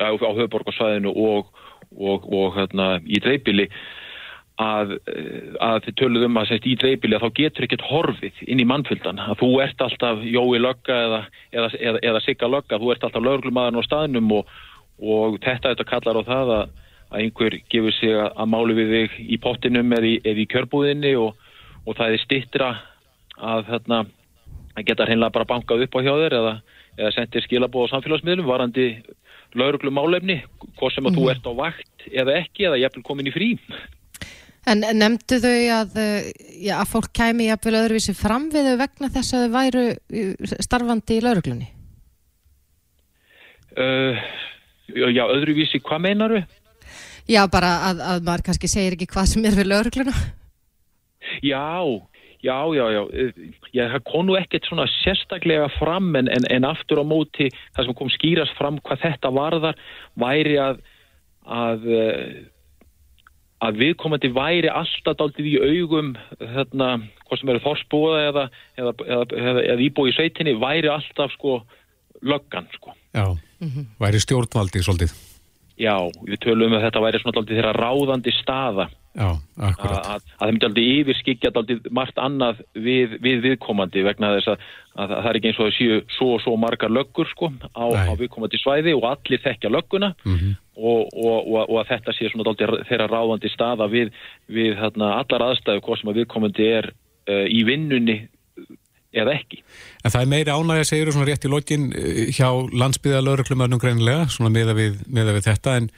á 0.00 0.08
höfuborgarsvæðinu 0.12 1.12
og 1.12 1.48
og, 1.96 2.28
og 2.32 2.56
hérna, 2.56 2.94
í 3.04 3.20
dreifbili 3.22 3.68
að, 4.60 4.96
að 5.62 5.78
þið 5.86 5.96
töluðum 6.00 6.38
að 6.40 6.50
semst, 6.50 6.68
í 6.68 6.76
dreifbili 6.80 7.16
að 7.16 7.24
þá 7.24 7.38
getur 7.38 7.66
ekkert 7.66 7.86
horfið 7.88 8.42
inn 8.46 8.62
í 8.62 8.68
mannfyldan 8.68 9.20
að 9.22 9.40
þú 9.40 9.50
ert 9.64 9.84
alltaf 9.84 10.22
jói 10.26 10.60
lögga 10.60 10.98
eða, 11.06 11.20
eða, 11.52 11.72
eða, 11.78 12.02
eða 12.10 12.22
sigga 12.26 12.50
lögga, 12.52 12.80
þú 12.80 12.92
ert 12.94 13.06
alltaf 13.08 13.26
löglumadurinn 13.26 13.80
á 13.80 13.88
staðnum 13.88 14.32
og, 14.38 14.54
og 15.00 15.38
þetta 15.42 15.72
þetta 15.72 15.88
kallar 15.88 16.20
á 16.20 16.22
það 16.28 16.54
að, 16.56 16.64
að 17.12 17.22
einhver 17.24 17.58
gefur 17.72 17.96
sig 17.98 18.18
að 18.22 18.50
málu 18.52 18.76
við 18.78 18.94
þig 18.96 19.20
í 19.24 19.40
pottinum 19.42 19.96
eða 19.96 20.10
í, 20.10 20.16
í 20.44 20.48
kjörbúðinni 20.52 21.14
og, 21.20 21.38
og 21.86 21.96
það 21.98 22.18
er 22.18 22.26
stittra 22.26 22.74
að 23.42 23.72
hérna 23.72 24.04
að 24.76 24.86
geta 24.88 25.08
hreinlega 25.08 25.34
bara 25.34 25.48
bankað 25.48 25.86
upp 25.86 25.98
á 25.98 26.04
hjá 26.04 26.12
þér 26.12 26.38
eða, 26.38 26.52
eða 26.98 27.10
sendir 27.16 27.44
skilabóð 27.44 27.88
á 27.88 27.92
samfélagsmiðlum 27.96 28.48
varandi 28.48 28.86
lauruglum 29.58 29.98
álefni, 30.00 30.38
hvort 30.78 30.94
sem 30.94 31.06
að 31.06 31.12
mm. 31.12 31.18
þú 31.18 31.24
mhm. 31.24 31.32
ert 31.34 31.48
á 31.48 31.52
vakt 31.58 32.06
eða 32.12 32.38
ekki, 32.40 32.68
eða 32.68 32.80
jæfnvel 32.82 33.04
komin 33.06 33.28
í 33.30 33.34
frí. 33.34 33.50
En 34.70 34.84
nefndu 34.94 35.40
þau 35.42 35.56
að, 35.74 35.96
já, 36.62 36.76
að 36.78 36.90
fólk 36.92 37.10
kæmi 37.18 37.48
jæfnvel 37.48 37.80
öðruvísi 37.80 38.14
fram 38.14 38.46
við 38.52 38.70
þau 38.70 38.76
vegna 38.84 39.10
þess 39.16 39.34
að 39.34 39.44
þau 39.44 39.54
væru 39.56 39.84
starfandi 40.62 41.18
í 41.18 41.24
lauruglunni? 41.24 41.70
Uh, 43.72 44.20
já, 44.92 45.24
öðruvísi, 45.24 45.82
hvað 45.82 46.04
meinar 46.06 46.36
þau? 46.36 46.58
Já, 47.30 47.42
bara 47.50 47.72
að, 47.88 48.00
að 48.06 48.24
maður 48.26 48.46
kannski 48.48 48.70
segir 48.70 48.96
ekki 48.96 49.10
hvað 49.10 49.28
sem 49.32 49.44
er 49.46 49.58
við 49.58 49.68
laurugluna. 49.70 50.14
Já, 51.42 51.66
Já, 52.42 52.58
já, 52.74 52.86
já, 52.90 53.02
já, 53.70 53.84
það 53.92 54.02
kom 54.10 54.26
nú 54.26 54.34
ekkert 54.34 54.66
svona 54.66 54.88
sérstaklega 54.98 55.68
fram 55.76 56.08
en, 56.18 56.26
en, 56.26 56.46
en 56.50 56.64
aftur 56.66 56.98
á 56.98 57.06
móti 57.06 57.46
það 57.76 57.86
sem 57.86 57.96
kom 58.00 58.10
skýrast 58.10 58.56
fram 58.58 58.80
hvað 58.82 59.04
þetta 59.04 59.30
varðar 59.30 59.78
væri 60.18 60.56
að 60.58 60.82
að, 61.46 61.86
eh, 61.90 62.42
að 63.62 63.78
viðkomandi 63.82 64.30
væri 64.34 64.70
alltaf 64.70 65.18
daldið 65.18 65.50
í 65.52 65.56
augum 65.60 66.14
þarna, 66.38 66.90
hvað 67.26 67.40
sem 67.40 67.52
eru 67.52 67.62
þorsbúða 67.66 68.22
eða, 68.28 68.46
eða, 68.78 68.94
eða, 69.06 69.64
eða 69.74 69.86
íbúi 69.86 70.10
í 70.10 70.16
sveitinni 70.16 70.56
væri 70.60 70.90
alltaf 70.90 71.34
sko 71.36 71.60
löggan 72.22 72.68
sko. 72.74 72.94
Já, 73.14 73.34
-hmm. 73.34 73.86
væri 73.98 74.20
stjórnvaldi 74.22 74.82
svolítið. 74.82 75.14
Já, 75.78 75.96
við 76.26 76.38
tölum 76.44 76.70
um 76.70 76.78
að 76.78 76.84
þetta 76.86 77.02
væri 77.02 77.22
svona 77.22 77.36
daldið 77.38 77.58
þeirra 77.58 77.72
ráðandi 77.78 78.34
staða 78.42 78.88
Já, 79.12 79.28
akkurat. 79.60 80.06
Að, 80.08 80.14
að 80.14 80.28
það 80.40 80.50
myndi 80.52 80.66
aldrei 80.68 80.84
yfirskikja 80.96 81.50
aldrei 81.52 81.90
margt 81.92 82.20
annað 82.22 82.62
við, 82.72 83.18
við 83.20 83.42
viðkomandi 83.44 84.04
vegna 84.06 84.30
þess 84.38 84.52
að, 84.54 84.62
að 84.96 85.12
það 85.12 85.28
er 85.28 85.38
ekki 85.38 85.50
eins 85.50 85.58
og 85.58 85.66
það 85.66 85.74
séu 85.76 85.98
svo 86.16 86.28
og 86.36 86.40
svo 86.40 86.54
margar 86.60 86.94
löggur 86.96 87.28
sko 87.28 87.50
á, 87.76 87.84
á 87.92 88.12
viðkomandi 88.16 88.60
svæði 88.62 88.94
og 88.96 89.04
allir 89.10 89.42
þekkja 89.44 89.72
lögguna 89.72 90.14
mm 90.16 90.38
-hmm. 90.38 90.54
og, 90.80 91.12
og, 91.12 91.36
og, 91.44 91.60
og 91.60 91.76
að 91.82 91.90
þetta 91.92 92.16
sé 92.16 92.30
svona 92.32 92.48
aldrei 92.54 92.86
þeirra 92.88 93.10
ráðandi 93.12 93.52
staða 93.52 93.90
við, 93.92 94.14
við 94.48 94.80
þarna, 94.80 95.12
allar 95.20 95.48
aðstæðu 95.50 95.84
hvað 95.84 96.00
sem 96.00 96.12
að 96.12 96.20
viðkomandi 96.22 96.70
er 96.80 96.92
uh, 96.92 97.46
í 97.52 97.60
vinnunni 97.68 98.18
eða 99.12 99.36
ekki. 99.36 99.60
En 100.00 100.12
það 100.12 100.22
er 100.24 100.32
meiri 100.32 100.56
ánægja, 100.56 100.88
segir 100.88 101.08
þú 101.08 101.16
svona 101.18 101.28
rétt 101.28 101.44
í 101.44 101.52
lokin 101.52 101.88
eh, 101.92 102.32
hjá 102.32 102.48
landsbyðalauruglumörnum 102.72 103.80
greinilega, 103.82 104.28
svona 104.32 104.52
meða 104.54 104.72
við, 104.78 105.02
við 105.04 105.40
þetta, 105.44 105.76
en, 105.76 105.90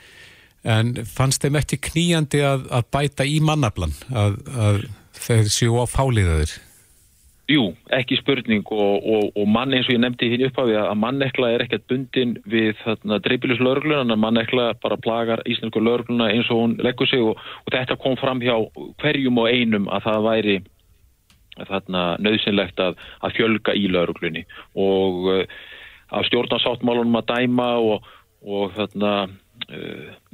en 0.65 0.95
fannst 1.09 1.45
þeim 1.45 1.61
ekki 1.61 1.81
kníjandi 1.91 2.45
að, 2.45 2.69
að 2.73 2.87
bæta 2.97 3.27
í 3.29 3.41
mannablan, 3.45 3.93
að, 4.12 4.39
að 4.57 4.85
þeir 5.25 5.51
séu 5.53 5.81
á 5.81 5.85
fáliðaðir? 5.89 6.55
Jú, 7.45 7.75
ekki 7.93 8.17
spurning 8.17 8.65
og, 8.73 9.05
og, 9.05 9.25
og 9.37 9.49
mann 9.53 9.75
eins 9.77 9.85
og 9.91 9.93
ég 9.93 10.01
nefndi 10.01 10.31
hinn 10.33 10.47
upphafi 10.47 10.79
að 10.81 10.95
mannekla 10.97 11.51
er 11.53 11.65
ekkert 11.67 11.85
bundin 11.93 12.39
við 12.49 12.81
dreipilis 13.27 13.61
lögurgluna, 13.61 14.17
mannekla 14.17 14.71
bara 14.81 14.97
plagar 14.97 15.43
íslensku 15.45 15.83
lögurgluna 15.83 16.31
eins 16.33 16.49
og 16.49 16.62
hún 16.62 16.79
leggur 16.81 17.11
sig 17.11 17.21
og, 17.21 17.37
og 17.37 17.77
þetta 17.77 17.99
kom 18.01 18.17
fram 18.17 18.41
hjá 18.41 18.57
hverjum 19.03 19.43
og 19.43 19.51
einum 19.53 19.91
að 19.93 20.09
það 20.09 20.25
væri 20.31 20.57
þarna 21.69 22.07
nöðsynlegt 22.25 22.81
að, 22.81 22.97
að 23.21 23.37
fjölga 23.37 23.77
í 23.77 23.87
lögurglunni 23.93 24.47
og 24.81 25.29
uh, 25.29 25.45
af 26.17 26.25
stjórnarsáttmálunum 26.31 27.21
að 27.21 27.29
dæma 27.35 27.71
og 27.85 28.73
þarna 28.79 29.15
uh, 29.27 29.41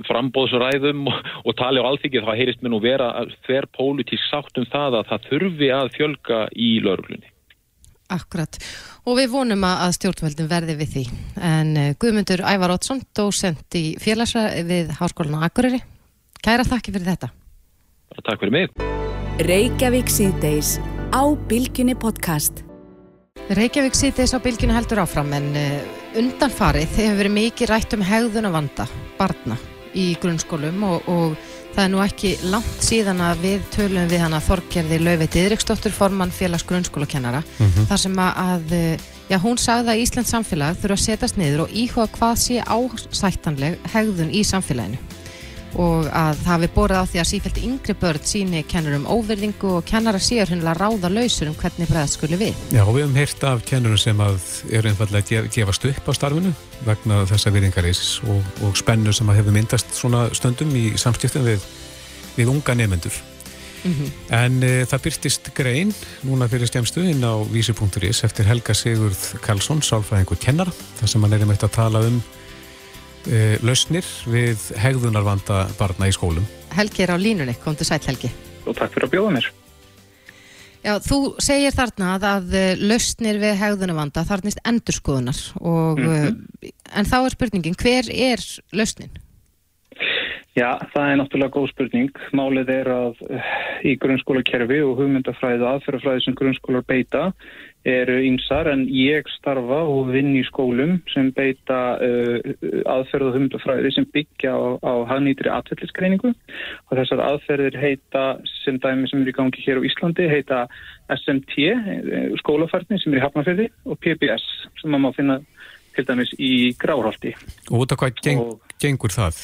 frambóðsræðum 0.08 1.04
og, 1.10 1.18
og 1.44 1.58
tali 1.58 1.82
á 1.82 1.88
alþykið 1.88 2.26
þá 2.26 2.32
heyrist 2.38 2.64
mér 2.64 2.74
nú 2.74 2.80
vera 2.82 3.10
þver 3.46 3.68
pólitísk 3.76 4.26
sátt 4.30 4.58
um 4.58 4.66
það 4.70 5.00
að 5.00 5.12
það 5.12 5.28
þurfi 5.28 5.70
að 5.76 5.92
fjölga 5.98 6.40
í 6.56 6.70
lauruglunni. 6.84 7.30
Akkurat 8.10 8.58
og 9.06 9.20
við 9.20 9.30
vonum 9.30 9.62
að 9.68 9.94
stjórnveldin 10.00 10.50
verði 10.50 10.74
við 10.80 10.96
því 10.96 11.04
en 11.46 11.70
uh, 11.78 11.92
Guðmundur 12.02 12.42
Ævar 12.42 12.74
Ótsson 12.74 13.04
dósend 13.16 13.78
í 13.78 13.94
félagsræði 14.02 14.66
við 14.66 14.92
Háskólan 14.98 15.38
á 15.38 15.46
Akureyri 15.46 15.78
Kæra 16.40 16.64
þakki 16.64 16.94
fyrir 16.94 17.10
þetta. 17.12 17.28
Takk 18.24 18.40
fyrir 18.40 18.54
mig. 18.54 18.84
Reykjavík 19.44 20.08
síðdeis 20.12 20.78
á 21.12 21.22
Bilginni 21.50 21.92
podcast. 21.96 22.62
Reykjavík 23.52 23.96
síðdeis 23.96 24.32
á 24.32 24.40
Bilginni 24.40 24.76
heldur 24.76 25.02
áfram 25.04 25.34
en 25.36 25.50
uh, 25.52 25.99
undanfarið 26.18 26.96
hefur 26.96 27.18
verið 27.20 27.36
mikið 27.36 27.70
rætt 27.70 27.94
um 27.96 28.02
hegðuna 28.04 28.50
vanda 28.54 28.86
barna 29.18 29.56
í 29.94 30.12
grunnskólum 30.22 30.82
og, 30.86 31.08
og 31.10 31.36
það 31.74 31.84
er 31.84 31.92
nú 31.92 32.02
ekki 32.04 32.32
langt 32.50 32.84
síðan 32.84 33.22
að 33.24 33.44
við 33.44 33.68
tölum 33.74 34.10
við 34.10 34.24
hana 34.24 34.40
Þorgerði 34.42 35.00
Lauveit 35.02 35.38
Idriksdóttur 35.38 35.94
formann 35.94 36.34
félags 36.34 36.66
grunnskólakennara 36.66 37.42
mm 37.42 37.66
-hmm. 37.66 37.86
þar 37.90 37.98
sem 37.98 38.18
að 38.18 38.74
já, 39.30 39.38
hún 39.38 39.58
sagði 39.58 39.90
að 39.90 40.02
Íslands 40.02 40.30
samfélag 40.30 40.76
þurfa 40.76 40.98
að 40.98 41.04
setjast 41.04 41.36
niður 41.36 41.64
og 41.64 41.72
íhuga 41.72 42.08
hvað 42.18 42.36
sé 42.36 42.62
ásættanleg 42.66 43.78
hegðun 43.92 44.34
í 44.34 44.42
samfélaginu 44.44 44.98
og 45.78 46.08
að 46.10 46.40
það 46.40 46.50
hefði 46.50 46.68
borðið 46.74 47.00
á 47.00 47.10
því 47.10 47.20
að 47.22 47.28
sífælt 47.30 47.60
yngri 47.62 47.94
börn 48.00 48.26
síni 48.26 48.62
kennurum 48.66 49.06
óverðingu 49.06 49.72
og 49.76 49.86
kennara 49.86 50.20
séur 50.22 50.50
hennilega 50.50 50.78
ráða 50.80 51.10
lausur 51.12 51.50
um 51.50 51.56
hvernig 51.60 51.90
bregðast 51.90 52.18
skuli 52.18 52.38
við. 52.40 52.62
Já, 52.74 52.82
við 52.88 53.02
hefum 53.04 53.18
heyrt 53.20 53.46
af 53.50 53.64
kennurum 53.68 54.00
sem 54.00 54.22
að 54.24 54.38
eru 54.70 54.90
einfallega 54.90 55.42
að 55.42 55.50
gefast 55.54 55.86
upp 55.90 56.10
á 56.10 56.12
starfinu 56.18 56.54
vegna 56.86 57.24
þessa 57.30 57.54
viðingaris 57.54 58.04
og, 58.26 58.40
og 58.66 58.78
spennu 58.80 59.14
sem 59.14 59.30
að 59.30 59.42
hefur 59.42 59.56
myndast 59.56 59.94
svona 59.94 60.26
stundum 60.36 60.72
í 60.74 60.90
samskiptum 60.98 61.46
við, 61.46 61.66
við 62.38 62.50
unga 62.54 62.74
nefendur. 62.74 63.20
Mm 63.80 63.92
-hmm. 63.92 64.08
En 64.36 64.62
e, 64.62 64.84
það 64.84 65.02
byrtist 65.02 65.54
grein 65.54 65.94
núna 66.22 66.48
fyrir 66.48 66.66
stjæmstu 66.68 67.00
inn 67.00 67.24
á 67.24 67.40
vísi.is 67.52 68.24
eftir 68.24 68.44
Helga 68.44 68.74
Sigurð 68.74 69.40
Karlsson, 69.40 69.80
sálfræðingur 69.82 70.36
kennara, 70.36 70.72
þar 71.00 71.08
sem 71.08 71.22
hann 71.22 71.32
er 71.32 71.42
um 71.42 71.50
eitt 71.50 71.64
að 71.64 71.72
tala 71.72 72.00
um 72.00 72.22
e, 73.26 73.58
lausnir 73.66 74.06
við 74.30 74.70
hegðunarvanda 74.80 75.66
barna 75.78 76.08
í 76.08 76.14
skólum. 76.16 76.46
Helgi 76.76 77.04
er 77.04 77.14
á 77.14 77.18
línunni, 77.20 77.56
kom 77.64 77.76
til 77.76 77.88
sæl 77.88 78.00
Helgi. 78.06 78.30
Og 78.66 78.76
takk 78.76 78.94
fyrir 78.94 79.08
að 79.08 79.16
bjóða 79.16 79.32
mér. 79.38 79.50
Já, 80.80 80.94
þú 81.04 81.18
segir 81.44 81.74
þarna 81.76 82.14
að, 82.16 82.28
að 82.30 82.54
lausnir 82.80 83.40
við 83.42 83.58
hegðunarvanda 83.60 84.24
þarnist 84.24 84.62
endurskoðunar 84.64 85.40
og, 85.60 85.98
mm 85.98 86.06
-hmm. 86.06 86.70
en 86.96 87.10
þá 87.10 87.18
er 87.20 87.34
spurningin, 87.34 87.76
hver 87.76 88.08
er 88.08 88.40
lausnin? 88.72 89.12
Já, 90.58 90.80
það 90.92 91.10
er 91.10 91.18
náttúrulega 91.20 91.54
góð 91.54 91.68
spurning. 91.70 92.16
Málið 92.34 92.70
er 92.74 92.88
að 92.90 93.20
í 93.86 93.94
grunnskólakerfi 94.02 94.80
og 94.82 94.98
hugmyndafræði 94.98 95.66
aðferðafræði 95.68 96.24
sem 96.24 96.34
grunnskólar 96.34 96.82
beita 96.88 97.30
eru 97.88 98.18
ýmsar 98.20 98.68
en 98.68 98.82
ég 98.92 99.28
starfa 99.38 99.78
og 99.88 100.10
vinn 100.12 100.34
í 100.36 100.42
skólum 100.44 100.98
sem 101.08 101.30
beita 101.32 101.78
uh, 101.96 102.50
aðferð 102.92 103.30
og 103.30 103.36
humdafræði 103.38 103.92
sem 103.96 104.06
byggja 104.12 104.52
á, 104.52 104.60
á 104.84 104.92
hagnýtri 105.08 105.48
atverðlisgreiningu 105.48 106.34
og 106.34 106.92
þessar 106.98 107.22
aðferðir 107.24 107.78
heita 107.80 108.24
sem 108.60 108.76
dæmi 108.82 109.08
sem 109.08 109.22
eru 109.22 109.32
í 109.32 109.36
gangi 109.38 109.64
hér 109.64 109.80
á 109.80 109.86
Íslandi 109.88 110.28
heita 110.28 110.58
SMT, 111.16 111.56
uh, 111.72 112.36
skólafærni 112.42 113.00
sem 113.00 113.14
eru 113.14 113.22
í 113.22 113.24
Hafnarferði 113.24 113.70
og 113.88 114.00
PBS 114.04 114.44
sem 114.82 114.92
maður 114.92 115.06
má 115.06 115.16
finna 115.16 115.38
til 115.96 116.04
dæmis 116.06 116.34
í 116.36 116.52
Grárhaldi. 116.80 117.32
Og 117.72 117.86
út 117.86 117.94
af 117.94 118.02
hvað 118.02 118.20
geng, 118.20 118.42
og, 118.44 118.76
gengur 118.82 119.14
það? 119.14 119.40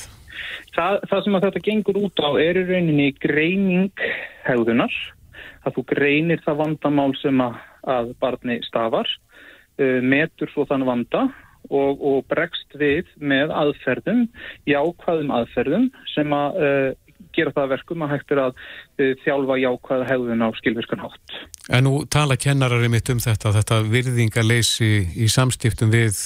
það? 0.76 1.00
Það 1.08 1.24
sem 1.24 1.38
að 1.38 1.48
þetta 1.48 1.64
gengur 1.70 2.02
út 2.04 2.20
á 2.20 2.30
er 2.42 2.60
í 2.60 2.66
rauninni 2.68 3.08
greining 3.16 4.04
hegðunar, 4.44 4.92
að 5.66 5.78
þú 5.78 5.86
greinir 5.90 6.44
það 6.44 6.60
vandamál 6.60 7.16
sem 7.22 7.40
að 7.42 7.56
að 7.86 8.12
barni 8.22 8.60
stafar, 8.66 9.08
uh, 9.80 9.98
metur 10.02 10.52
svo 10.52 10.66
þann 10.68 10.86
vanda 10.88 11.26
og, 11.70 11.98
og 11.98 12.22
bregst 12.30 12.76
við 12.78 13.08
með 13.18 13.54
aðferðum, 13.54 14.26
jákvæðum 14.68 15.34
aðferðum 15.34 15.90
sem 16.14 16.34
að 16.36 16.60
uh, 16.62 16.88
gera 17.36 17.52
það 17.56 17.70
verkum 17.74 18.04
að 18.04 18.12
hægt 18.14 18.34
er 18.34 18.42
að 18.44 18.52
uh, 18.56 19.12
þjálfa 19.24 19.60
jákvæða 19.62 20.08
hegðun 20.10 20.46
á 20.46 20.48
skilviskan 20.60 21.04
hátt. 21.04 21.38
En 21.70 21.88
nú 21.88 21.94
tala 22.12 22.38
kennarari 22.40 22.90
mitt 22.92 23.10
um 23.12 23.22
þetta, 23.22 23.54
þetta 23.56 23.80
virðingarleysi 23.90 24.92
í 25.24 25.30
samstiftum 25.32 25.94
við 25.94 26.20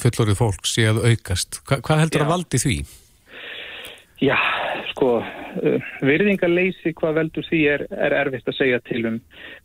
fullorið 0.00 0.40
fólk 0.40 0.68
sé 0.68 0.88
að 0.90 1.02
aukast. 1.10 1.60
Hva, 1.66 1.82
hvað 1.84 2.06
heldur 2.06 2.24
Já. 2.24 2.26
að 2.26 2.32
valdi 2.34 2.62
því? 2.62 2.78
Já, 4.16 4.36
sko, 4.94 5.18
uh, 5.20 5.88
virðingarleysi 6.00 6.94
hvað 6.96 7.18
veldur 7.18 7.44
því 7.50 7.58
er, 7.68 7.82
er 7.92 8.14
erfitt 8.16 8.46
að 8.48 8.54
segja 8.56 8.78
til 8.88 9.02
um 9.10 9.18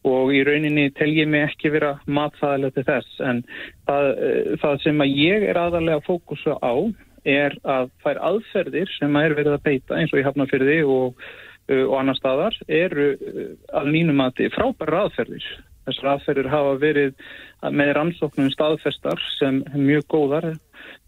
og 0.09 0.33
í 0.35 0.41
rauninni 0.43 0.89
tel 0.97 1.07
ég 1.15 1.29
mig 1.31 1.45
ekki 1.45 1.71
vera 1.71 1.93
matfæðilega 2.03 2.75
til 2.75 2.83
þess 2.89 3.21
en 3.29 3.39
það, 3.87 4.09
uh, 4.11 4.49
það 4.59 4.75
sem 4.83 5.05
að 5.05 5.15
ég 5.21 5.45
er 5.53 5.61
aðalega 5.61 6.01
að 6.01 6.09
fókusa 6.09 6.57
á 6.59 6.75
er 7.31 7.55
að 7.63 7.93
þær 8.03 8.21
aðferðir 8.31 8.93
sem 8.97 9.15
að 9.15 9.29
er 9.29 9.37
verið 9.39 9.55
að 9.55 9.65
beita 9.69 10.01
eins 10.01 10.11
og 10.11 10.19
í 10.19 10.27
Hafnarfyrði 10.27 10.77
og, 10.97 11.25
uh, 11.71 11.85
og 11.85 11.95
annar 12.01 12.19
staðar 12.19 12.59
eru 12.67 13.09
að 13.71 13.91
mínum 13.95 14.19
að 14.27 14.45
er 14.49 14.55
frábæra 14.57 15.05
aðferðir. 15.05 15.47
Þessar 15.87 16.13
aðferðir 16.17 16.51
hafa 16.51 16.77
verið 16.83 17.15
með 17.71 17.95
rannsóknum 18.01 18.51
staðfestar 18.51 19.27
sem 19.39 19.63
mjög 19.79 20.09
góðar 20.11 20.53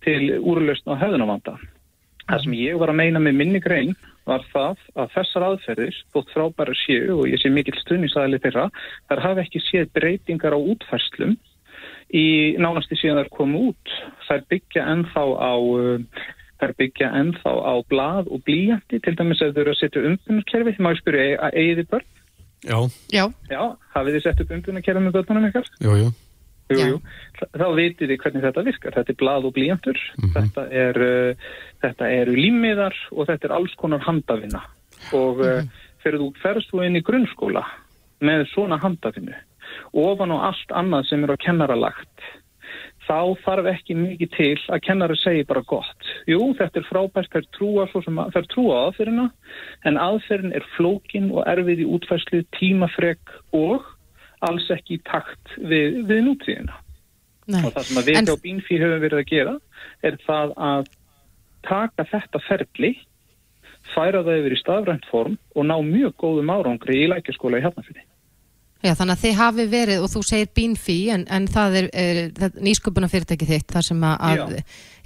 til 0.07 0.37
úrlausn 0.39 0.95
á 0.95 1.01
hefðunavanda. 1.03 1.59
Það 2.29 2.43
sem 2.43 2.53
ég 2.57 2.77
var 2.79 2.91
að 2.93 2.99
meina 3.01 3.21
með 3.21 3.39
minni 3.39 3.61
grein 3.63 3.95
var 4.27 4.43
það 4.53 4.83
að 4.95 5.09
þessar 5.17 5.45
aðferðir, 5.49 5.97
þótt 6.15 6.29
frábæra 6.31 6.75
séu 6.79 7.17
og 7.17 7.25
ég 7.27 7.41
sé 7.41 7.51
mikill 7.51 7.75
stuðnisæli 7.81 8.39
þeirra, 8.43 8.69
þar 9.09 9.23
hafi 9.25 9.43
ekki 9.43 9.63
séð 9.65 9.89
breytingar 9.97 10.55
á 10.55 10.59
útfærslum 10.59 11.35
í 12.13 12.25
nánasti 12.61 12.97
síðan 12.99 13.23
þær 13.23 13.33
komu 13.35 13.65
út. 13.71 13.93
Þær 14.29 14.47
byggja 14.53 14.87
ennþá 14.93 15.23
á, 15.35 15.53
uh, 15.59 16.25
þær 16.61 16.75
byggja 16.79 17.11
ennþá 17.19 17.53
á 17.59 17.73
blað 17.91 18.31
og 18.31 18.43
blíjandi, 18.47 19.01
til 19.03 19.15
dæmis 19.19 19.43
að 19.43 19.57
þau 19.57 19.63
eru 19.65 19.75
að 19.75 19.79
setja 19.81 20.07
umbunarkerfi, 20.11 20.75
því 20.77 20.87
maður 20.87 21.01
spyrja 21.01 21.39
að 21.39 21.57
eigiði 21.59 21.87
börn. 21.91 22.11
Já. 22.63 22.77
Já. 23.11 23.25
Já, 23.51 23.63
hafið 23.97 24.15
þið 24.15 24.27
sett 24.29 24.43
upp 24.45 24.53
umbunarkerfi 24.59 25.03
með 25.03 25.17
börnunum 25.17 25.49
ykkar? 25.49 25.73
Jú, 25.83 25.97
jú. 25.99 26.13
Jú, 26.73 26.87
jú. 26.93 26.99
Þá 27.53 27.67
veitir 27.77 28.11
þið 28.11 28.19
hvernig 28.23 28.45
þetta 28.47 28.65
virkar. 28.67 28.97
Þetta 28.97 29.13
er 29.13 29.19
blað 29.21 29.47
og 29.49 29.55
blíjantur, 29.55 29.99
mm 29.99 30.23
-hmm. 30.23 30.33
þetta, 30.35 30.67
er, 30.83 31.01
uh, 31.07 31.47
þetta 31.85 32.11
eru 32.19 32.35
límiðar 32.37 32.99
og 33.11 33.27
þetta 33.27 33.47
er 33.49 33.55
alls 33.57 33.73
konar 33.75 34.05
handafinna. 34.05 34.61
Og 35.13 35.37
mm 35.37 35.43
-hmm. 35.43 35.71
uh, 35.71 35.81
fyrir 36.03 36.19
þú 36.19 36.29
ferst 36.43 36.71
þú 36.71 36.85
inn 36.85 36.99
í 36.99 37.05
grunnskóla 37.05 37.63
með 38.23 38.47
svona 38.53 38.79
handafinnu, 38.81 39.35
ofan 39.93 40.31
og 40.35 40.47
allt 40.49 40.71
annað 40.71 41.09
sem 41.09 41.23
er 41.23 41.33
á 41.35 41.43
kennaralagt, 41.43 42.27
þá 43.03 43.35
þarf 43.43 43.67
ekki 43.73 43.97
mikið 43.99 44.29
til 44.37 44.59
að 44.71 44.83
kennari 44.85 45.17
segi 45.19 45.43
bara 45.47 45.63
gott. 45.67 46.11
Jú, 46.29 46.53
þetta 46.59 46.79
er 46.79 46.87
frábært, 46.87 47.31
það 47.33 47.41
er 47.41 47.49
trúa, 47.57 47.87
að, 47.87 48.37
er 48.39 48.47
trúa 48.53 48.77
aðferðina, 48.85 49.25
en 49.83 49.99
aðferðin 49.99 50.55
er 50.55 50.69
flókin 50.77 51.31
og 51.33 51.43
erfið 51.51 51.83
í 51.83 51.89
útfæslu, 51.97 52.43
tímafreg 52.55 53.35
og 53.51 53.89
alls 54.47 54.67
ekki 54.73 54.97
í 54.97 55.03
takt 55.07 55.55
við, 55.57 56.03
við 56.09 56.21
nútíðina. 56.27 56.77
Og 57.59 57.71
það 57.75 57.87
sem 57.89 58.03
við 58.07 58.19
en... 58.19 58.29
á 58.31 58.35
Bínfí 58.43 58.79
höfum 58.79 59.03
verið 59.03 59.19
að 59.19 59.31
gera 59.31 59.55
er 60.07 60.19
það 60.23 60.53
að 60.69 60.91
taka 61.67 62.05
þetta 62.11 62.41
ferli, 62.47 62.93
færa 63.93 64.23
það 64.23 64.39
yfir 64.41 64.55
í 64.55 64.61
stafrænt 64.61 65.07
form 65.11 65.37
og 65.55 65.67
ná 65.67 65.75
mjög 65.83 66.15
góðum 66.23 66.51
árangri 66.53 67.03
í 67.03 67.09
lækjaskóla 67.11 67.59
í 67.59 67.65
Hafnarfinni. 67.65 68.05
Já, 68.83 68.91
þannig 68.99 69.15
að 69.15 69.21
þið 69.21 69.35
hafi 69.39 69.65
verið, 69.71 70.01
og 70.03 70.09
þú 70.11 70.21
segir 70.27 70.49
Beanfí, 70.57 70.97
en, 71.15 71.21
en 71.31 71.45
það 71.47 71.75
er, 71.79 71.85
er 71.95 72.57
nýsköpuna 72.59 73.07
fyrirtæki 73.07 73.47
þitt, 73.47 73.69
þar 73.71 73.85
sem 73.87 74.01
að, 74.03 74.15
að 74.27 74.55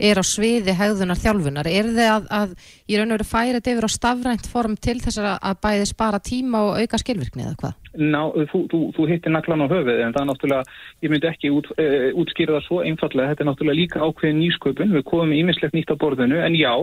er 0.09 0.17
á 0.17 0.23
sviði 0.25 0.73
hegðunar 0.77 1.19
þjálfunar. 1.21 1.67
Er 1.69 1.89
þið 1.93 2.07
að, 2.09 2.25
að 2.33 2.55
ég 2.89 2.97
raun 2.97 3.11
og 3.11 3.19
veru 3.19 3.27
færið 3.29 3.69
yfir 3.73 3.85
á 3.85 3.91
stafrænt 3.93 4.47
form 4.49 4.77
til 4.81 4.95
þess 5.03 5.21
að 5.21 5.59
bæði 5.61 5.89
spara 5.89 6.19
tíma 6.21 6.63
og 6.65 6.79
auka 6.81 6.99
skilvirkni 7.01 7.45
eða 7.45 7.59
hvað? 7.61 7.75
Ná, 7.97 8.19
þú, 8.51 8.61
þú, 8.71 8.79
þú 8.93 9.05
hittir 9.09 9.33
naklan 9.33 9.61
á 9.65 9.69
höfuð, 9.69 10.01
en 10.05 10.13
það 10.15 10.21
er 10.21 10.29
náttúrulega, 10.29 10.77
ég 11.05 11.13
myndi 11.13 11.29
ekki 11.29 11.51
út, 11.53 11.69
uh, 11.77 12.07
útskýra 12.21 12.55
það 12.57 12.65
svo 12.67 12.79
einfallega, 12.85 13.31
þetta 13.33 13.45
er 13.45 13.49
náttúrulega 13.49 13.79
líka 13.79 14.01
ákveðin 14.05 14.41
nýsköpun, 14.41 14.93
við 14.93 15.05
komum 15.09 15.33
ímislegt 15.33 15.77
nýtt 15.77 15.93
á 15.93 16.01
borðinu, 16.01 16.37
en 16.45 16.57
já, 16.57 16.73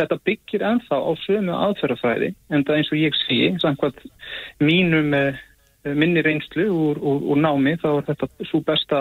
þetta 0.00 0.20
byggir 0.28 0.64
ennþá 0.70 1.00
á 1.00 1.12
sömu 1.26 1.56
aðferðafræði, 1.58 2.32
en 2.52 2.64
það 2.64 2.80
eins 2.80 2.92
og 2.92 3.02
ég 3.02 3.20
segi, 3.20 3.50
samkvæmt 3.60 4.00
mínum 4.64 5.12
uh, 5.18 5.42
minni 5.82 6.22
reynslu 6.22 6.66
úr, 6.70 6.98
úr, 7.00 7.24
úr 7.32 7.40
námi 7.42 7.74
þá 7.82 7.88
er 7.90 8.04
þetta 8.10 8.28
svo 8.46 8.60
besta 8.66 9.00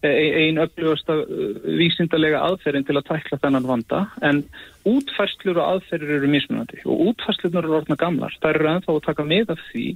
eh, 0.00 0.46
einn 0.46 0.60
uppljóðasta 0.62 1.16
eh, 1.20 1.58
vísindarlega 1.80 2.40
aðferðin 2.46 2.86
til 2.88 2.96
að 2.96 3.08
tækla 3.10 3.40
þennan 3.42 3.68
vanda. 3.68 4.02
En 4.24 4.42
útfæslur 4.88 5.60
og 5.60 5.76
aðferðir 5.76 6.16
eru 6.18 6.32
mismunandi 6.32 6.80
og 6.86 7.04
útfæslunar 7.10 7.66
eru 7.66 7.78
orðna 7.82 7.98
gamlar. 8.00 8.36
Það 8.40 8.56
eru 8.56 8.72
ennþá 8.72 8.96
að 8.96 9.04
taka 9.10 9.28
með 9.28 9.54
af 9.56 9.62
því 9.68 9.86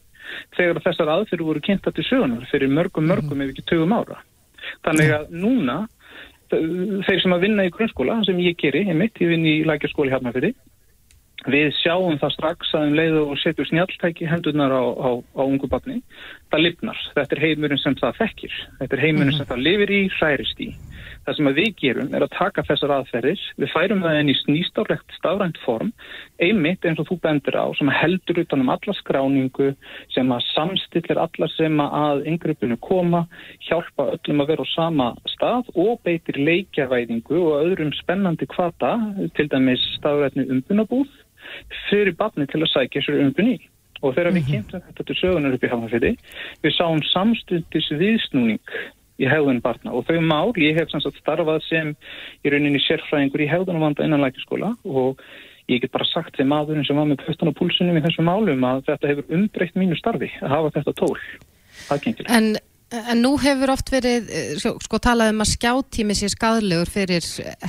þegar 0.59 0.83
þessar 0.85 1.13
aðferðir 1.17 1.51
voru 1.51 1.65
kynnta 1.65 1.95
til 1.97 2.07
sögunar 2.07 2.49
fyrir 2.53 2.73
mörgum 2.73 3.09
mörgum 3.09 3.39
mm. 3.39 3.47
ef 3.47 3.55
ekki 3.55 3.69
tögum 3.73 3.97
ára. 3.97 4.21
Þannig 4.85 5.13
að 5.17 5.37
núna 5.41 5.83
þeir 6.51 7.21
sem 7.23 7.35
að 7.35 7.45
vinna 7.49 7.65
í 7.67 7.73
grunnskóla 7.75 8.21
sem 8.27 8.39
ég 8.45 8.59
geri, 8.61 8.85
ég 8.87 8.99
mitt, 8.99 9.19
ég 9.23 9.33
vinn 9.33 9.47
í 9.49 9.61
lækjarskóli 9.67 10.13
hérna 10.13 10.35
fyrir 10.35 10.55
Við 11.47 11.69
sjáum 11.79 12.19
það 12.19 12.33
strax 12.35 12.73
að 12.75 12.89
um 12.89 12.97
leiðu 12.99 13.23
og 13.31 13.39
setjum 13.39 13.69
snjáltæki 13.71 14.27
hendunar 14.27 14.73
á, 14.75 14.83
á, 14.83 15.11
á 15.23 15.43
ungu 15.47 15.69
barni. 15.71 16.01
Það 16.51 16.65
lifnar. 16.65 17.03
Þetta 17.15 17.37
er 17.37 17.43
heimurinn 17.45 17.83
sem 17.83 17.95
það 18.01 18.19
þekkir. 18.23 18.57
Þetta 18.81 18.97
er 18.97 19.05
heimurinn 19.05 19.31
-hmm. 19.33 19.39
sem 19.39 19.51
það 19.53 19.65
lifir 19.67 19.95
í, 19.95 20.03
hærist 20.19 20.63
í. 20.63 20.71
Það 21.27 21.37
sem 21.37 21.49
við 21.57 21.71
gerum 21.81 22.13
er 22.15 22.23
að 22.23 22.35
taka 22.37 22.63
þessar 22.67 22.93
aðferðir. 22.97 23.41
Við 23.59 23.73
færum 23.75 24.03
það 24.05 24.19
inn 24.21 24.31
í 24.31 24.37
snýstárlegt 24.39 25.15
stafrænt 25.17 25.59
form, 25.65 25.91
einmitt 26.39 26.87
eins 26.87 27.01
og 27.03 27.09
þú 27.09 27.17
bendur 27.25 27.59
á, 27.59 27.67
sem 27.75 27.91
heldur 27.91 28.41
utanum 28.45 28.71
alla 28.71 28.95
skráningu, 28.95 29.73
sem 30.15 30.31
að 30.31 30.47
samstillir 30.53 31.19
alla 31.19 31.49
sem 31.57 31.83
að 31.83 32.23
yngreipinu 32.31 32.79
koma, 32.79 33.25
hjálpa 33.67 34.07
öllum 34.15 34.45
að 34.45 34.53
vera 34.53 34.67
á 34.67 34.75
sama 34.75 35.09
stað 35.35 35.75
og 35.75 35.99
beitir 36.07 36.39
leikjavæðingu 36.39 37.43
og 37.43 37.59
öðrum 37.59 37.91
spennandi 37.99 38.47
kvata, 38.47 38.95
til 39.35 39.51
dæmis 39.51 39.83
stafrætni 39.99 40.47
umbunabúð 40.47 41.11
fyrir 41.89 42.17
barni 42.19 42.47
til 42.51 42.63
að 42.63 42.73
sækja 42.75 43.05
sér 43.07 43.23
umbunni 43.25 43.57
og 44.03 44.13
þegar 44.13 44.35
við 44.35 44.43
mhm. 44.43 44.51
kynntum 44.51 44.85
þetta 44.87 45.09
til 45.09 45.19
sögunar 45.21 45.57
upp 45.57 45.65
í 45.65 45.73
hafnafyrði 45.73 46.13
við 46.65 46.77
sáum 46.77 47.03
samstundis 47.13 47.91
viðsnúning 48.03 48.79
í 49.17 49.29
hegðun 49.31 49.63
barna 49.65 49.95
og 49.97 50.05
þau 50.09 50.21
mál, 50.21 50.53
ég 50.61 50.77
hef 50.77 50.93
sannsagt 50.93 51.19
starfað 51.23 51.63
sem 51.71 51.93
í 52.45 52.53
rauninni 52.53 52.81
sérfræðingur 52.85 53.47
í 53.47 53.51
hegðunum 53.51 53.87
vanda 53.89 54.05
innan 54.05 54.25
lækiskóla 54.25 54.75
og 54.85 55.23
ég 55.71 55.83
get 55.83 55.95
bara 55.95 56.07
sagt 56.09 56.37
þeim 56.37 56.53
maðurinn 56.53 56.87
sem 56.87 56.99
var 56.99 57.09
með 57.09 57.25
pöstan 57.25 57.51
og 57.51 57.57
púlsunum 57.59 57.97
í 57.97 58.05
þessum 58.05 58.29
málum 58.29 58.65
að 58.69 58.85
þetta 58.91 59.13
hefur 59.13 59.37
umbreytt 59.39 59.79
mínu 59.79 59.99
starfi 59.99 60.31
að 60.43 60.53
hafa 60.53 60.75
þetta 60.77 60.97
tól. 61.01 61.17
En 62.29 62.53
En 62.95 63.19
nú 63.19 63.33
hefur 63.43 63.73
oft 63.73 63.89
verið, 63.91 64.29
eh, 64.31 64.53
sko, 64.63 64.99
talað 65.03 65.33
um 65.33 65.43
að 65.43 65.51
skjáttími 65.57 66.15
sé 66.15 66.29
skadlegur 66.31 66.87
fyrir 66.87 67.25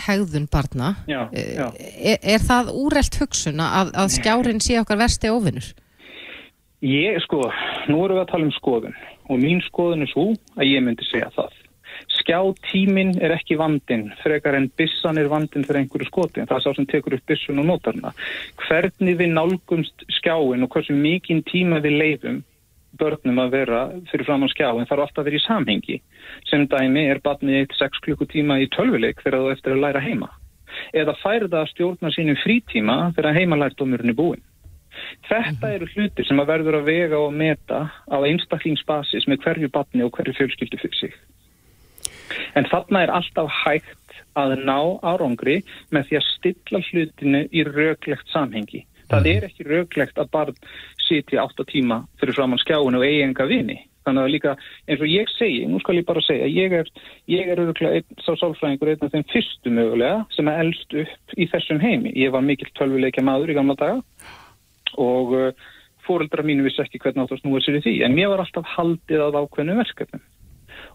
hegðun 0.05 0.45
barna. 0.45 0.93
Já, 1.09 1.29
eh, 1.33 1.55
já. 1.57 1.73
Er, 1.97 2.19
er 2.21 2.39
það 2.45 2.69
úrelt 2.77 3.17
hugsun 3.17 3.57
að, 3.57 3.93
að 3.97 4.13
skjárin 4.13 4.61
sé 4.61 4.77
okkar 4.77 5.01
versti 5.01 5.31
ofinnur? 5.33 5.73
Ég, 6.85 7.17
sko, 7.25 7.49
nú 7.89 8.03
erum 8.05 8.19
við 8.19 8.25
að 8.27 8.29
tala 8.29 8.45
um 8.45 8.53
skoðun 8.53 8.93
og 9.27 9.39
mín 9.41 9.63
skoðun 9.65 10.05
er 10.05 10.11
svo 10.11 10.27
að 10.53 10.69
ég 10.69 10.85
myndi 10.85 11.07
segja 11.09 11.31
það. 11.33 11.55
Skjáttímin 12.19 13.15
er 13.17 13.33
ekki 13.33 13.57
vandin, 13.57 14.11
frekar 14.21 14.53
en 14.53 14.69
bissan 14.77 15.17
er 15.17 15.31
vandin 15.31 15.65
fyrir 15.65 15.81
einhverju 15.81 16.11
skoti. 16.11 16.45
Það 16.45 16.59
er 16.59 16.61
sá 16.61 16.75
sem 16.77 16.85
tekur 16.85 17.17
upp 17.17 17.25
bissun 17.25 17.63
og 17.63 17.65
notarna. 17.65 18.13
Hvernig 18.67 19.17
við 19.17 19.33
nálgumst 19.33 20.05
skjáin 20.19 20.61
og 20.61 20.69
hversu 20.69 20.93
mikinn 20.93 21.41
tíma 21.49 21.81
við 21.81 21.97
leifum 22.03 22.39
börnum 22.97 23.39
að 23.43 23.53
vera 23.53 23.79
fyrir 24.11 24.25
fram 24.27 24.45
á 24.45 24.47
skjá 24.51 24.69
en 24.71 24.87
þarf 24.89 25.05
alltaf 25.05 25.23
að 25.23 25.29
vera 25.29 25.39
í 25.39 25.45
samhengi. 25.45 26.01
Sem 26.49 26.67
dæmi 26.71 27.07
er 27.11 27.21
barnið 27.23 27.61
eitt 27.61 27.77
6 27.79 28.03
klukkutíma 28.05 28.59
í 28.63 28.69
tölvuleik 28.75 29.21
þegar 29.23 29.43
þú 29.43 29.53
eftir 29.53 29.75
að 29.75 29.83
læra 29.85 30.03
heima. 30.03 30.29
Eða 30.93 31.17
færða 31.21 31.63
að 31.63 31.71
stjórna 31.73 32.11
sínum 32.13 32.37
frítíma 32.43 32.97
þegar 33.17 33.37
heimalærdómurinn 33.39 34.13
er 34.13 34.17
búin 34.17 34.43
Þetta 35.27 35.71
eru 35.75 35.87
hlutir 35.93 36.25
sem 36.25 36.39
að 36.41 36.49
verður 36.51 36.79
að 36.79 36.87
vega 36.89 37.19
og 37.21 37.33
meta 37.35 37.79
á 38.09 38.17
einstaklingsbasis 38.17 39.27
með 39.29 39.43
hverju 39.43 39.69
barni 39.73 40.05
og 40.05 40.13
hverju 40.15 40.33
fjölskyldu 40.39 40.79
fyrir 40.81 40.97
sig. 40.97 41.17
En 42.57 42.67
þarna 42.71 43.03
er 43.05 43.13
alltaf 43.13 43.51
hægt 43.63 44.17
að 44.37 44.55
ná 44.65 44.79
árangri 45.05 45.59
með 45.93 46.09
því 46.09 46.19
að 46.19 46.29
stilla 46.31 46.81
hlutinu 46.89 47.43
í 47.51 47.65
röglegt 47.67 48.33
samhengi 48.33 48.85
Það 49.11 49.19
mhm. 49.21 49.35
er 49.35 49.45
ekki 49.47 49.67
rauglegt 49.67 50.17
að 50.19 50.31
barn 50.33 50.57
sitja 51.07 51.45
8 51.45 51.67
tíma 51.69 52.01
fyrir 52.21 52.35
framann 52.35 52.61
skjáinu 52.63 52.99
og 52.99 53.05
eigi 53.07 53.23
enga 53.25 53.47
vini. 53.49 53.77
Þannig 54.07 54.23
að 54.23 54.33
líka 54.33 54.51
eins 54.87 55.01
og 55.03 55.11
ég 55.11 55.31
segi, 55.35 55.63
nú 55.67 55.81
skal 55.83 55.97
ég 55.99 56.05
bara 56.07 56.23
segja, 56.23 56.47
ég 56.47 56.75
er, 56.77 56.91
ég 57.27 57.49
er 57.51 57.59
auðvitað 57.59 57.97
einn 57.97 58.21
sá 58.23 58.29
sálfræðingur 58.39 58.93
einn 58.93 59.03
af 59.03 59.11
þeim 59.11 59.25
fyrstu 59.33 59.73
mögulega 59.75 60.21
sem 60.35 60.47
er 60.47 60.61
eldst 60.63 60.95
upp 61.03 61.35
í 61.35 61.47
þessum 61.51 61.81
heimi. 61.83 62.13
Ég 62.15 62.31
var 62.35 62.45
mikill 62.47 62.71
tölvuleikja 62.79 63.25
maður 63.27 63.51
í 63.51 63.57
gamla 63.57 63.75
daga 63.79 63.99
og 65.03 65.35
uh, 65.35 65.67
fóreldra 66.07 66.45
mínu 66.47 66.63
vissi 66.65 66.81
ekki 66.83 67.01
hvernig 67.03 67.25
átt 67.25 67.35
að 67.35 67.43
snúa 67.43 67.61
sér 67.63 67.81
í 67.81 67.83
því 67.83 67.95
en 68.07 68.15
mér 68.15 68.31
var 68.31 68.45
alltaf 68.45 68.69
haldið 68.77 69.25
að 69.27 69.39
ákveðnu 69.41 69.75
verkefnum 69.81 70.23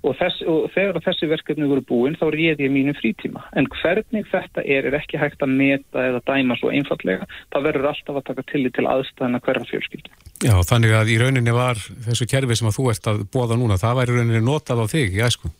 og, 0.02 0.16
þess, 0.18 0.42
og 0.50 0.68
þegar 0.74 1.00
þessi 1.06 1.30
verkefni 1.30 1.70
voru 1.70 1.84
búin 1.86 2.18
þá 2.18 2.26
réði 2.34 2.66
ég 2.66 2.74
mínu 2.74 2.94
frítíma 2.98 3.44
en 3.58 3.68
hvernig 3.80 4.28
þetta 4.32 4.64
er 4.66 4.88
er 4.88 4.98
ekki 4.98 5.20
hægt 5.20 5.42
að 5.44 5.54
meta 5.56 6.04
eða 6.08 6.22
dæma 6.28 6.58
svo 6.60 6.72
einfallega 6.74 7.28
það 7.54 7.66
verður 7.68 7.90
alltaf 7.92 8.20
að 8.20 8.28
taka 8.30 8.46
tillit 8.50 8.76
til 8.76 8.88
aðstæðana 8.90 9.42
hverja 9.46 9.68
fjölskyldu. 9.70 10.14
Já, 10.42 10.54
þannig 10.66 10.94
að 10.98 11.12
í 11.14 11.18
rauninni 11.22 11.54
var 11.54 11.80
þessu 12.06 12.28
kerfi 12.30 12.58
sem 12.58 12.70
að 12.70 12.78
þú 12.78 12.86
ert 12.92 13.10
að 13.12 13.26
bóða 13.32 13.58
núna, 13.60 13.80
það 13.80 13.98
væri 14.00 14.16
rauninni 14.18 14.44
notað 14.44 14.82
á 14.82 14.86
þig, 14.90 15.18
já 15.20 15.28
sko? 15.32 15.52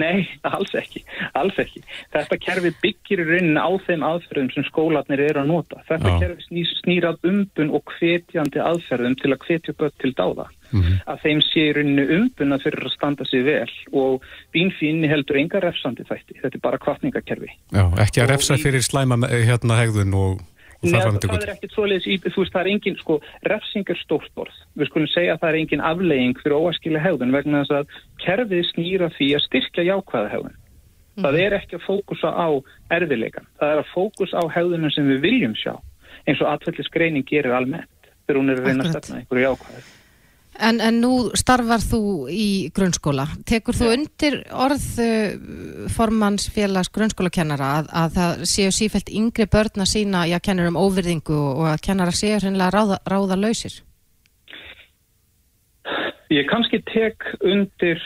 Nei, 0.00 0.24
alls 0.42 0.72
ekki, 0.74 1.04
alls 1.38 1.58
ekki. 1.62 1.84
Þetta 2.14 2.38
kerfi 2.42 2.72
byggir 2.82 3.22
í 3.22 3.26
rauninni 3.28 3.62
á 3.62 3.70
þeim 3.86 4.02
aðferðum 4.06 4.50
sem 4.54 4.66
skólatnir 4.66 5.22
eru 5.28 5.44
að 5.44 5.50
nota. 5.52 5.82
Þetta 5.86 6.14
Já. 6.14 6.18
kerfi 6.24 6.64
snýrað 6.80 7.28
umbun 7.30 7.70
og 7.78 7.94
hvetjandi 7.98 8.62
aðferðum 8.62 9.14
til 9.20 9.30
að 9.30 9.46
hvetja 9.46 9.76
börn 9.78 9.94
til 10.02 10.12
dáða 10.18 10.48
mm 10.74 10.82
-hmm. 10.82 10.96
að 11.06 11.20
þeim 11.24 11.42
sé 11.46 11.60
í 11.68 11.74
rauninu 11.76 12.04
umbuna 12.18 12.58
fyrir 12.58 12.86
að 12.86 12.94
standa 12.96 13.24
sig 13.24 13.44
vel 13.44 13.70
og 13.92 14.22
bínfínni 14.54 15.08
heldur 15.08 15.38
enga 15.38 15.60
refsandi 15.60 16.02
þætti, 16.02 16.40
þetta 16.42 16.56
er 16.56 16.62
bara 16.62 16.78
kvartningakerfi. 16.78 17.50
Já, 17.70 17.84
ekki 18.02 18.20
að 18.20 18.30
refsa 18.34 18.56
fyrir 18.56 18.82
slæma 18.82 19.16
hérna 19.30 19.78
hegðun 19.78 20.14
og 20.14 20.42
Nei, 20.84 21.00
það 21.24 21.36
er 21.40 21.52
ekkert 21.54 21.74
svoleiðis 21.74 22.08
í, 22.08 22.18
þú 22.24 22.42
veist, 22.42 22.52
það 22.54 22.60
er 22.60 22.70
engin, 22.72 22.98
sko, 23.00 23.16
refsing 23.48 23.90
er 23.92 24.00
stórtborð. 24.02 24.58
Við 24.78 24.90
skulum 24.90 25.10
segja 25.12 25.34
að 25.36 25.40
það 25.42 25.50
er 25.50 25.58
engin 25.60 25.84
aflegging 25.90 26.42
fyrir 26.42 26.56
óaskilega 26.58 27.04
hegðun 27.06 27.34
vegna 27.34 27.62
þess 27.62 27.76
að 27.78 27.96
kerfið 28.24 28.62
snýra 28.70 29.10
því 29.16 29.30
að 29.38 29.44
styrkja 29.46 29.86
jákvæða 29.88 30.30
hegðun. 30.34 30.60
Mm. 31.14 31.26
Það 31.26 31.40
er 31.44 31.58
ekki 31.60 31.78
að 31.78 31.84
fókusa 31.86 32.30
á 32.34 32.48
erfileikan. 32.98 33.50
Það 33.60 33.74
er 33.74 33.82
að 33.82 33.90
fókusa 33.94 34.40
á 34.42 34.44
hegðunum 34.56 34.94
sem 34.94 35.10
við 35.12 35.20
viljum 35.24 35.58
sjá, 35.58 35.74
eins 36.26 36.42
og 36.42 36.50
atvellisgreining 36.52 37.26
gerir 37.28 37.54
almennt 37.54 38.10
þegar 38.24 38.40
hún 38.40 38.50
er 38.50 38.60
að 38.60 38.70
reyna 38.70 38.88
að 38.88 38.96
stefna 38.96 39.20
einhverju 39.20 39.46
jákvæðu. 39.46 39.84
En, 40.54 40.78
en 40.78 41.00
nú 41.02 41.30
starfar 41.34 41.82
þú 41.82 42.00
í 42.30 42.70
grunnskóla. 42.74 43.24
Tekur 43.48 43.74
þú 43.74 43.88
undir 43.90 44.36
orð 44.54 44.84
uh, 45.02 46.86
grunnskólakennara 46.94 47.70
að, 47.80 47.88
að 47.90 48.12
það 48.18 48.44
séu 48.52 48.74
sífælt 48.74 49.10
yngri 49.10 49.48
börn 49.50 49.82
að 49.82 49.90
sína 49.90 50.26
í 50.30 50.34
að 50.36 50.44
kennur 50.46 50.70
um 50.70 50.78
óvirðingu 50.78 51.34
og 51.34 51.66
að 51.72 51.82
kennara 51.88 52.14
séu 52.14 52.38
hreinlega 52.38 52.70
ráða, 52.70 53.00
ráða 53.10 53.40
lausir? 53.40 53.80
Ég 56.30 56.46
kannski 56.50 56.80
tek 56.86 57.26
undir 57.42 57.98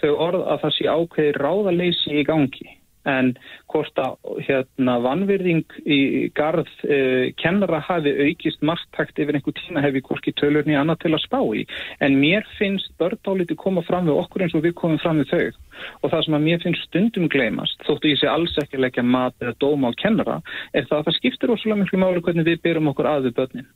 þau 0.00 0.14
orð 0.16 0.48
að 0.48 0.64
það 0.64 0.74
sé 0.78 0.88
ákveði 0.88 1.36
ráðaleysi 1.36 2.16
í 2.20 2.24
gangi 2.26 2.66
en 3.08 3.32
hvort 3.72 4.00
að 4.00 4.40
hérna, 4.46 4.96
vannverðing 5.04 5.76
í 5.84 6.00
garð 6.36 6.70
eh, 6.88 7.32
kennara 7.40 7.82
hafi 7.84 8.14
aukist 8.28 8.64
margtakt 8.64 9.18
yfir 9.20 9.38
einhver 9.38 9.56
tíma 9.58 9.84
hef 9.84 9.98
ég 9.98 10.08
hvorki 10.08 10.34
tölurni 10.40 10.76
annað 10.78 11.04
til 11.04 11.12
að 11.14 11.24
spá 11.26 11.40
í. 11.56 11.64
En 12.04 12.18
mér 12.20 12.46
finnst 12.58 12.92
börndáliti 13.00 13.56
koma 13.60 13.84
fram 13.86 14.08
við 14.08 14.20
okkur 14.24 14.46
eins 14.46 14.56
og 14.56 14.64
við 14.64 14.76
komum 14.80 15.00
fram 15.02 15.22
við 15.22 15.32
þau. 15.32 15.62
Og 16.02 16.10
það 16.10 16.26
sem 16.26 16.38
að 16.38 16.44
mér 16.48 16.64
finnst 16.64 16.88
stundum 16.88 17.30
gleymast 17.32 17.80
þóttu 17.86 18.12
ég 18.12 18.20
sé 18.20 18.28
alls 18.30 18.54
ekki 18.62 18.78
að 18.78 18.86
leggja 18.86 19.06
mat 19.06 19.34
eða 19.42 19.56
dóma 19.60 19.90
á 19.90 20.00
kennara 20.00 20.40
er 20.72 20.86
það 20.88 21.00
að 21.00 21.08
það 21.08 21.18
skiptir 21.18 21.54
óslulega 21.54 21.82
miklu 21.82 22.00
máli 22.00 22.22
hvernig 22.24 22.46
við 22.48 22.62
byrjum 22.64 22.92
okkur 22.92 23.10
að 23.10 23.26
við 23.28 23.40
börnin. 23.40 23.72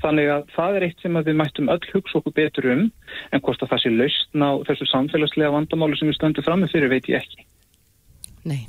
Þannig 0.00 0.30
að 0.32 0.44
það 0.54 0.76
er 0.76 0.86
eitt 0.86 1.02
sem 1.02 1.16
við 1.20 1.36
mættum 1.36 1.70
öll 1.72 1.86
hugsa 1.92 2.20
okkur 2.20 2.36
betur 2.36 2.68
um 2.72 2.84
en 3.30 3.42
hvort 3.44 3.62
að 3.64 3.72
það 3.74 3.82
sé 3.82 3.94
lausna 3.94 4.48
á 4.48 4.54
þessu 4.70 4.88
samfélagslega 4.88 5.54
vandamálu 5.56 5.98
sem 6.00 6.08
við 6.08 6.16
stöndum 6.16 6.46
fram 6.46 6.64
með 6.64 6.76
fyrir 6.76 6.92
veit 6.94 7.10
ég 7.12 7.20
ekki. 7.20 7.44
Nei. 8.48 8.64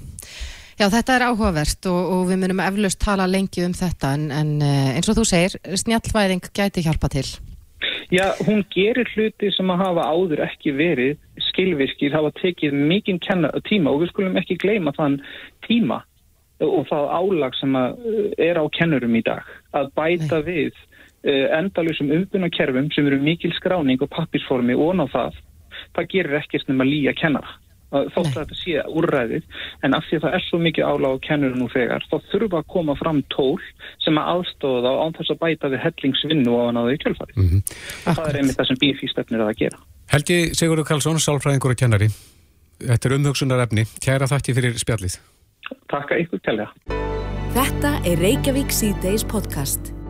Já, 0.79 0.87
þetta 0.89 1.13
er 1.15 1.27
áhugavert 1.29 1.87
og, 1.91 1.99
og 2.15 2.21
við 2.31 2.41
munum 2.41 2.61
eflaust 2.63 2.99
tala 3.03 3.27
lengi 3.29 3.61
um 3.67 3.73
þetta 3.77 4.15
en, 4.17 4.27
en 4.33 4.51
eh, 4.65 4.95
eins 4.97 5.09
og 5.11 5.19
þú 5.19 5.25
segir, 5.29 5.57
snjallvæðing 5.77 6.47
gæti 6.57 6.83
hjálpa 6.87 7.11
til. 7.13 7.27
Já, 8.11 8.33
hún 8.47 8.63
gerir 8.73 9.07
hluti 9.13 9.51
sem 9.55 9.69
að 9.71 9.83
hafa 9.85 10.07
áður 10.11 10.41
ekki 10.45 10.73
verið 10.75 11.19
skilvirkir, 11.51 12.13
hafa 12.13 12.31
tekið 12.41 12.73
mikinn 12.75 13.21
tíma 13.21 13.93
og 13.93 14.01
við 14.01 14.11
skulum 14.11 14.39
ekki 14.41 14.57
gleyma 14.61 14.93
þann 14.97 15.19
tíma 15.67 16.01
og 16.61 16.85
það 16.89 17.07
álag 17.17 17.55
sem 17.57 17.77
er 18.37 18.59
á 18.59 18.65
kennurum 18.77 19.15
í 19.17 19.23
dag 19.25 19.47
að 19.77 19.93
bæta 19.97 20.41
Nei. 20.41 20.45
við 20.49 20.73
uh, 20.75 21.47
endalusum 21.57 22.11
umbunarkerfum 22.13 22.91
sem 22.93 23.07
eru 23.09 23.21
mikil 23.21 23.53
skráning 23.57 24.01
og 24.03 24.11
pappisformi 24.13 24.77
og 24.77 24.93
ná 24.99 25.07
það, 25.13 25.39
það 25.95 26.11
gerir 26.13 26.39
ekkert 26.41 26.69
nema 26.69 26.85
lýja 26.85 27.15
kennara 27.17 27.57
þótt 27.91 28.31
að 28.31 28.37
þetta 28.39 28.57
sé 28.59 28.83
úrræðið 28.87 29.43
en 29.85 29.95
af 29.97 30.07
því 30.07 30.17
að 30.17 30.25
það 30.25 30.35
er 30.37 30.45
svo 30.45 30.59
mikið 30.65 30.89
áláð 30.91 31.15
á 31.15 31.23
kennuru 31.27 31.59
nú 31.59 31.67
þegar 31.73 32.05
þá 32.07 32.17
þurfa 32.31 32.61
að 32.61 32.69
koma 32.75 32.95
fram 32.99 33.21
tól 33.33 33.59
sem 34.03 34.19
að 34.19 34.29
aðstofa 34.33 34.83
þá 34.85 34.91
án 35.03 35.15
þess 35.19 35.33
að 35.33 35.41
bæta 35.43 35.71
við 35.73 35.83
hellingsvinnu 35.85 36.55
og 36.55 36.65
að 36.65 36.75
náðu 36.77 36.95
í 36.95 37.01
kjölfari 37.03 37.37
mm 37.37 37.47
-hmm. 37.47 37.61
og 38.07 38.19
það 38.19 38.29
er 38.29 38.41
einmitt 38.41 38.59
það 38.59 38.69
sem 38.71 38.81
BFI 38.81 39.11
stefnir 39.11 39.45
að 39.45 39.55
gera. 39.63 39.77
Helgi 40.11 40.39
Sigurður 40.55 40.87
Karlsson, 40.87 41.19
sálfræðingur 41.19 41.75
og 41.75 41.79
kennari. 41.79 42.09
Þetta 42.81 43.07
er 43.07 43.15
umhugsunar 43.15 43.63
efni 43.67 43.85
Kæra 44.01 44.27
þakki 44.27 44.57
fyrir 44.57 44.77
spjallið. 44.79 45.19
Takk 45.91 46.11
að 46.11 46.25
ykkur 46.25 46.43
kella 46.47 46.67
Þetta 47.51 47.97
er 48.07 48.21
Reykjavík 48.23 48.71
C-Days 48.71 49.27
podcast 49.27 50.00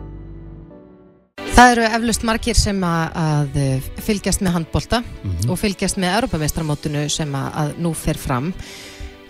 Það 1.52 1.72
eru 1.74 1.82
eflust 1.84 2.22
margir 2.24 2.56
sem 2.56 2.78
að 2.86 3.58
fylgjast 4.02 4.40
með 4.40 4.54
handbólta 4.56 5.02
mm 5.02 5.34
-hmm. 5.34 5.50
og 5.52 5.58
fylgjast 5.60 5.98
með 6.00 6.14
Europamestramótunu 6.16 7.08
sem 7.12 7.34
að 7.34 7.76
nú 7.78 7.92
fer 7.94 8.18
fram. 8.18 8.54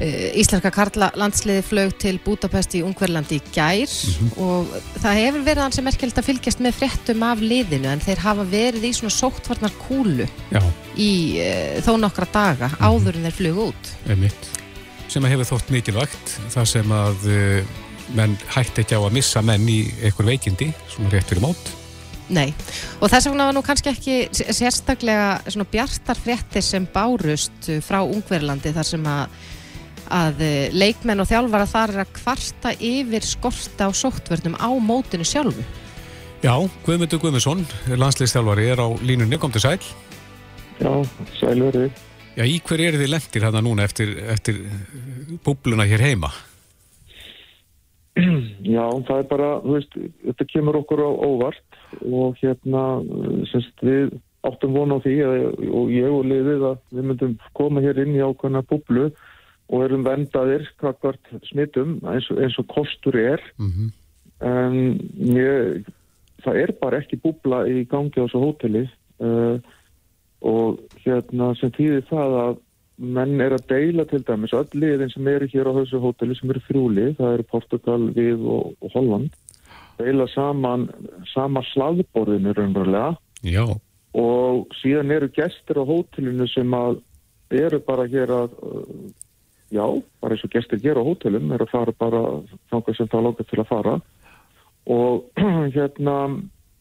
Íslenska 0.03 0.71
Karla 0.75 1.11
landsliði 1.19 1.63
flög 1.63 1.93
til 2.01 2.17
Budapest 2.25 2.75
í 2.75 2.83
Ungverlandi 2.83 3.39
í 3.39 3.43
gær 3.55 3.87
mm 3.87 4.15
-hmm. 4.15 4.39
og 4.39 4.67
það 5.03 5.21
hefur 5.21 5.43
verið 5.45 5.63
hans 5.63 5.75
sem 5.75 5.85
merkjöld 5.85 6.19
að 6.19 6.29
fylgjast 6.29 6.61
með 6.61 6.73
fréttum 6.79 7.23
af 7.23 7.39
liðinu 7.41 7.89
en 7.89 8.01
þeir 8.01 8.19
hafa 8.19 8.45
verið 8.45 8.85
í 8.85 8.93
svona 8.93 9.11
sóttvarnar 9.11 9.73
kúlu 9.89 10.27
Já. 10.51 10.63
í 10.97 11.39
uh, 11.39 11.83
þó 11.87 11.99
nokkra 11.99 12.27
daga 12.33 12.69
mm 12.69 12.75
-hmm. 12.75 12.87
áður 12.87 13.17
en 13.17 13.23
þeir 13.23 13.39
flög 13.41 13.57
út. 13.57 13.85
Einmitt. 14.09 14.43
Sem 15.09 15.25
að 15.25 15.31
hefur 15.31 15.51
þótt 15.53 15.71
mikilvægt 15.71 16.27
þar 16.51 16.67
sem 16.67 16.93
að 16.93 17.19
uh, 17.27 17.65
menn 18.15 18.39
hætti 18.49 18.81
ekki 18.81 18.97
á 18.99 19.03
að 19.03 19.13
missa 19.13 19.43
menn 19.43 19.69
í 19.69 19.93
einhver 20.03 20.27
veikindi, 20.27 20.73
svona 20.89 21.11
rétt 21.11 21.29
fyrir 21.29 21.43
mót. 21.43 21.82
Nei, 22.33 22.49
og 23.03 23.11
þess 23.13 23.29
vegna 23.29 23.49
var 23.51 23.57
nú 23.57 23.63
kannski 23.65 23.91
ekki 23.93 24.15
sérstaklega 24.33 25.43
svona 25.53 25.69
bjartar 25.69 26.17
fréttir 26.17 26.65
sem 26.65 26.87
bárust 26.89 27.69
uh, 27.69 27.81
frá 27.85 28.01
Ungverðlandi 28.01 28.73
þar 28.73 28.89
sem 28.89 29.09
að, 29.13 29.35
að 30.09 30.41
uh, 30.47 30.55
leikmenn 30.73 31.21
og 31.21 31.29
þjálfara 31.29 31.69
þar 31.69 31.93
er 31.93 32.05
að 32.07 32.15
kvarta 32.17 32.73
yfir 32.79 33.27
skorta 33.29 33.89
á 33.89 33.91
sóttvörnum 33.93 34.57
á 34.57 34.71
mótinu 34.81 35.27
sjálfu. 35.29 35.65
Já, 36.43 36.55
Guðmundur 36.87 37.21
Guðmundsson, 37.23 37.67
landsleikstjálfari, 38.01 38.65
er 38.73 38.81
á 38.83 38.89
línunni, 39.05 39.39
kom 39.39 39.53
til 39.55 39.63
sæl. 39.63 39.77
Já, 40.81 40.91
sæl 41.37 41.61
verið. 41.69 42.01
Já, 42.33 42.47
í 42.49 42.57
hver 42.65 42.81
er 42.81 42.97
þið 42.97 43.13
lendir 43.13 43.45
hérna 43.45 43.61
núna 43.63 43.85
eftir, 43.85 44.17
eftir 44.33 44.65
búbluna 45.45 45.85
hér 45.87 46.03
heima? 46.09 46.33
Já, 48.75 48.87
það 49.07 49.19
er 49.19 49.29
bara, 49.29 49.53
þú 49.61 49.77
veist, 49.77 50.01
þetta 50.25 50.49
kemur 50.51 50.81
okkur 50.81 51.05
á 51.05 51.11
óvart 51.13 51.72
og 52.01 52.37
hérna 52.41 52.85
semst 53.51 53.83
við 53.85 54.15
áttum 54.47 54.75
vona 54.75 54.99
á 54.99 55.05
því 55.05 55.15
og 55.71 55.93
ég 55.95 56.09
og 56.11 56.27
liðið 56.27 56.65
að 56.73 56.79
við 56.91 57.09
myndum 57.09 57.35
koma 57.59 57.83
hér 57.85 58.01
inn 58.03 58.17
í 58.17 58.25
ákvæmna 58.25 58.65
búblu 58.67 59.11
og 59.73 59.85
erum 59.87 60.05
vendaðir 60.07 60.67
kakvart 60.81 61.31
smittum 61.49 62.01
eins, 62.03 62.27
eins 62.35 62.59
og 62.61 62.67
kostur 62.73 63.17
er. 63.17 63.41
Mm 63.59 63.71
-hmm. 63.71 63.91
en 64.41 64.75
ég, 65.37 65.87
það 66.45 66.57
er 66.63 66.73
bara 66.81 66.99
ekki 66.99 67.23
búbla 67.23 67.65
í 67.69 67.87
gangi 67.87 68.19
á 68.19 68.27
þessu 68.27 68.43
hóteli. 68.43 68.89
Uh, 69.23 69.61
og 70.43 70.81
hérna 71.05 71.55
sem 71.55 71.71
týðir 71.71 72.03
það 72.11 72.31
að 72.45 72.57
menn 72.99 73.41
er 73.41 73.55
að 73.55 73.67
deila 73.69 74.05
til 74.05 74.23
dæmis 74.27 74.53
öll 74.53 74.69
liðin 74.75 75.11
sem 75.11 75.29
eru 75.29 75.47
hér 75.47 75.71
á 75.71 75.79
þessu 75.79 76.01
hóteli 76.03 76.35
sem 76.35 76.51
eru 76.51 76.61
þrjúli, 76.67 77.15
það 77.15 77.35
eru 77.35 77.43
Portugal, 77.43 78.03
við 78.11 78.43
og, 78.43 78.75
og 78.83 78.91
Holland 78.95 79.31
deila 80.03 80.29
saman 80.35 80.89
sama 81.33 81.65
slaðborðinu 81.73 82.55
raunverulega. 82.59 83.17
Já. 83.43 83.65
og 84.15 84.69
síðan 84.79 85.11
eru 85.11 85.27
gestur 85.35 85.81
á 85.83 85.85
hótelinu 85.89 86.47
sem 86.47 86.75
að 86.77 87.01
eru 87.51 87.81
bara 87.83 88.05
hér 88.07 88.31
að 88.31 88.53
já, 89.73 89.87
bara 90.21 90.37
eins 90.37 90.45
og 90.45 90.53
gestur 90.53 90.79
hér 90.85 91.01
á 91.01 91.03
hótelum 91.03 91.51
eru 91.57 91.67
að 91.67 91.73
fara 91.73 91.95
bara 91.99 92.21
þangar 92.71 92.99
sem 92.99 93.09
það 93.09 93.27
lókar 93.27 93.49
til 93.49 93.61
að 93.63 93.71
fara. 93.73 93.95
Og 94.93 95.43
hérna 95.77 96.17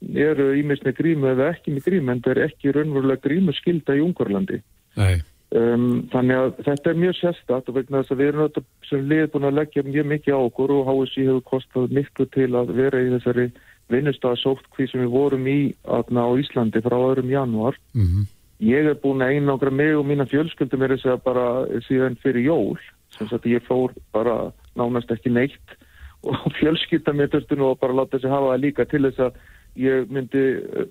eru 0.02 0.52
ímis 0.60 0.84
með 0.86 0.98
grímu 1.00 1.32
eða 1.32 1.52
ekki 1.56 1.74
með 1.74 1.88
grímu 1.90 2.14
en 2.14 2.24
það 2.26 2.36
er 2.36 2.46
ekki 2.50 2.76
raunverulega 2.76 3.26
grímu 3.26 3.54
skilda 3.54 3.98
í 3.98 4.02
Ungurlandi 4.02 4.62
Nei 4.98 5.22
Um, 5.52 6.06
þannig 6.14 6.38
að 6.40 6.52
þetta 6.64 6.90
er 6.90 7.00
mjög 7.02 7.16
sérstatt 7.18 7.68
og 7.68 7.76
vegna 7.76 8.00
þess 8.00 8.14
að 8.14 8.20
við 8.22 8.30
erum 8.30 8.46
þetta 8.46 8.62
sem 8.88 9.02
lið 9.12 9.24
búin 9.34 9.48
að 9.50 9.58
leggja 9.58 9.82
mjög 9.84 10.06
mikið 10.08 10.38
á 10.40 10.40
okkur 10.46 10.72
og 10.78 10.86
HSI 10.88 11.26
hefur 11.28 11.42
kostað 11.50 11.96
miklu 11.98 12.26
til 12.32 12.48
að 12.56 12.72
vera 12.78 13.02
í 13.04 13.10
þessari 13.12 13.48
vinnustasótt 13.92 14.70
hví 14.78 14.88
sem 14.88 15.04
við 15.04 15.12
vorum 15.12 15.50
í 15.52 15.58
aðna 15.84 16.24
á 16.24 16.32
Íslandi 16.40 16.80
frá 16.86 16.96
öðrum 16.96 17.34
januar. 17.34 17.76
Mm 17.92 18.06
-hmm. 18.08 18.30
Ég 18.64 18.88
er 18.94 18.96
búin 19.04 19.26
að 19.26 19.34
einangra 19.36 19.72
mig 19.72 19.92
og 19.98 20.06
mína 20.08 20.30
fjölskyldum 20.32 20.84
er 20.84 20.96
þess 20.96 21.06
að 21.06 21.24
bara 21.28 21.46
síðan 21.90 22.16
fyrir 22.24 22.48
jól 22.48 22.80
sem 23.18 23.28
sagt 23.28 23.46
ég 23.46 23.68
fór 23.68 23.92
bara 24.14 24.54
nánast 24.76 25.12
ekki 25.12 25.30
neitt 25.30 25.76
og 26.30 26.54
fjölskylda 26.62 27.12
mér 27.12 27.28
þurftu 27.28 27.58
nú 27.58 27.72
að 27.72 27.82
bara 27.82 27.94
láta 27.94 28.18
þessi 28.18 28.32
hafa 28.32 28.54
það 28.54 28.64
líka 28.64 28.86
til 28.86 29.04
þess 29.04 29.20
að 29.20 29.34
ég 29.76 30.08
myndi, 30.12 30.44
eh, 30.64 30.88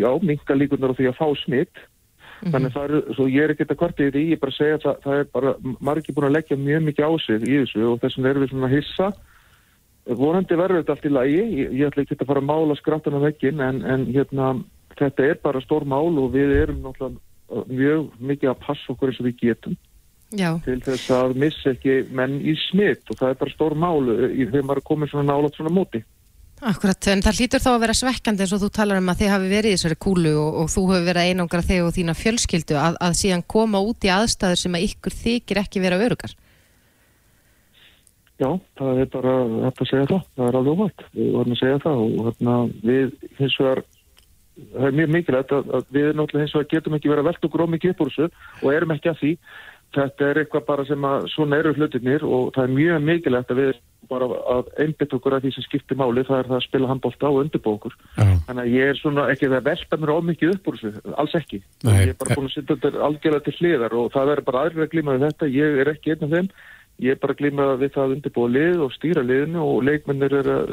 já, 0.00 0.10
minga 0.20 0.54
líkunar 0.54 0.92
á 0.92 0.96
því 0.96 1.08
að 1.08 1.18
fá 1.20 1.28
smitt 1.44 1.76
-hmm. 2.44 2.52
Þannig 2.52 2.70
að 2.70 2.74
það 2.76 2.84
er, 2.84 3.14
svo 3.16 3.26
ég 3.28 3.44
er 3.44 3.52
ekkert 3.54 3.70
að 3.70 3.80
kvarta 3.82 4.04
í 4.04 4.10
því, 4.10 4.24
ég 4.28 4.36
er 4.36 4.42
bara 4.42 4.52
að 4.54 4.58
segja 4.60 4.74
að 4.74 4.82
það, 4.84 4.96
það 5.04 5.18
er 5.18 5.28
bara, 5.32 5.98
ekki 6.00 6.14
búin 6.14 6.28
að 6.28 6.36
leggja 6.36 6.56
mjög 6.56 6.82
mikið 6.88 7.06
á 7.08 7.12
sig 7.24 7.36
í 7.48 7.54
þessu 7.60 7.84
og 7.88 8.00
þess 8.00 8.16
vegna 8.16 8.30
erum 8.30 8.44
við 8.44 8.50
svona 8.50 8.68
að 8.68 8.76
hissa. 8.76 9.08
Vorandi 10.04 10.56
verður 10.60 10.80
þetta 10.82 10.92
allt 10.92 11.08
í 11.08 11.14
lagi, 11.14 11.38
ég, 11.40 11.72
ég 11.72 11.86
ætla 11.88 12.02
ekki 12.04 12.18
að 12.20 12.28
fara 12.28 12.42
að 12.44 12.50
mála 12.50 12.76
skrattan 12.76 13.16
á 13.16 13.20
vekkin 13.24 13.60
en, 13.64 13.80
en 13.88 14.06
hérna, 14.12 14.50
þetta 14.98 15.24
er 15.24 15.40
bara 15.40 15.64
stór 15.64 15.84
mál 15.88 16.12
og 16.12 16.32
við 16.34 16.52
erum 16.58 16.84
náttúrulega 16.84 17.64
mjög 17.72 18.10
mikið 18.20 18.50
að 18.52 18.62
passa 18.66 18.92
okkur 18.92 19.08
eins 19.08 19.20
og 19.20 19.28
við 19.30 19.40
getum. 19.40 19.76
Já. 20.34 20.56
til 20.64 20.80
þess 20.82 21.10
að 21.14 21.36
missa 21.38 21.72
ekki 21.74 22.00
menn 22.10 22.40
í 22.42 22.56
smitt 22.58 23.10
og 23.12 23.20
það 23.20 23.28
er 23.30 23.36
bara 23.38 23.52
stór 23.54 23.76
mál 23.78 24.00
þegar 24.08 24.64
maður 24.66 24.80
er 24.80 24.88
komið 24.88 25.12
svona 25.12 25.28
nálat 25.30 25.58
svona 25.58 25.70
móti. 25.70 26.00
Akkurat, 26.62 27.08
en 27.10 27.20
það 27.24 27.40
hlýtur 27.40 27.60
þá 27.60 27.70
að 27.72 27.80
vera 27.82 27.94
svekkandi 27.98 28.44
eins 28.44 28.52
og 28.54 28.60
þú 28.62 28.68
talar 28.72 29.00
um 29.00 29.10
að 29.10 29.24
þið 29.24 29.32
hafi 29.32 29.48
verið 29.50 29.72
í 29.72 29.74
þessari 29.74 29.96
kúlu 30.04 30.34
og, 30.38 30.60
og 30.62 30.68
þú 30.70 30.84
hefur 30.92 31.08
verið 31.08 31.30
einangra 31.30 31.62
þig 31.66 31.82
og 31.82 31.90
þína 31.96 32.14
fjölskyldu 32.14 32.78
að, 32.78 32.98
að 33.04 33.16
síðan 33.18 33.44
koma 33.54 33.82
út 33.82 34.06
í 34.06 34.12
aðstæður 34.14 34.60
sem 34.62 34.78
að 34.78 34.86
ykkur 34.86 35.16
þykir 35.18 35.60
ekki 35.64 35.82
vera 35.82 35.98
örugar. 35.98 36.36
Já, 38.38 38.48
það 38.78 39.02
er 39.02 39.10
bara 39.12 39.34
hægt 39.66 39.82
að 39.82 39.90
segja 39.90 40.06
það, 40.10 40.22
það 40.38 40.48
er 40.48 40.56
alveg 40.60 40.80
hægt, 40.84 41.04
við 41.14 41.28
varum 41.34 41.54
að 41.54 41.60
segja 41.60 41.82
það 41.84 42.00
og 42.04 42.16
hérna 42.28 42.56
við 42.82 43.12
hins 43.38 43.58
vegar, 43.60 43.82
það 44.72 44.88
er 44.88 44.96
mjög 44.98 45.12
mikilvægt 45.14 45.54
að, 45.54 45.70
að 45.78 45.92
við 45.94 46.08
náttúrulega 46.10 46.46
hins 46.46 46.56
vegar 46.56 46.72
getum 46.72 46.96
ekki 46.98 47.12
verið 47.12 47.22
að 47.22 47.28
velta 47.30 47.48
okkur 47.50 47.64
ómikið 47.66 47.94
upp 47.94 48.02
úr 48.02 48.10
þessu 48.14 48.64
og 48.64 48.74
erum 48.74 48.94
ekki 48.96 49.12
að 49.12 49.20
því 49.20 49.32
þetta 49.94 50.28
er 50.30 50.42
eitthvað 50.42 50.68
bara 50.68 50.86
sem 50.88 51.08
að 51.08 51.26
svona 51.32 51.58
eru 51.62 51.74
hlutinir 51.76 52.24
og 52.26 52.54
það 52.54 52.68
er 52.68 52.78
mjög 52.78 53.04
mikilvægt 53.08 53.52
að 53.54 53.60
við 53.62 53.74
bara 54.08 54.26
að 54.52 54.66
einbit 54.84 55.14
okkur 55.16 55.36
að 55.36 55.46
því 55.46 55.52
sem 55.54 55.64
skiptir 55.64 55.96
máli 55.96 56.24
það 56.28 56.42
er 56.42 56.48
það 56.50 56.58
að 56.58 56.66
spila 56.66 56.90
handbólta 56.90 57.30
og 57.30 57.38
undirbókur 57.40 57.94
þannig 58.18 58.60
að 58.64 58.74
ég 58.74 58.92
er 58.92 59.00
svona 59.00 59.26
ekki 59.32 59.50
það 59.52 59.66
velta 59.70 59.98
mér 60.00 60.12
ómikið 60.14 60.54
upp 60.54 60.70
úr 60.70 60.78
þessu, 60.80 61.14
alls 61.22 61.36
ekki. 61.38 61.60
Nei. 61.86 61.94
ég 61.94 62.12
er 62.12 62.20
bara 62.20 62.36
búin 62.38 62.50
að 62.50 62.54
setja 62.54 62.76
þetta 62.76 63.02
algjörlega 63.08 63.46
til 63.46 63.56
hliðar 63.58 63.96
og 63.98 64.12
það 64.14 64.30
verður 64.32 64.48
bara 64.50 64.62
aðrir 64.64 64.84
að 64.84 64.92
glíma 64.94 65.16
við 65.16 65.26
þetta. 65.28 65.50
Ég 65.54 65.80
er 65.82 65.92
ekki 65.94 66.14
einn 66.14 66.26
af 66.26 66.34
þeim. 66.36 66.52
Ég 67.04 67.16
er 67.16 67.20
bara 67.24 67.34
að 67.34 67.42
glíma 67.42 67.68
við 67.80 67.92
það 67.96 68.04
að 68.04 68.14
undirbúa 68.18 68.54
lið 68.54 68.84
og 68.84 68.94
stýra 68.94 69.26
liðinu 69.26 69.64
og 69.64 69.82
leikmennir 69.88 70.38
er 70.40 70.50
að 70.54 70.72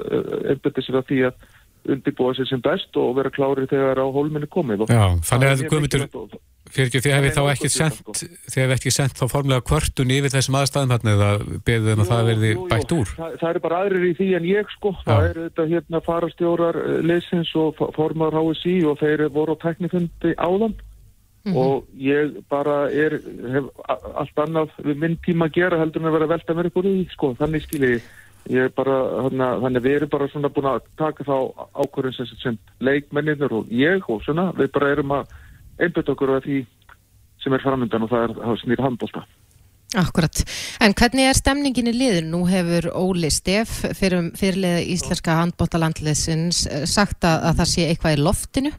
einbita 0.53 0.85
sér 0.85 1.01
að 1.01 1.07
því 1.09 1.19
að 1.29 1.49
undirbúa 1.95 2.37
sér 2.37 2.49
sem 2.51 2.61
best 2.61 3.01
og 3.01 3.15
vera 3.17 3.33
klárið 3.33 3.71
þegar 3.73 4.03
á 4.05 4.07
hólminni 4.13 4.49
komið. 4.51 4.85
Já, 4.91 5.05
þannig 5.31 5.53
að 5.55 5.67
Guðmundur 5.71 6.41
fyrir 6.75 6.89
ekki 6.89 7.01
því 7.03 7.13
hefði 7.15 7.31
þá 7.35 7.41
ekki 7.51 7.69
sendt 7.71 8.21
þið 8.21 8.59
hefði 8.61 8.75
ekki 8.77 8.93
sendt 8.95 9.19
þá 9.19 9.25
formlega 9.31 9.65
kvörtun 9.67 10.13
yfir 10.15 10.33
þessum 10.33 10.57
aðstæðum 10.59 10.93
hérna 10.95 11.15
eða 11.15 11.31
beðið 11.67 11.91
um 11.93 12.03
að 12.03 12.11
það 12.11 12.29
verði 12.29 12.51
bætt 12.71 12.95
úr? 12.97 13.11
Það, 13.17 13.35
það 13.41 13.49
er 13.49 13.59
bara 13.65 13.81
aðrir 13.85 14.05
í 14.07 14.13
því 14.19 14.29
en 14.37 14.47
ég 14.49 14.71
sko. 14.75 14.93
Já. 14.93 15.03
það 15.09 15.27
eru 15.31 15.47
þetta 15.47 15.67
hérna 15.73 16.03
farastjórar 16.05 16.79
eh, 16.81 16.95
leysins 17.11 17.51
og 17.59 17.83
formar 17.97 18.39
HSI 18.39 18.77
og 18.91 18.97
þeir 19.01 19.27
voru 19.35 19.57
á 19.57 19.63
teknifundi 19.65 20.33
áðan. 20.37 20.79
Mm 21.41 21.53
-hmm. 21.53 21.57
og 21.57 21.85
ég 21.97 22.35
bara 22.53 22.91
er 22.93 23.17
hef 23.53 23.65
allt 23.89 24.41
annað 24.43 24.75
við 24.77 24.97
minn 25.01 25.15
tíma 25.25 25.47
að 25.49 25.55
gera 25.55 25.79
heldur 25.79 26.03
en 26.03 26.09
að 26.11 26.13
vera 26.19 26.27
velta 26.29 26.53
mér 26.53 26.67
upp 26.69 26.77
úr 26.77 26.85
því 26.85 27.07
sko. 27.09 27.31
Þannig 27.39 27.63
skilji 27.65 27.95
ég 28.49 28.73
bara, 28.75 28.97
hana, 29.25 29.47
þannig 29.61 29.83
við 29.83 29.95
erum 29.95 30.11
bara 30.11 30.27
svona 30.31 30.49
búin 30.53 30.69
að 30.69 30.85
taka 30.97 31.25
þá 31.25 31.37
ákvörðin 31.77 32.15
sem, 32.15 32.29
sem 32.41 32.57
leikmenninur 32.79 33.53
og 33.53 33.73
ég 33.73 34.05
og 34.09 34.21
svona, 34.25 34.51
við 34.57 34.71
bara 34.73 34.91
erum 34.95 35.13
að 35.17 35.33
einbjöðt 35.79 36.11
okkur 36.15 36.33
að 36.37 36.47
því 36.47 36.57
sem 37.41 37.55
er 37.55 37.63
framöndan 37.63 38.05
og 38.05 38.11
það 38.11 38.25
er 38.25 38.33
að 38.49 38.59
snýra 38.63 38.87
handbólta. 38.87 39.23
Akkurat, 39.99 40.43
en 40.79 40.93
hvernig 40.95 41.27
er 41.27 41.35
stemningin 41.35 41.91
í 41.91 41.93
liður? 41.95 42.27
Nú 42.31 42.45
hefur 42.47 42.87
Óli 42.95 43.27
Steff 43.33 43.81
fyrir, 43.97 44.29
fyrirlega 44.39 44.85
íslenska 44.87 45.35
handbóltalandleysins 45.41 46.61
eh, 46.69 46.85
sagt 46.87 47.27
að, 47.27 47.41
að 47.49 47.57
það 47.59 47.71
sé 47.73 47.87
eitthvað 47.89 48.15
í 48.15 48.21
loftinu 48.23 48.71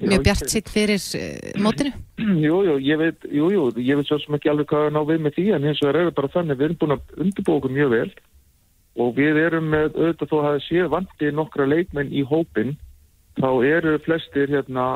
mjög 0.00 0.22
bjart 0.24 0.50
sitt 0.50 0.70
fyrir 0.72 1.02
uh, 1.18 1.62
mótinu? 1.62 1.92
Jú, 2.44 2.60
jú, 2.66 2.76
ég 2.82 2.98
veit, 2.98 3.26
jú, 3.28 3.50
jú, 3.52 3.66
ég 3.78 3.98
veit 3.98 4.08
svo 4.08 4.18
sem 4.22 4.36
ekki 4.36 4.50
alveg 4.50 4.68
hvað 4.70 4.88
að 4.88 4.94
ná 4.96 5.00
við 5.06 5.24
með 5.24 5.36
því 5.36 5.44
en 5.54 5.66
eins 5.68 5.82
og 5.82 5.90
það 5.90 6.00
er 6.00 6.14
bara 6.16 6.30
þannig, 6.34 6.58
við 6.58 6.66
erum 6.68 6.78
búin 6.80 6.94
að 6.96 7.18
undirbúa 7.24 7.58
okkur 7.60 7.74
mjög 7.74 7.92
vel 7.94 8.08
og 9.04 9.16
við 9.18 9.40
erum 9.42 9.68
með 9.72 9.98
auðvitað 9.98 10.30
þó 10.30 10.36
að 10.38 10.46
það 10.46 10.60
sé 10.68 10.86
vandi 10.94 11.32
nokkra 11.34 11.66
leikmenn 11.68 12.14
í 12.14 12.22
hópin 12.30 12.76
þá 13.40 13.48
eru 13.66 13.96
flestir 14.06 14.52
hérna 14.54 14.86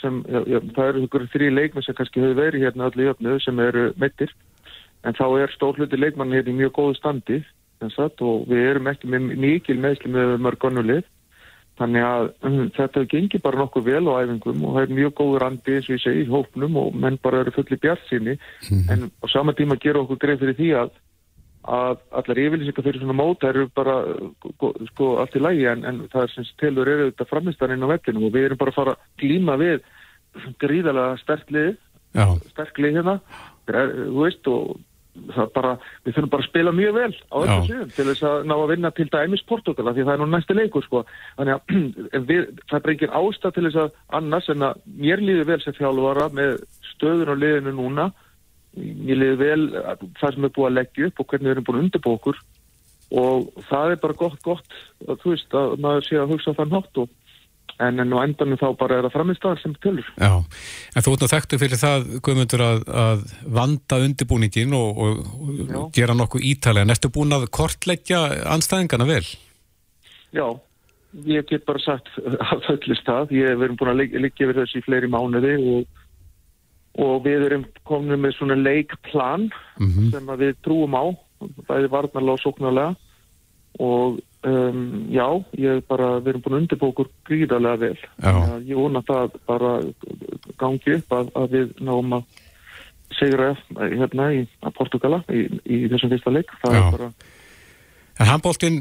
sem, 0.00 0.20
já, 0.28 0.58
það 0.76 0.88
eru 0.88 1.04
ykkur 1.06 1.26
þrý 1.34 1.50
leikmenn 1.52 1.86
sem 1.86 1.98
kannski 1.98 2.22
hefur 2.22 2.38
verið 2.40 2.66
hérna 2.66 2.90
öllu 2.90 3.08
jöfnu 3.08 3.38
sem 3.44 3.64
eru 3.64 3.88
meittir 4.00 4.32
en 5.02 5.18
þá 5.18 5.26
er 5.42 5.54
stórluti 5.56 5.98
leikmann 5.98 6.34
hérna 6.34 6.54
í 6.54 6.60
mjög 6.60 6.76
góðu 6.78 6.98
standi 7.00 7.42
sagt, 7.96 8.22
og 8.22 8.46
við 8.46 8.68
erum 8.70 8.92
ekki 8.92 9.10
með 9.10 9.32
mikil 9.42 9.78
meðsli 9.82 10.12
með 10.14 10.36
mörg 10.44 10.68
annulið 10.68 11.08
Þannig 11.80 12.04
að 12.04 12.26
um, 12.44 12.58
þetta 12.76 13.02
gengir 13.08 13.40
bara 13.42 13.62
nokkuð 13.62 13.86
vel 13.86 14.02
á 14.12 14.20
æfingum 14.20 14.64
og 14.68 14.74
það 14.76 14.82
er 14.82 14.96
mjög 14.98 15.14
góður 15.18 15.44
andi 15.46 15.76
eins 15.78 15.86
og 15.88 15.94
ég 15.94 16.02
segi 16.02 16.24
í 16.26 16.28
hópnum 16.28 16.76
og 16.82 16.98
menn 17.00 17.16
bara 17.24 17.40
eru 17.42 17.54
fulli 17.54 17.78
bjart 17.80 18.04
síni 18.10 18.34
mm. 18.36 18.82
en 18.92 19.06
á 19.08 19.26
sama 19.32 19.54
tíma 19.56 19.78
gera 19.80 20.02
okkur 20.02 20.20
greið 20.20 20.42
fyrir 20.42 20.58
því 20.58 20.68
að, 20.82 20.92
að 21.62 21.98
allar 22.18 22.40
yfirlýsingar 22.42 22.86
fyrir 22.86 23.02
svona 23.02 23.14
móta 23.14 23.50
eru 23.52 23.68
bara 23.74 23.96
sko 24.90 25.16
allt 25.22 25.36
í 25.38 25.42
lægi 25.42 25.66
en, 25.70 25.84
en 25.86 26.00
það 26.10 26.24
er 26.24 26.32
sem 26.34 26.46
stelur 26.48 26.90
eru 26.90 27.10
þetta 27.10 27.28
framistarinn 27.30 27.86
á 27.86 27.92
vellinu 27.92 28.26
og 28.26 28.34
við 28.34 28.48
erum 28.48 28.60
bara 28.62 28.74
að 28.74 28.78
fara 28.80 28.94
að 28.96 29.04
glíma 29.22 29.58
við 29.60 29.84
gríðalega 30.58 31.20
sterklið, 31.20 31.76
sterklið 32.50 32.96
hérna, 32.98 33.18
þú 33.68 34.24
veist 34.24 34.48
og 34.50 34.80
bara, 35.52 35.74
við 36.06 36.16
þurfum 36.16 36.30
bara 36.32 36.44
að 36.44 36.48
spila 36.48 36.72
mjög 36.74 36.94
vel 36.96 37.12
á 37.12 37.36
öllum 37.42 37.66
síðan 37.66 37.92
til 37.92 38.06
þess 38.08 38.24
að 38.28 38.46
ná 38.48 38.54
að 38.56 38.70
vinna 38.72 38.90
til 38.96 39.08
dæmis 39.12 39.44
Portugala 39.48 39.92
því 39.92 40.06
það 40.06 40.12
er 40.14 40.22
nú 40.22 40.28
næstu 40.32 40.56
leikur 40.56 40.86
sko. 40.86 41.02
Þannig 41.36 41.54
að 41.54 42.22
við, 42.30 42.46
það 42.64 42.76
er 42.78 42.84
bara 42.86 42.94
engin 42.94 43.16
ástað 43.20 43.56
til 43.56 43.64
þess 43.68 43.80
að 43.82 43.98
annars 44.18 44.48
en 44.52 44.66
að 44.68 44.84
mér 45.04 45.24
líður 45.24 45.50
vel 45.52 45.60
sem 45.62 45.76
þjálfvara 45.76 46.28
með 46.38 46.54
stöður 46.94 47.32
á 47.32 47.36
liðinu 47.36 47.76
núna 47.76 48.08
mér 48.76 49.20
líður 49.20 49.40
vel 49.42 49.62
það 50.20 50.34
sem 50.34 50.46
er 50.48 50.54
búið 50.56 50.68
að 50.68 50.76
leggja 50.78 51.08
upp 51.08 51.22
og 51.22 51.30
hvernig 51.30 51.48
við 51.48 51.54
erum 51.54 51.66
búin 51.68 51.78
að 51.78 51.86
undirbú 51.86 52.14
okkur 52.16 52.38
og 53.22 53.64
það 53.68 53.90
er 53.92 53.98
bara 54.00 54.20
gott 54.22 54.38
gott 54.44 54.78
að 55.04 55.18
þú 55.20 55.34
veist 55.34 55.58
að 55.58 55.74
maður 55.84 56.06
sé 56.06 56.20
að 56.20 56.32
hugsa 56.32 56.54
þann 56.56 56.72
hátt 56.78 57.02
og 57.02 57.10
en 57.82 58.02
enn 58.02 58.14
og 58.14 58.22
endanum 58.22 58.58
þá 58.60 58.66
bara 58.78 58.98
er 58.98 59.06
það 59.06 59.14
framistæðar 59.16 59.60
sem 59.62 59.74
tölur. 59.82 60.08
Já, 60.20 60.32
en 60.38 61.04
þú 61.04 61.14
ert 61.14 61.22
náttúrulega 61.22 61.32
þekktu 61.32 61.60
fyrir 61.62 61.80
það, 61.80 62.04
Guðmundur, 62.26 62.64
að, 62.66 62.82
að 63.02 63.22
vanda 63.58 64.00
undirbúningin 64.06 64.76
og, 64.76 65.00
og, 65.06 65.22
og 65.78 65.88
gera 65.96 66.16
nokkuð 66.18 66.46
ítalega. 66.52 66.88
Næstu 66.88 67.10
búin 67.14 67.34
að 67.36 67.48
kortleggja 67.54 68.20
anstæðingana 68.52 69.08
vel? 69.08 69.24
Já, 70.36 70.46
ég 71.28 71.48
get 71.48 71.66
bara 71.68 71.82
sagt 71.82 72.12
að 72.22 72.78
það. 73.06 73.34
Ég 73.36 73.50
hef 73.52 73.64
verið 73.64 73.80
búin 73.80 73.94
að 73.94 74.04
liggja 74.26 74.46
yfir 74.46 74.62
þessu 74.62 74.82
í 74.82 74.86
fleiri 74.86 75.10
mánuði 75.12 75.56
og, 75.60 76.01
og 76.98 77.24
við 77.24 77.46
erum 77.46 77.64
komin 77.88 78.20
með 78.20 78.36
svona 78.36 78.54
leikplan 78.54 79.48
mm 79.78 79.88
-hmm. 79.88 80.10
sem 80.10 80.26
við 80.26 80.54
trúum 80.64 80.94
á, 80.94 81.04
það 81.68 81.78
er 81.82 81.88
varnarlega 81.88 82.32
og 82.32 82.44
sóknarlega 82.44 82.94
og 83.78 84.20
Um, 84.42 85.06
já, 85.14 85.26
ég 85.54 85.84
bara, 85.86 86.16
við 86.18 86.32
erum 86.32 86.42
búin 86.42 86.54
að 86.56 86.62
undirbókur 86.64 87.08
gríðarlega 87.28 87.78
vel. 87.78 87.98
Ég 88.66 88.74
vona 88.74 89.02
það 89.06 89.36
bara 89.46 89.70
gangi 90.58 90.96
upp 90.96 91.14
að, 91.14 91.30
að 91.38 91.54
við 91.54 91.68
náum 91.78 92.16
að 92.16 92.24
segra 93.20 93.52
hérna 93.78 94.32
í 94.34 94.40
Portugala 94.74 95.20
í, 95.30 95.44
í 95.62 95.78
þessum 95.92 96.10
fyrsta 96.10 96.34
leik. 96.34 96.50
Það 96.64 96.74
já. 96.74 96.80
er 96.80 96.96
bara... 96.96 97.12
En 98.18 98.28
handbóltinn 98.32 98.80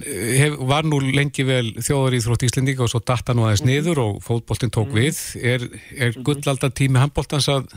var 0.66 0.90
nú 0.90 0.98
lengi 1.06 1.46
vel 1.46 1.76
þjóður 1.78 2.18
í 2.18 2.24
þrótt 2.26 2.48
Íslendinga 2.50 2.88
og 2.88 2.92
svo 2.96 3.04
datta 3.06 3.38
nú 3.38 3.46
aðeins 3.46 3.62
-hmm. 3.62 3.70
niður 3.70 4.02
og 4.08 4.20
fótbóltinn 4.26 4.74
tók 4.74 4.90
-hmm. 4.90 4.98
við. 4.98 5.22
Er, 5.46 5.62
er 5.94 6.12
mhm. 6.18 6.24
gullaldar 6.26 6.74
tími 6.74 6.98
handbóltans 6.98 7.48
að, 7.54 7.70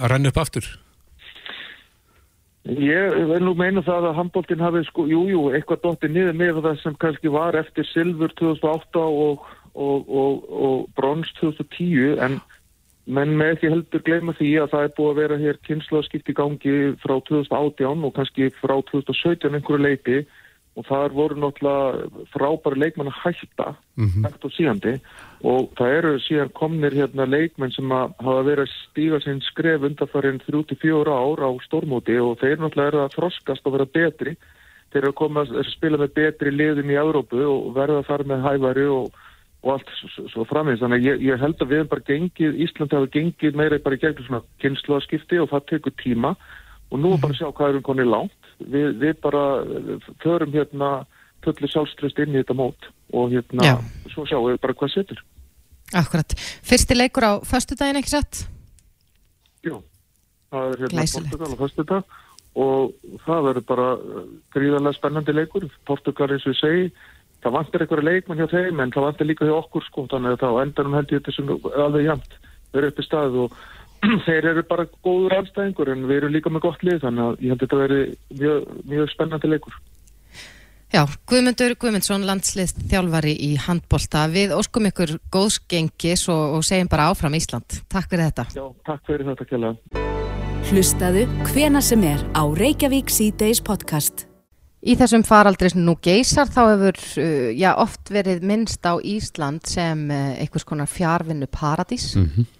að 0.00 0.14
renna 0.14 0.32
upp 0.32 0.40
aftur? 0.40 0.68
Ég 2.68 3.14
vil 3.30 3.40
nú 3.40 3.54
meina 3.56 3.80
það 3.82 4.10
að 4.10 4.18
handbóltinn 4.18 4.60
hafi 4.60 4.82
sko, 4.84 5.06
jújú, 5.08 5.28
jú, 5.32 5.44
eitthvað 5.56 5.80
dóttið 5.84 6.12
niður 6.14 6.36
með 6.36 6.60
það 6.66 6.82
sem 6.82 6.96
kannski 7.00 7.32
var 7.32 7.56
eftir 7.56 7.88
Silfur 7.88 8.34
2008 8.36 9.00
og, 9.00 9.46
og, 9.74 10.10
og, 10.22 10.50
og 10.50 10.82
Brons 10.98 11.32
2010 11.40 12.20
en 12.20 12.36
menn 13.10 13.32
með 13.38 13.54
ekki 13.54 13.70
heldur 13.72 14.04
gleyma 14.04 14.34
því 14.36 14.50
að 14.60 14.74
það 14.74 14.84
er 14.86 14.92
búið 14.98 15.10
að 15.10 15.20
vera 15.22 15.38
hér 15.40 15.60
kynnslóðskipt 15.66 16.30
í 16.30 16.36
gangi 16.36 16.76
frá 17.00 17.16
2018 17.30 18.04
og 18.06 18.14
kannski 18.18 18.50
frá 18.60 18.76
2017 18.92 19.56
einhverju 19.56 19.80
leiti 19.80 20.20
og 20.78 20.86
þar 20.86 21.14
voru 21.16 21.36
náttúrulega 21.40 22.26
frábæri 22.30 22.78
leikmenn 22.78 23.10
að 23.10 23.20
hætta 23.24 23.74
mm 23.96 24.06
-hmm. 24.06 24.24
hægt 24.26 24.44
og 24.44 24.52
síðandi 24.54 25.00
og 25.40 25.70
það 25.78 25.94
eru 25.96 26.12
síðan 26.20 26.52
komnir 26.52 26.92
hérna 26.92 27.24
leikmenn 27.24 27.72
sem 27.72 27.92
að 27.96 28.12
hafa 28.20 28.42
verið 28.44 28.66
að 28.66 28.74
stíga 28.74 29.20
sinn 29.24 29.40
skref 29.40 29.86
undanfarið 29.88 30.42
34 30.44 31.14
ár 31.16 31.40
á 31.40 31.50
stórmóti. 31.64 32.18
Og 32.20 32.36
þeir 32.42 32.60
náttúrulega 32.60 32.92
eru 32.92 33.00
að 33.04 33.14
þroskast 33.16 33.66
og 33.66 33.72
vera 33.76 33.88
betri. 33.88 34.36
Þeir 34.92 35.02
eru 35.02 35.12
að 35.14 35.20
koma 35.22 35.44
að 35.46 35.72
spila 35.72 35.96
með 35.96 36.14
betri 36.18 36.52
liðin 36.52 36.92
í 36.92 37.00
Európu 37.00 37.40
og 37.40 37.74
verða 37.74 38.02
að 38.02 38.08
fara 38.10 38.28
með 38.28 38.44
hæværi 38.44 38.86
og, 38.92 39.06
og 39.62 39.72
allt 39.72 39.92
svo 40.32 40.44
framins 40.44 40.82
þannig 40.82 41.00
að 41.00 41.08
ég, 41.08 41.22
ég 41.30 41.40
held 41.40 41.62
að 41.62 41.72
við 41.72 41.84
bara 41.88 42.08
gengið 42.10 42.60
Íslandi 42.66 42.98
hafa 42.98 43.12
gengið 43.16 43.56
meira 43.56 43.78
bara 43.78 43.96
í 43.96 44.02
gegnum 44.02 44.26
svona 44.26 44.42
kynnslóðskipti 44.60 45.40
og 45.40 45.48
það 45.54 45.68
tekur 45.72 45.96
tíma. 46.04 46.34
Og 46.90 47.00
nú 47.00 47.14
er 47.14 47.22
bara 47.22 47.32
að 47.32 47.40
sjá 47.40 47.48
hvað 47.48 47.72
erum 47.72 47.86
konið 47.86 48.12
langt 48.12 48.39
við, 48.60 48.94
við 49.00 49.18
bara 49.24 49.44
förum 50.22 50.54
hérna 50.54 50.90
fulli 51.44 51.70
sjálfströst 51.72 52.18
inn 52.20 52.34
í 52.34 52.40
þetta 52.42 52.56
mót 52.58 52.88
og 53.16 53.32
hérna 53.32 53.66
Já. 53.66 53.76
svo 54.12 54.26
sjáum 54.28 54.50
við 54.50 54.60
bara 54.62 54.76
hvað 54.76 54.94
setur 54.94 55.22
Akkurat, 55.96 56.36
fyrsti 56.62 56.94
leikur 56.94 57.26
á 57.26 57.32
fastudagin 57.42 57.98
ekki 57.98 58.12
satt? 58.12 58.44
Jú, 59.66 59.80
það 60.52 60.74
er 60.74 60.84
hérna 60.84 61.06
Portugal 61.16 61.50
á 61.50 61.62
fastudag 61.64 62.18
og 62.60 63.16
það 63.24 63.46
verður 63.46 63.66
bara 63.66 63.88
gríðarlega 64.54 64.98
spennandi 64.98 65.34
leikur 65.34 65.66
Portugal 65.86 66.30
eins 66.30 66.46
og 66.46 66.54
ég 66.54 66.60
segi 66.60 66.86
það 67.40 67.56
vantir 67.56 67.84
einhverja 67.84 68.08
leikmann 68.08 68.40
hjá 68.40 68.48
þeim 68.50 68.80
en 68.82 68.94
það 68.94 69.06
vantir 69.08 69.28
líka 69.30 69.48
hjá 69.48 69.56
okkur 69.56 69.86
sko 69.86 70.06
þannig 70.10 70.36
að 70.36 70.42
það 70.44 70.62
endanum 70.64 70.96
held 70.98 71.12
ég 71.14 71.22
þetta 71.22 71.36
sem 71.36 71.52
alveg 71.84 72.08
jæmt 72.08 72.34
verður 72.74 72.90
upp 72.90 73.00
í 73.00 73.06
stað 73.06 73.38
og 73.44 73.60
þeir 74.26 74.50
eru 74.54 74.64
bara 74.68 74.86
góður 75.04 75.36
anstæðingur 75.40 75.92
en 75.92 76.04
við 76.08 76.20
erum 76.20 76.34
líka 76.34 76.52
með 76.52 76.66
gott 76.66 76.84
lið 76.86 77.02
þannig 77.04 77.26
að 77.26 77.40
ég 77.44 77.52
held 77.52 77.60
að 77.60 77.64
þetta 77.64 77.80
veri 77.80 78.02
mjög, 78.40 78.68
mjög 78.92 79.10
spennandi 79.14 79.50
leikur. 79.50 79.80
Já, 80.90 81.04
Guðmundur 81.30 81.76
Guðmundsson 81.78 82.24
landslið 82.26 82.72
þjálfari 82.90 83.36
í 83.46 83.52
handbólta 83.62 84.24
við 84.32 84.56
óskum 84.56 84.88
ykkur 84.88 85.12
góðsgengis 85.30 86.24
og, 86.32 86.56
og 86.56 86.64
segjum 86.66 86.90
bara 86.90 87.10
áfram 87.12 87.36
Ísland. 87.38 87.76
Takk 87.92 88.10
fyrir 88.10 88.26
þetta. 88.30 88.48
Já, 88.56 88.64
takk 88.88 89.04
fyrir 89.06 89.28
þetta 89.30 89.46
kjalla 89.52 89.76
Hlustaðu 90.70 91.22
hvena 91.52 91.80
sem 91.82 92.02
er 92.04 92.24
á 92.34 92.42
Reykjavík 92.42 93.12
C-Days 93.12 93.62
podcast. 93.64 94.26
Í 94.80 94.96
þessum 94.96 95.22
faraldri 95.28 95.70
sem 95.70 95.84
nú 95.84 95.94
geysar 96.02 96.50
þá 96.50 96.60
hefur 96.72 96.98
uh, 97.20 97.48
já, 97.54 97.70
oft 97.76 98.10
verið 98.10 98.42
minnst 98.48 98.82
á 98.82 98.96
Ísland 98.98 99.68
sem 99.68 100.06
uh, 100.08 100.34
einhvers 100.40 100.66
konar 100.66 100.90
fjárvinnu 100.90 101.46
paradís 101.52 102.16
mm 102.16 102.30
-hmm 102.32 102.56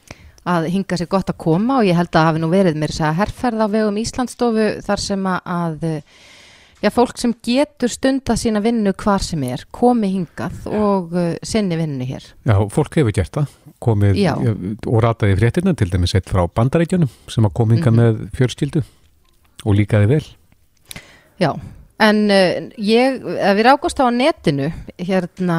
að 0.49 0.71
hinga 0.73 0.97
sér 0.97 1.11
gott 1.11 1.31
að 1.31 1.41
koma 1.43 1.81
og 1.81 1.89
ég 1.89 1.97
held 1.99 2.17
að 2.17 2.29
hafi 2.31 2.41
nú 2.41 2.49
verið 2.51 2.79
mér 2.81 2.95
þess 2.95 3.07
að 3.09 3.19
herrferð 3.21 3.65
á 3.65 3.67
vegum 3.69 3.99
Íslandstofu 4.01 4.69
þar 4.87 5.03
sem 5.05 5.27
að 5.27 5.89
já, 6.81 6.91
fólk 6.95 7.19
sem 7.21 7.33
getur 7.45 7.93
stunda 7.93 8.37
sína 8.41 8.63
vinnu 8.65 8.93
hvar 9.01 9.25
sem 9.25 9.43
er, 9.49 9.67
komi 9.75 10.11
hingað 10.15 10.69
og 10.71 11.17
uh, 11.17 11.33
sinni 11.47 11.79
vinnu 11.81 12.07
hér. 12.09 12.31
Já, 12.49 12.57
fólk 12.73 13.01
hefur 13.01 13.17
gert 13.17 13.37
það, 13.37 13.59
komið 13.83 14.21
já. 14.21 14.33
og 14.41 15.03
rataði 15.05 15.37
fréttina 15.41 15.75
til 15.77 15.91
dæmis 15.93 16.17
eitt 16.17 16.31
frá 16.31 16.47
bandarækjunum 16.49 17.11
sem 17.31 17.49
að 17.49 17.57
kom 17.61 17.75
hingað 17.75 17.93
mm 17.93 18.01
-hmm. 18.01 18.23
með 18.23 18.39
fjörskildu 18.39 18.85
og 19.65 19.77
líkaði 19.77 20.11
vel. 20.15 20.25
Já, 21.41 21.53
En 22.01 22.23
uh, 22.33 22.71
ég, 22.81 23.19
við 23.21 23.65
rákast 23.67 24.01
á 24.01 24.09
netinu, 24.15 24.71
hérna 24.97 25.59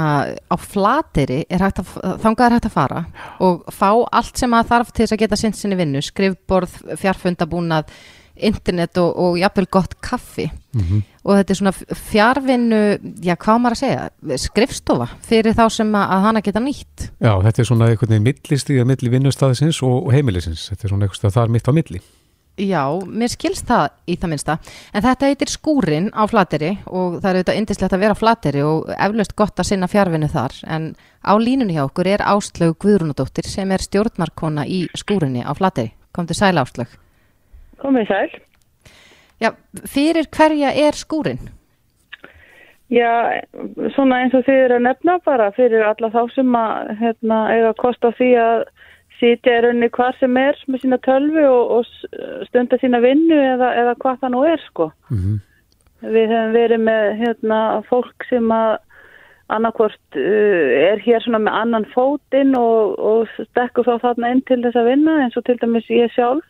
á 0.50 0.56
flateri, 0.58 1.44
er 1.50 1.68
að, 1.68 1.84
þangað 2.24 2.48
er 2.48 2.56
hægt 2.58 2.72
að 2.72 2.78
fara 2.78 3.04
og 3.44 3.68
fá 3.74 3.92
allt 4.10 4.42
sem 4.42 4.58
að 4.58 4.72
þarf 4.74 4.89
til 4.92 5.06
þess 5.06 5.18
að 5.18 5.22
geta 5.22 5.39
sinns 5.39 5.62
sinni 5.62 5.78
vinnu, 5.78 6.02
skrifborð, 6.06 6.80
fjarfundabúnað, 7.02 7.94
internet 8.42 8.98
og, 8.98 9.12
og 9.20 9.38
jafnvel 9.39 9.68
gott 9.70 9.96
kaffi. 10.02 10.48
Mm 10.74 10.82
-hmm. 10.82 11.02
Og 11.24 11.38
þetta 11.38 11.52
er 11.52 11.58
svona 11.60 11.74
fjárvinnu, 12.12 12.82
já 13.22 13.36
hvað 13.36 13.58
maður 13.62 13.76
að 13.76 13.82
segja, 13.84 14.10
skrifstofa 14.38 15.08
fyrir 15.22 15.54
þá 15.54 15.70
sem 15.70 15.96
að, 15.96 16.06
að 16.16 16.22
hana 16.22 16.42
geta 16.42 16.60
nýtt. 16.60 17.12
Já, 17.20 17.42
þetta 17.44 17.62
er 17.62 17.66
svona 17.66 17.89
einhvern 17.89 18.10
veginn 18.10 18.24
millistíða 18.24 18.86
milli 18.86 19.10
vinnustæðisins 19.10 19.84
og, 19.84 20.12
heimilisins, 20.12 20.70
þetta 20.70 20.86
er 20.86 20.89
svona 20.89 21.06
eitthvað 21.06 21.34
það 21.34 21.44
er 21.44 21.50
mitt 21.50 21.68
á 21.70 21.74
milli. 21.74 22.02
Já, 22.60 22.84
mér 23.08 23.32
skilst 23.32 23.70
það 23.70 23.86
í 24.12 24.18
það 24.20 24.32
minnsta 24.34 24.56
en 24.91 25.04
þetta 25.06 25.30
heitir 25.30 25.49
skúrin 25.49 26.10
á 26.12 26.28
flateri 26.28 26.74
og 26.91 27.22
það 27.22 27.30
er 27.30 27.38
auðvitað 27.39 27.60
indislegt 27.62 27.95
að 27.95 28.04
vera 28.04 28.18
á 28.18 28.22
flateri 28.22 28.64
og 28.68 28.91
eflaust 28.97 29.36
gott 29.39 29.62
að 29.62 29.70
sinna 29.70 29.88
fjárvinu 29.89 30.28
þar 30.30 30.58
en 30.68 30.89
á 31.24 31.34
línunni 31.39 31.78
hjá 31.78 31.86
okkur 31.86 32.10
er 32.12 32.26
Áslög 32.28 32.76
Guðrúnadóttir 32.84 33.47
sem 33.47 33.72
er 33.72 33.82
stjórnmarkona 33.82 34.68
í 34.68 34.84
skúrinni 34.99 35.45
á 35.47 35.56
flateri. 35.56 35.93
Kom 36.12 36.28
til 36.28 36.36
sæl 36.36 36.60
Áslög. 36.60 36.91
Komið 37.80 38.12
sæl. 38.12 38.30
Já, 39.41 39.56
fyrir 39.88 40.28
hverja 40.30 40.76
er 40.76 40.99
skúrin? 40.99 41.39
Já, 42.91 43.39
svona 43.95 44.20
eins 44.22 44.36
og 44.36 44.43
þið 44.43 44.66
eru 44.66 44.78
að 44.78 44.86
nefna 44.89 45.18
bara 45.24 45.47
fyrir 45.56 45.86
alla 45.88 46.12
þá 46.12 46.22
sem 46.36 46.56
að 46.60 46.89
hérna, 46.99 47.38
eiga 47.56 47.70
að 47.72 47.80
kosta 47.80 48.12
því 48.20 48.32
að 48.43 48.66
sitja 49.22 49.58
í 49.58 49.64
rauninni 49.64 49.92
hvað 49.94 50.20
sem 50.20 50.38
er 50.42 50.60
með 50.68 50.84
sína 50.84 51.00
tölvu 51.06 51.48
og, 51.48 51.74
og 51.78 52.46
stunda 52.50 52.80
sína 52.82 53.02
vinnu 53.04 53.38
eða, 53.38 53.74
eða 53.84 53.98
hvað 54.04 54.22
það 54.24 54.34
nú 54.36 54.46
er 54.50 54.64
sko. 54.68 54.92
Mm 55.10 55.18
-hmm. 55.18 55.42
Við 56.02 56.32
hefum 56.34 56.54
verið 56.58 56.80
með 56.82 57.04
hérna, 57.22 57.60
fólk 57.90 58.26
sem 58.30 58.52
að 58.52 58.80
annarkvort 59.52 60.18
uh, 60.18 60.70
er 60.92 61.02
hér 61.04 61.22
svona 61.24 61.44
með 61.44 61.58
annan 61.62 61.86
fótinn 61.94 62.56
og, 62.56 63.00
og 63.00 63.28
stekkur 63.52 63.86
þá 63.86 64.00
þarna 64.06 64.32
inn 64.32 64.42
til 64.48 64.62
þess 64.64 64.80
að 64.80 64.90
vinna 64.92 65.18
eins 65.24 65.38
og 65.38 65.46
til 65.46 65.58
dæmis 65.62 65.90
ég 65.90 66.12
sjálf 66.16 66.48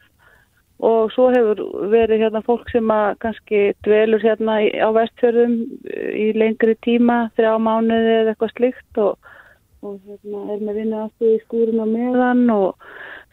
og 0.81 1.11
svo 1.13 1.27
hefur 1.29 1.59
verið 1.91 2.23
hérna 2.23 2.41
fólk 2.45 2.69
sem 2.73 2.89
að 2.93 3.17
kannski 3.21 3.59
dvelur 3.85 4.23
hérna 4.23 4.57
á 4.65 4.89
vestfjörðum 4.95 5.57
í 6.17 6.31
lengri 6.33 6.75
tíma, 6.81 7.29
þrjá 7.37 7.53
mánuði 7.61 8.15
eða 8.21 8.33
eitthvað 8.33 8.55
slikt 8.55 9.01
og 9.03 9.31
og 9.81 9.97
hérna 10.05 10.43
er 10.53 10.61
með 10.61 10.77
vinnu 10.81 10.99
aftur 11.01 11.31
í 11.33 11.39
skúrin 11.45 11.81
á 11.81 11.87
meðan 11.89 12.43
og 12.53 12.75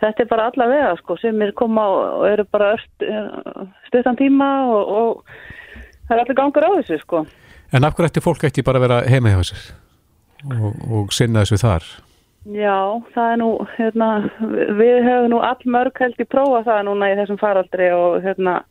þetta 0.01 0.25
er 0.25 0.31
bara 0.31 0.49
alla 0.51 0.69
vega 0.71 0.95
sko 1.03 1.19
sem 1.21 1.43
er 1.45 1.53
koma 1.59 1.85
og 1.93 2.25
eru 2.29 2.47
bara 2.49 2.73
eh, 2.77 3.69
stuttan 3.91 4.17
tíma 4.17 4.49
og, 4.71 4.95
og 5.01 6.09
það 6.09 6.17
er 6.17 6.25
allir 6.25 6.41
gangur 6.41 6.69
á 6.69 6.71
þessu 6.79 7.01
sko. 7.03 7.25
En 7.73 7.85
af 7.85 7.97
hverju 7.97 8.09
ætti 8.09 8.25
fólk 8.25 8.49
ekki 8.49 8.65
bara 8.65 8.81
að 8.81 8.87
vera 8.87 9.01
heima 9.13 9.35
hjá 9.35 9.41
þessir 9.43 9.65
og, 10.57 10.85
og 10.89 11.17
sinna 11.17 11.45
þessu 11.45 11.61
þar? 11.61 11.89
Já, 12.49 12.79
það 13.13 13.33
er 13.33 13.41
nú, 13.43 13.49
hérna, 13.77 14.09
við 14.79 15.03
hefum 15.05 15.33
nú 15.35 15.41
all 15.45 15.65
mörg 15.69 15.99
held 16.01 16.23
í 16.23 16.25
prófa 16.25 16.63
það 16.65 16.87
núna 16.89 17.11
í 17.13 17.19
þessum 17.19 17.41
faraldri 17.41 17.91
og 17.93 18.23
hérna 18.25 18.63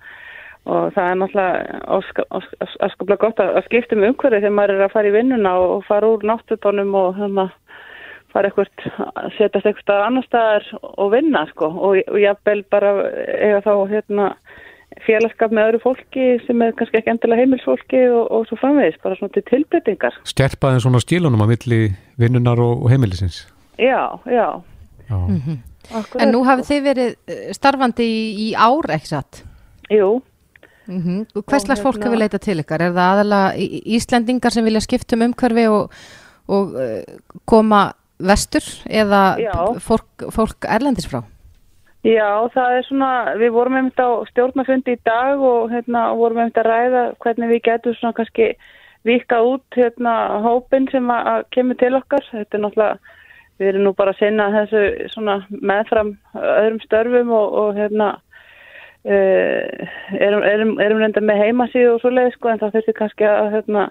og 0.68 0.90
það 0.96 1.10
er 1.10 1.20
náttúrulega 1.22 2.40
askaplega 2.84 3.22
gott 3.22 3.40
að 3.44 3.62
skipta 3.68 3.96
um 3.96 4.08
umhverju 4.10 4.42
þegar 4.42 4.56
maður 4.58 4.74
er 4.76 4.86
að 4.88 4.96
fara 4.96 5.12
í 5.12 5.14
vinnuna 5.16 5.54
og 5.62 5.86
fara 5.88 6.10
úr 6.12 6.26
náttutónum 6.28 6.96
og 6.98 7.20
hérna 7.20 7.46
fara 8.38 8.52
eitthvað, 8.52 8.70
setjast 9.38 9.66
eitthvað 9.66 10.06
annar 10.06 10.28
staðar 10.30 10.70
og 10.94 11.12
vinna 11.16 11.44
sko 11.52 11.70
og, 11.74 12.00
og 12.06 12.22
jáfnvel 12.22 12.64
bara 12.72 12.94
eiga 13.34 13.62
þá 13.66 13.74
hérna 13.92 14.32
félagskap 15.06 15.54
með 15.54 15.72
öðru 15.72 15.82
fólki 15.84 16.26
sem 16.46 16.62
er 16.64 16.74
kannski 16.78 17.00
ekki 17.00 17.12
endilega 17.14 17.44
heimilsfólki 17.44 18.00
og, 18.10 18.24
og 18.34 18.48
svo 18.50 18.58
framvegis, 18.62 18.98
bara 19.04 19.18
svona 19.20 19.34
til 19.36 19.44
tilbyttingar. 19.50 20.16
Skerpaðin 20.28 20.84
svona 20.84 21.02
skilunum 21.04 21.44
að 21.46 21.54
milli 21.54 21.82
vinnunar 22.22 22.62
og, 22.64 22.86
og 22.86 22.94
heimilisins? 22.94 23.44
Já, 23.78 24.18
já. 24.26 24.48
já. 25.10 25.18
Mm 25.18 25.42
-hmm. 25.42 25.58
En 26.20 26.34
nú 26.34 26.44
hafið 26.44 26.66
þið 26.72 26.82
verið 26.84 27.14
eh, 27.28 27.54
starfandi 27.56 28.04
í, 28.04 28.24
í 28.48 28.48
ár, 28.56 28.90
ekki 28.90 29.08
satt? 29.08 29.44
Jú. 29.90 30.22
Mm 30.88 31.02
-hmm. 31.02 31.44
Hvers 31.46 31.64
slags 31.64 31.82
fólk 31.82 31.98
hefur 31.98 32.16
hérna- 32.16 32.20
leitað 32.20 32.40
til 32.40 32.60
ykkar? 32.60 32.82
Er 32.82 32.92
það 32.92 33.12
aðalega 33.12 33.54
Íslendingar 33.86 34.52
sem 34.52 34.66
vilja 34.66 34.80
skipta 34.80 35.16
um 35.16 35.22
umhverfi 35.22 35.68
og, 35.68 35.92
og 36.48 36.74
uh, 36.74 37.02
koma 37.46 37.94
vestur 38.20 38.66
eða 38.90 39.24
fólk, 39.84 40.30
fólk 40.34 40.68
erlendis 40.68 41.10
frá? 41.10 41.22
Já, 42.08 42.48
það 42.54 42.78
er 42.78 42.86
svona, 42.88 43.12
við 43.42 43.52
vorum 43.56 43.78
einmitt 43.80 44.00
á 44.00 44.10
stjórnafundi 44.30 44.96
í 44.96 45.04
dag 45.06 45.42
og 45.44 45.72
hérna, 45.74 46.12
vorum 46.16 46.44
einmitt 46.44 46.60
að 46.62 46.70
ræða 46.70 47.04
hvernig 47.24 47.52
við 47.52 47.64
getum 47.66 47.98
svona 47.98 48.16
kannski 48.20 48.52
vika 49.08 49.42
út 49.44 49.78
hérna 49.78 50.14
hópin 50.46 50.88
sem 50.92 51.10
að 51.12 51.48
kemur 51.56 51.80
til 51.80 51.96
okkar. 51.98 52.24
Þetta 52.32 52.58
er 52.58 52.64
náttúrulega, 52.64 53.18
við 53.58 53.72
erum 53.72 53.88
nú 53.88 53.94
bara 53.98 54.14
að 54.14 54.22
sinna 54.22 54.48
þessu 54.54 54.84
svona 55.16 55.38
meðfram 55.50 56.14
öðrum 56.38 56.80
störfum 56.86 57.34
og, 57.36 57.58
og 57.64 57.82
hérna 57.82 58.10
uh, 59.08 59.88
erum, 60.20 60.46
erum, 60.46 60.76
erum 60.84 61.02
reynda 61.02 61.24
með 61.24 61.44
heimasíðu 61.46 61.96
og 61.96 62.04
svo 62.04 62.14
leið 62.14 62.34
sko 62.36 62.54
en 62.54 62.62
það 62.62 62.78
þurftir 62.78 63.00
kannski 63.02 63.28
að 63.32 63.52
hérna 63.58 63.88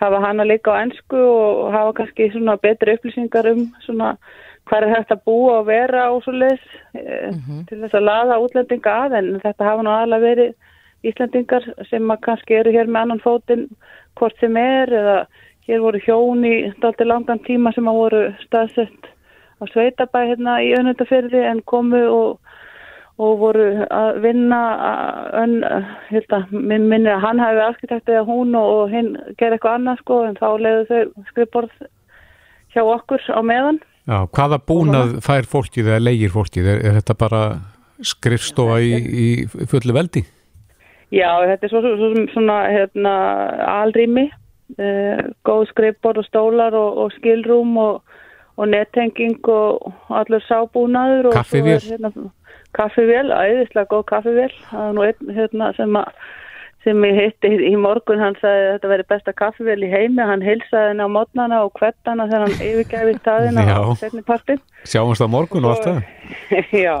hafa 0.00 0.20
hana 0.20 0.44
líka 0.44 0.72
á 0.72 0.82
ennsku 0.84 1.16
og 1.16 1.72
hafa 1.72 1.92
kannski 2.00 2.30
svona 2.32 2.56
betri 2.56 2.96
upplýsingar 2.96 3.50
um 3.52 3.66
svona 3.86 4.16
hvað 4.66 4.82
er 4.82 4.94
hægt 4.94 5.12
að 5.14 5.24
búa 5.24 5.58
og 5.60 5.66
vera 5.66 6.10
og 6.12 6.22
svo 6.24 6.32
leis 6.32 6.64
mm 6.94 7.38
-hmm. 7.38 7.66
til 7.68 7.80
þess 7.80 7.94
að 7.94 8.08
laða 8.10 8.40
útlendinga 8.44 8.92
að 9.04 9.18
en 9.18 9.40
þetta 9.40 9.64
hafa 9.64 9.82
nú 9.82 9.90
aðalega 9.90 10.26
verið 10.28 10.54
Íslandingar 11.04 11.64
sem 11.90 12.10
kannski 12.22 12.54
eru 12.54 12.70
hér 12.72 12.86
með 12.86 13.02
annan 13.02 13.20
fótinn 13.20 13.68
hvort 14.16 14.38
sem 14.40 14.56
er 14.56 14.88
eða 14.88 15.26
hér 15.68 15.80
voru 15.80 15.98
hjón 15.98 16.44
í 16.44 16.72
dalti 16.82 17.04
langan 17.04 17.38
tíma 17.38 17.72
sem 17.74 17.88
að 17.88 17.98
voru 18.00 18.22
staðsett 18.44 19.02
á 19.60 19.64
Sveitabæ 19.66 20.26
hérna 20.26 20.60
í 20.62 20.74
önundaferði 20.78 21.42
en 21.50 21.62
komu 21.62 22.02
og 22.08 22.40
og 23.16 23.38
voru 23.40 23.66
að 23.88 24.20
vinna 24.24 24.60
en 25.40 25.58
minn 26.52 26.88
minnir 26.90 27.14
að 27.14 27.22
hann 27.24 27.40
hafi 27.40 27.62
arkitekt 27.64 28.10
eða 28.12 28.26
hún 28.28 28.56
og, 28.58 28.72
og 28.80 28.92
hinn 28.92 29.14
gerði 29.40 29.56
eitthvað 29.56 29.78
annað 29.78 30.02
sko 30.02 30.22
en 30.26 30.36
þá 30.36 30.48
leiðu 30.60 30.82
þau 30.90 31.28
skrifborð 31.30 31.86
hjá 32.74 32.82
okkur 32.84 33.28
á 33.32 33.40
meðan 33.40 33.80
Já, 34.06 34.20
hvaða 34.36 34.60
búnað 34.62 35.16
fær 35.26 35.48
fólkið 35.50 35.88
eða 35.90 36.04
leigir 36.04 36.30
fólkið? 36.30 36.68
Er, 36.70 36.82
er 36.86 36.98
þetta 37.00 37.16
bara 37.18 37.40
skrifstofa 38.06 38.78
í, 38.78 38.92
í 39.02 39.28
fullu 39.66 39.96
veldi? 39.96 40.22
Já, 41.10 41.30
þetta 41.48 41.66
er 41.66 41.72
svo, 41.72 41.80
svo, 41.82 41.96
svo, 41.98 42.26
svona 42.34 42.60
hérna, 42.70 43.14
alrými 43.80 44.28
eh, 44.78 45.24
góð 45.46 45.66
skrifborð 45.72 46.22
og 46.22 46.28
stólar 46.28 46.76
og, 46.78 47.02
og 47.02 47.16
skilrúm 47.16 47.74
og, 47.82 48.16
og 48.54 48.70
nettenging 48.70 49.40
og 49.50 49.90
allur 50.20 50.44
sábúnaður 50.46 51.32
Kaffivél? 51.34 51.82
Kaffivél, 52.76 53.30
æðislega 53.32 53.88
góð 53.90 54.04
kaffivél. 54.10 54.52
Það 54.70 54.88
er 54.88 54.96
nú 54.96 55.04
einn 55.06 55.32
hérna, 55.36 55.70
sem, 55.78 55.98
sem 56.84 57.04
ég 57.08 57.18
hitti 57.20 57.50
í 57.70 57.72
morgun. 57.80 58.22
Hann 58.22 58.38
sagði 58.40 58.66
að 58.66 58.72
þetta 58.74 58.92
veri 58.92 59.06
besta 59.12 59.34
kaffivél 59.40 59.78
í 59.86 59.90
heimi. 59.92 60.22
Hann 60.28 60.44
hilsaði 60.44 60.92
henni 60.92 61.08
á 61.08 61.10
mótnana 61.16 61.60
og 61.64 61.74
kvettana 61.78 62.28
þegar 62.28 62.46
hann 62.46 62.64
yfirgæfi 62.68 63.18
staðina 63.20 63.66
á 63.66 63.80
setnipartin 64.00 64.62
Sjáumst 64.84 65.24
á 65.24 65.28
morgun 65.32 65.68
og 65.68 65.76
allt 65.76 65.88
það. 65.88 66.00
Já, 66.86 66.96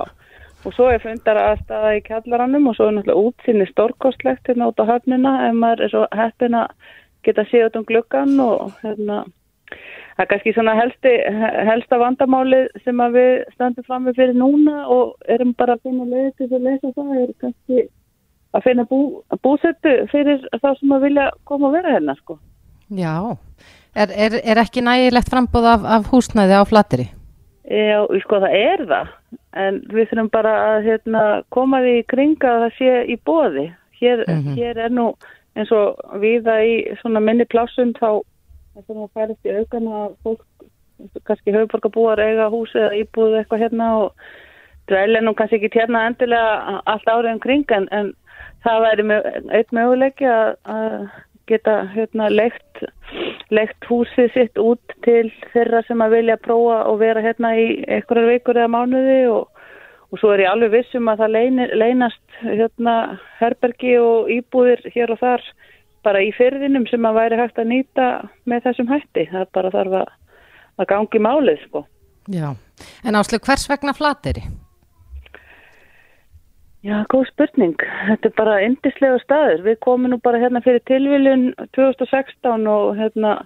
og 0.64 0.76
svo 0.76 0.90
er 0.90 1.04
fundar 1.04 1.42
aðstæða 1.44 1.96
í 1.98 2.04
kjallarannum 2.08 2.70
og 2.70 2.78
svo 2.78 2.90
er 2.90 2.98
náttúrulega 2.98 3.30
útsinni 3.30 3.68
stórkostlegt 3.70 4.48
hérna 4.48 4.72
út 4.72 4.80
á 4.80 4.90
höfnina. 4.96 5.38
Ef 5.50 5.58
maður 5.60 5.86
er 5.86 5.94
svo 5.94 6.06
heppin 6.16 6.60
að 6.64 6.94
geta 7.26 7.44
séð 7.50 7.68
út 7.68 7.82
um 7.82 7.88
gluggan 7.88 8.38
og 8.40 8.72
hérna 8.80 9.24
Það 10.16 10.24
er 10.24 10.28
kannski 10.30 10.52
svona 10.56 10.74
helsti, 10.78 11.12
helsta 11.68 11.98
vandamáli 12.00 12.62
sem 12.84 13.00
við 13.12 13.32
standum 13.52 13.84
fram 13.84 14.06
með 14.06 14.20
fyrir 14.20 14.38
núna 14.38 14.86
og 14.88 15.28
erum 15.28 15.52
bara 15.58 15.76
að 15.76 15.88
finna 15.88 16.06
leiði 16.08 16.32
til 16.38 16.48
að 16.52 16.68
lesa 16.70 16.92
það 16.96 17.18
er 17.20 17.32
kannski 17.44 17.82
að 18.56 18.64
finna 18.64 18.86
bú, 18.88 19.00
búsettu 19.44 19.92
fyrir 20.12 20.46
þá 20.56 20.70
sem 20.78 20.94
að 20.96 21.08
vilja 21.08 21.26
koma 21.44 21.68
og 21.68 21.76
vera 21.76 21.92
hérna 21.96 22.16
sko. 22.16 22.38
Já, 22.96 23.36
er, 23.92 24.14
er, 24.14 24.38
er 24.40 24.62
ekki 24.62 24.84
nægilegt 24.86 25.28
frambóð 25.32 25.68
af, 25.74 25.86
af 25.98 26.10
húsnæði 26.12 26.56
á 26.56 26.64
flatteri? 26.64 27.08
Já, 27.66 28.06
sko 28.22 28.40
það 28.44 28.56
er 28.56 28.84
það 28.86 29.12
en 29.56 29.80
við 29.90 30.10
þurfum 30.10 30.30
bara 30.32 30.54
að 30.70 30.86
hérna, 30.90 31.24
koma 31.54 31.80
því 31.82 31.96
í 31.98 32.06
kringa 32.12 32.52
að 32.52 32.64
það 32.64 32.78
sé 32.78 32.94
í 33.10 33.16
bóði. 33.26 33.66
Hér, 33.96 34.24
mm 34.26 34.40
-hmm. 34.42 34.56
hér 34.56 34.80
er 34.86 34.92
nú 34.92 35.06
eins 35.56 35.70
og 35.72 35.96
viða 36.20 36.58
í 36.64 36.74
svona 37.00 37.20
minni 37.20 37.46
plásum 37.48 37.94
þá 37.96 38.20
er 38.76 38.98
að 39.00 39.12
færast 39.16 39.46
í 39.48 39.54
aukana 39.56 40.00
fólk, 40.24 40.42
kannski 41.28 41.54
höfuborgarbúar 41.54 42.20
eiga 42.20 42.50
húsi 42.52 42.78
eða 42.80 42.98
íbúðu 43.00 43.38
eitthvað 43.40 43.62
hérna 43.64 43.88
og 44.00 44.26
dvæli 44.90 45.22
nú 45.24 45.32
kannski 45.36 45.60
ekki 45.60 45.80
hérna 45.80 46.06
endilega 46.10 46.82
allt 46.84 47.08
árið 47.08 47.32
um 47.34 47.40
kring 47.42 47.72
en, 47.76 47.88
en 47.90 48.12
það 48.64 48.82
væri 48.84 49.06
með, 49.10 49.30
eitt 49.56 49.72
möguleiki 49.76 50.28
að, 50.30 50.52
að 50.76 50.94
geta 51.46 51.76
hérna 51.94 52.28
leikt, 52.32 52.84
leikt 53.54 53.88
húsið 53.88 54.32
sitt 54.34 54.60
út 54.60 54.96
til 55.06 55.28
þeirra 55.52 55.82
sem 55.86 56.02
að 56.02 56.16
vilja 56.18 56.38
prófa 56.42 56.80
og 56.90 57.00
vera 57.02 57.22
hérna 57.22 57.54
í 57.56 57.68
einhverjar 57.84 58.32
vikur 58.32 58.58
eða 58.58 58.72
mánuði 58.74 59.20
og, 59.30 59.62
og 60.10 60.20
svo 60.20 60.34
er 60.34 60.44
ég 60.46 60.52
alveg 60.52 60.74
vissum 60.74 61.08
að 61.12 61.24
það 61.24 61.38
leynast 61.82 62.40
hérna 62.42 62.96
herbergi 63.38 63.96
og 64.02 64.32
íbúðir 64.36 64.84
hér 64.94 65.14
og 65.14 65.22
þar 65.22 65.46
bara 66.06 66.22
í 66.22 66.30
fyrðinum 66.36 66.86
sem 66.90 67.08
að 67.08 67.18
væri 67.18 67.40
hægt 67.40 67.58
að 67.58 67.72
nýta 67.72 68.06
með 68.46 68.68
þessum 68.68 68.92
hætti. 68.92 69.26
Það 69.32 69.50
bara 69.58 69.74
þarf 69.74 69.98
að, 70.02 70.14
að 70.80 70.90
gangi 70.92 71.24
málið 71.26 71.58
sko. 71.66 71.82
Já, 72.32 72.48
en 73.06 73.18
áslu 73.18 73.42
hvers 73.42 73.68
vegna 73.70 73.94
flateri? 73.96 74.46
Já, 76.86 77.00
góð 77.10 77.24
spurning. 77.32 77.78
Þetta 78.08 78.28
er 78.28 78.34
bara 78.38 78.58
indislega 78.62 79.18
staður. 79.22 79.62
Við 79.66 79.78
komum 79.82 80.12
nú 80.12 80.18
bara 80.22 80.38
hérna 80.38 80.62
fyrir 80.62 80.84
tilviljun 80.86 81.48
2016 81.74 82.68
og 82.70 82.92
hérna 82.98 83.38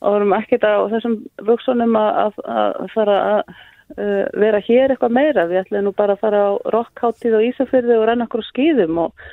árum 0.00 0.32
ekkert 0.36 0.64
á 0.64 0.88
þessum 0.92 1.18
vöksunum 1.44 1.96
að, 1.98 2.38
að 2.48 2.78
fara 2.94 3.18
að 3.32 3.40
uh, 3.50 4.24
vera 4.40 4.62
hér 4.64 4.94
eitthvað 4.94 5.16
meira. 5.18 5.44
Við 5.50 5.60
ætlum 5.64 5.88
nú 5.88 5.92
bara 5.98 6.16
að 6.16 6.24
fara 6.24 6.40
á 6.48 6.50
rockháttíð 6.76 7.36
og 7.40 7.46
Ísafyrði 7.50 7.98
og 7.98 8.06
renna 8.08 8.28
okkur 8.28 8.46
á 8.46 8.50
skýðum 8.52 9.02
og 9.04 9.28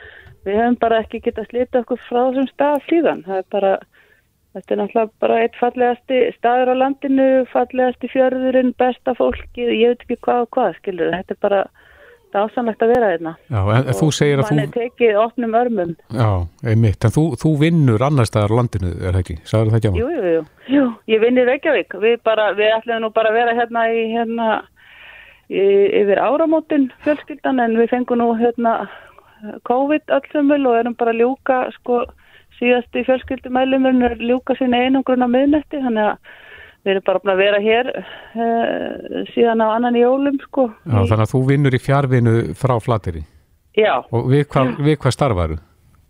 við 0.45 0.59
hefum 0.61 0.79
bara 0.81 1.01
ekki 1.03 1.21
getað 1.25 1.49
slita 1.49 1.81
okkur 1.83 2.01
frá 2.07 2.21
þessum 2.21 2.49
stað 2.51 2.83
síðan. 2.89 3.23
Það 3.25 3.41
er 3.41 3.47
bara, 3.55 3.71
þetta 4.55 4.75
er 4.75 4.81
náttúrulega 4.81 5.25
bara 5.25 5.39
eitt 5.43 5.57
fallegasti 5.61 6.21
staður 6.37 6.73
á 6.73 6.75
landinu, 6.83 7.31
fallegasti 7.53 8.11
fjörðurinn, 8.13 8.75
besta 8.79 9.15
fólki, 9.17 9.65
ég 9.65 9.95
veit 9.95 10.05
ekki 10.05 10.21
hvað 10.27 10.45
og 10.45 10.53
hvað, 10.57 10.77
skilur. 10.81 11.11
Þetta 11.15 11.35
er 11.35 11.41
bara 11.47 11.65
ásanlegt 12.35 12.81
að 12.83 12.89
vera 12.91 13.09
hérna. 13.13 13.31
Já, 13.47 13.59
en 13.63 13.85
og 13.87 13.95
þú 13.95 14.07
segir 14.11 14.41
að 14.41 14.49
þú... 14.49 14.55
Er 14.59 14.71
tekið 14.73 15.19
opnum 15.21 15.53
örmum. 15.55 15.93
Já, 16.11 16.29
einmitt, 16.67 17.07
en 17.07 17.13
þú, 17.15 17.23
þú 17.39 17.51
vinnur 17.61 18.03
annar 18.03 18.27
staðar 18.27 18.51
á 18.51 18.57
landinu, 18.59 18.91
er 18.99 19.15
það 19.15 19.21
ekki? 19.21 19.35
Sæður 19.47 19.71
það 19.71 19.77
ekki 19.79 19.87
á 19.87 19.93
mig? 19.93 20.01
Jú, 20.01 20.09
jú, 20.11 20.33
jú, 20.33 20.41
jú, 20.75 20.85
ég 21.13 21.23
vinnir 21.23 21.47
Reykjavík. 21.47 21.95
Við 22.03 22.17
bara, 22.27 22.49
við 22.57 22.73
ætlum 22.75 23.05
nú 23.05 23.11
bara 23.15 23.31
að 23.31 23.39
vera 23.39 23.55
hérna 23.55 23.85
í 23.87 24.03
hérna 24.11 24.49
yfir 25.45 26.19
áramótin 26.19 26.89
fjölskyldan 27.05 27.61
en 27.61 27.75
við 27.77 27.91
fengum 27.93 28.17
nú 28.17 28.31
hérna 28.39 28.87
COVID 29.67 30.13
allsumul 30.15 30.61
og 30.69 30.79
erum 30.79 30.95
bara 30.99 31.13
að 31.13 31.21
ljúka 31.23 31.59
sko 31.79 32.03
síðast 32.59 32.95
í 32.95 33.03
fjölskyldumælumurinn 33.07 34.07
er 34.07 34.17
ljúka 34.23 34.55
sinni 34.59 34.79
einangrun 34.85 35.25
á 35.25 35.29
miðnetti 35.29 35.81
þannig 35.83 36.11
að 36.13 36.33
við 36.85 36.91
erum 36.93 37.05
bara 37.07 37.33
að 37.33 37.41
vera 37.41 37.61
hér 37.63 37.91
uh, 37.99 39.23
síðan 39.33 39.63
á 39.65 39.67
annan 39.73 39.97
jólum 39.97 40.37
sko. 40.43 40.67
Já, 40.85 40.99
þannig 41.01 41.23
að 41.25 41.31
þú 41.33 41.41
vinnur 41.49 41.77
í 41.77 41.81
fjárvinu 41.81 42.35
frá 42.59 42.75
flateri. 42.83 43.23
Já. 43.75 43.95
Og 44.13 44.29
við 44.31 44.45
hvað, 44.53 44.75
við 44.85 44.99
hvað 45.01 45.15
starfaru? 45.17 45.57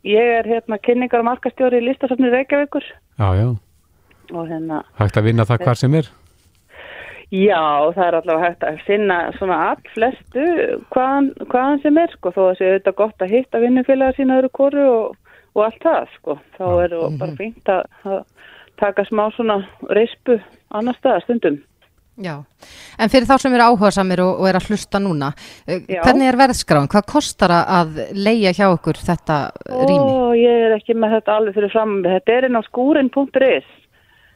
Ég 0.05 0.33
er 0.39 0.49
hérna 0.49 0.77
kynningar 0.77 1.23
og 1.23 1.29
markastjóri 1.31 1.79
í 1.81 1.87
listasafni 1.87 2.29
Reykjavíkur. 2.29 2.85
Já, 3.17 3.29
já. 3.39 3.47
Og 4.33 4.49
hérna... 4.49 4.83
Hægt 4.99 5.17
að 5.17 5.31
vinna 5.31 5.47
það 5.47 5.63
hvar 5.65 5.79
sem 5.79 5.97
er? 5.97 6.11
Já, 7.33 7.91
það 7.95 8.05
er 8.07 8.15
allavega 8.19 8.45
hægt 8.49 8.63
að 8.69 8.79
finna 8.85 9.15
svona 9.39 9.57
all 9.71 9.81
flestu 9.95 10.45
hvaðan, 10.93 11.31
hvaðan 11.49 11.81
sem 11.81 11.97
er 11.97 12.11
sko, 12.13 12.31
þó 12.31 12.39
að 12.43 12.49
það 12.51 12.57
sé 12.59 12.65
auðvitað 12.71 12.95
gott 13.01 13.21
að 13.25 13.33
hitta 13.33 13.61
vinnufélagar 13.63 14.15
sína 14.19 14.37
öru 14.41 14.49
kóru 14.53 14.83
og, 14.91 15.15
og 15.55 15.63
allt 15.65 15.81
það 15.83 16.07
sko, 16.19 16.37
þá 16.57 16.65
er 16.85 16.89
það 16.95 17.17
bara 17.19 17.31
Mhm. 17.31 17.37
fínt 17.39 17.71
að, 17.73 17.83
að 18.05 18.23
taka 18.77 19.05
smá 19.09 19.23
svona 19.35 19.57
reispu 19.89 20.39
annar 20.71 20.95
staðar 20.99 21.23
stundum. 21.23 21.57
Já, 22.15 22.37
en 22.99 23.09
fyrir 23.11 23.25
þá 23.27 23.37
sem 23.41 23.53
eru 23.53 23.63
áhugasamir 23.65 24.21
og, 24.23 24.39
og 24.39 24.47
er 24.47 24.55
að 24.55 24.69
hlusta 24.69 24.99
núna, 25.03 25.33
eh, 25.67 25.81
Já. 25.89 26.01
hvernig 26.05 26.29
er 26.29 26.37
verðskráin? 26.39 26.87
Hvað 26.87 27.05
kostar 27.11 27.51
að- 27.51 28.13
leia 28.15 28.53
hjá 28.55 28.69
okkur 28.71 28.95
þetta 28.95 29.51
rými? 29.67 29.99
Ó, 29.99 30.31
ég 30.31 30.61
er 30.69 30.77
ekki 30.77 30.93
með 30.95 31.17
þetta 31.19 31.35
alveg 31.35 31.53
fyrir 31.57 31.71
fram, 31.73 32.03
þetta 32.03 32.37
er 32.37 32.45
inn 32.45 32.55
á 32.55 32.61
skúrin.is. 32.69 33.65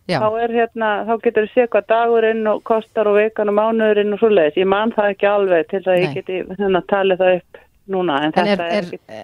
Já. 0.09 0.19
Þá 0.23 0.39
er 0.43 0.53
hérna, 0.57 0.87
þá 1.05 1.11
getur 1.23 1.45
við 1.45 1.51
séð 1.53 1.67
hvað 1.75 1.89
dagurinn 1.93 2.47
og 2.49 2.63
kostar 2.67 3.09
og 3.11 3.17
vekan 3.19 3.51
og 3.51 3.57
mánuðurinn 3.59 4.15
og 4.15 4.21
svoleiðis. 4.23 4.57
Ég 4.57 4.69
man 4.71 4.93
það 4.95 5.11
ekki 5.13 5.27
alveg 5.29 5.67
til 5.69 5.83
að 5.85 5.99
ég 5.99 6.07
Nei. 6.07 6.15
geti 6.17 6.39
hérna 6.59 6.81
talið 6.89 7.21
það 7.21 7.35
upp 7.39 7.61
núna, 7.93 8.17
en, 8.23 8.33
En 8.33 8.33
þetta 8.39 8.65
er, 8.65 8.73
er, 8.79 8.89
ekki... 8.89 9.21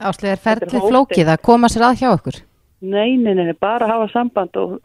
Áslega, 0.00 0.32
er 0.32 0.38
Þetta 0.38 0.38
er 0.38 0.44
ferlið 0.46 0.78
hópið. 0.78 0.88
flókið 0.94 1.32
að 1.34 1.42
koma 1.50 1.68
sér 1.68 1.86
að 1.88 1.98
hjá 2.00 2.08
okkur? 2.14 2.40
Nei, 2.80 3.10
nei, 3.20 3.34
nei, 3.36 3.52
bara 3.60 3.90
hafa 3.90 4.06
samband 4.14 4.56
og 4.56 4.78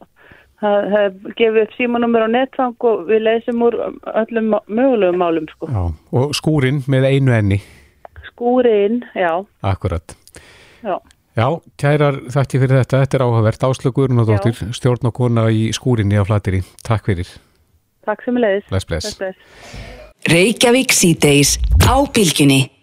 það 0.60 1.16
gefið 1.38 1.62
upp 1.62 1.74
símanúmer 1.78 2.26
á 2.26 2.30
netfang 2.32 2.76
og 2.90 3.06
við 3.08 3.22
leysum 3.28 3.64
úr 3.64 3.78
öllum 4.12 4.54
mögulegum 4.68 5.20
málum, 5.22 5.48
sko. 5.54 5.70
Já. 5.72 5.84
Og 6.20 6.34
skúrin 6.36 6.82
með 6.92 7.08
einu 7.14 7.36
enni. 7.36 7.62
Skúrin, 8.32 9.04
já, 9.16 9.46
Akkurat. 9.64 10.16
já. 10.84 10.98
Já, 11.36 11.50
kærar 11.76 12.22
þakki 12.32 12.62
fyrir 12.62 12.80
þetta. 12.80 13.02
Þetta 13.04 13.18
er 13.18 13.24
áhugavert. 13.26 13.66
Áslögur 13.68 14.14
og 14.16 14.30
dóttir, 14.30 14.62
stjórn 14.76 15.10
og 15.10 15.16
kona 15.18 15.50
í 15.52 15.68
skúrinni 15.76 16.16
á 16.16 16.24
flateri. 16.24 16.62
Takk 16.88 17.12
fyrir. 17.12 17.28
Takk 18.08 18.24
sem 18.24 18.40
er 18.40 18.46
leiðis. 18.46 18.70
Bless, 18.70 18.88
bless. 18.88 19.18
bless. 19.20 19.36
Reykjavík 20.32 20.96
síðdeis 20.96 21.58
á 21.84 21.96
bylginni. 22.08 22.75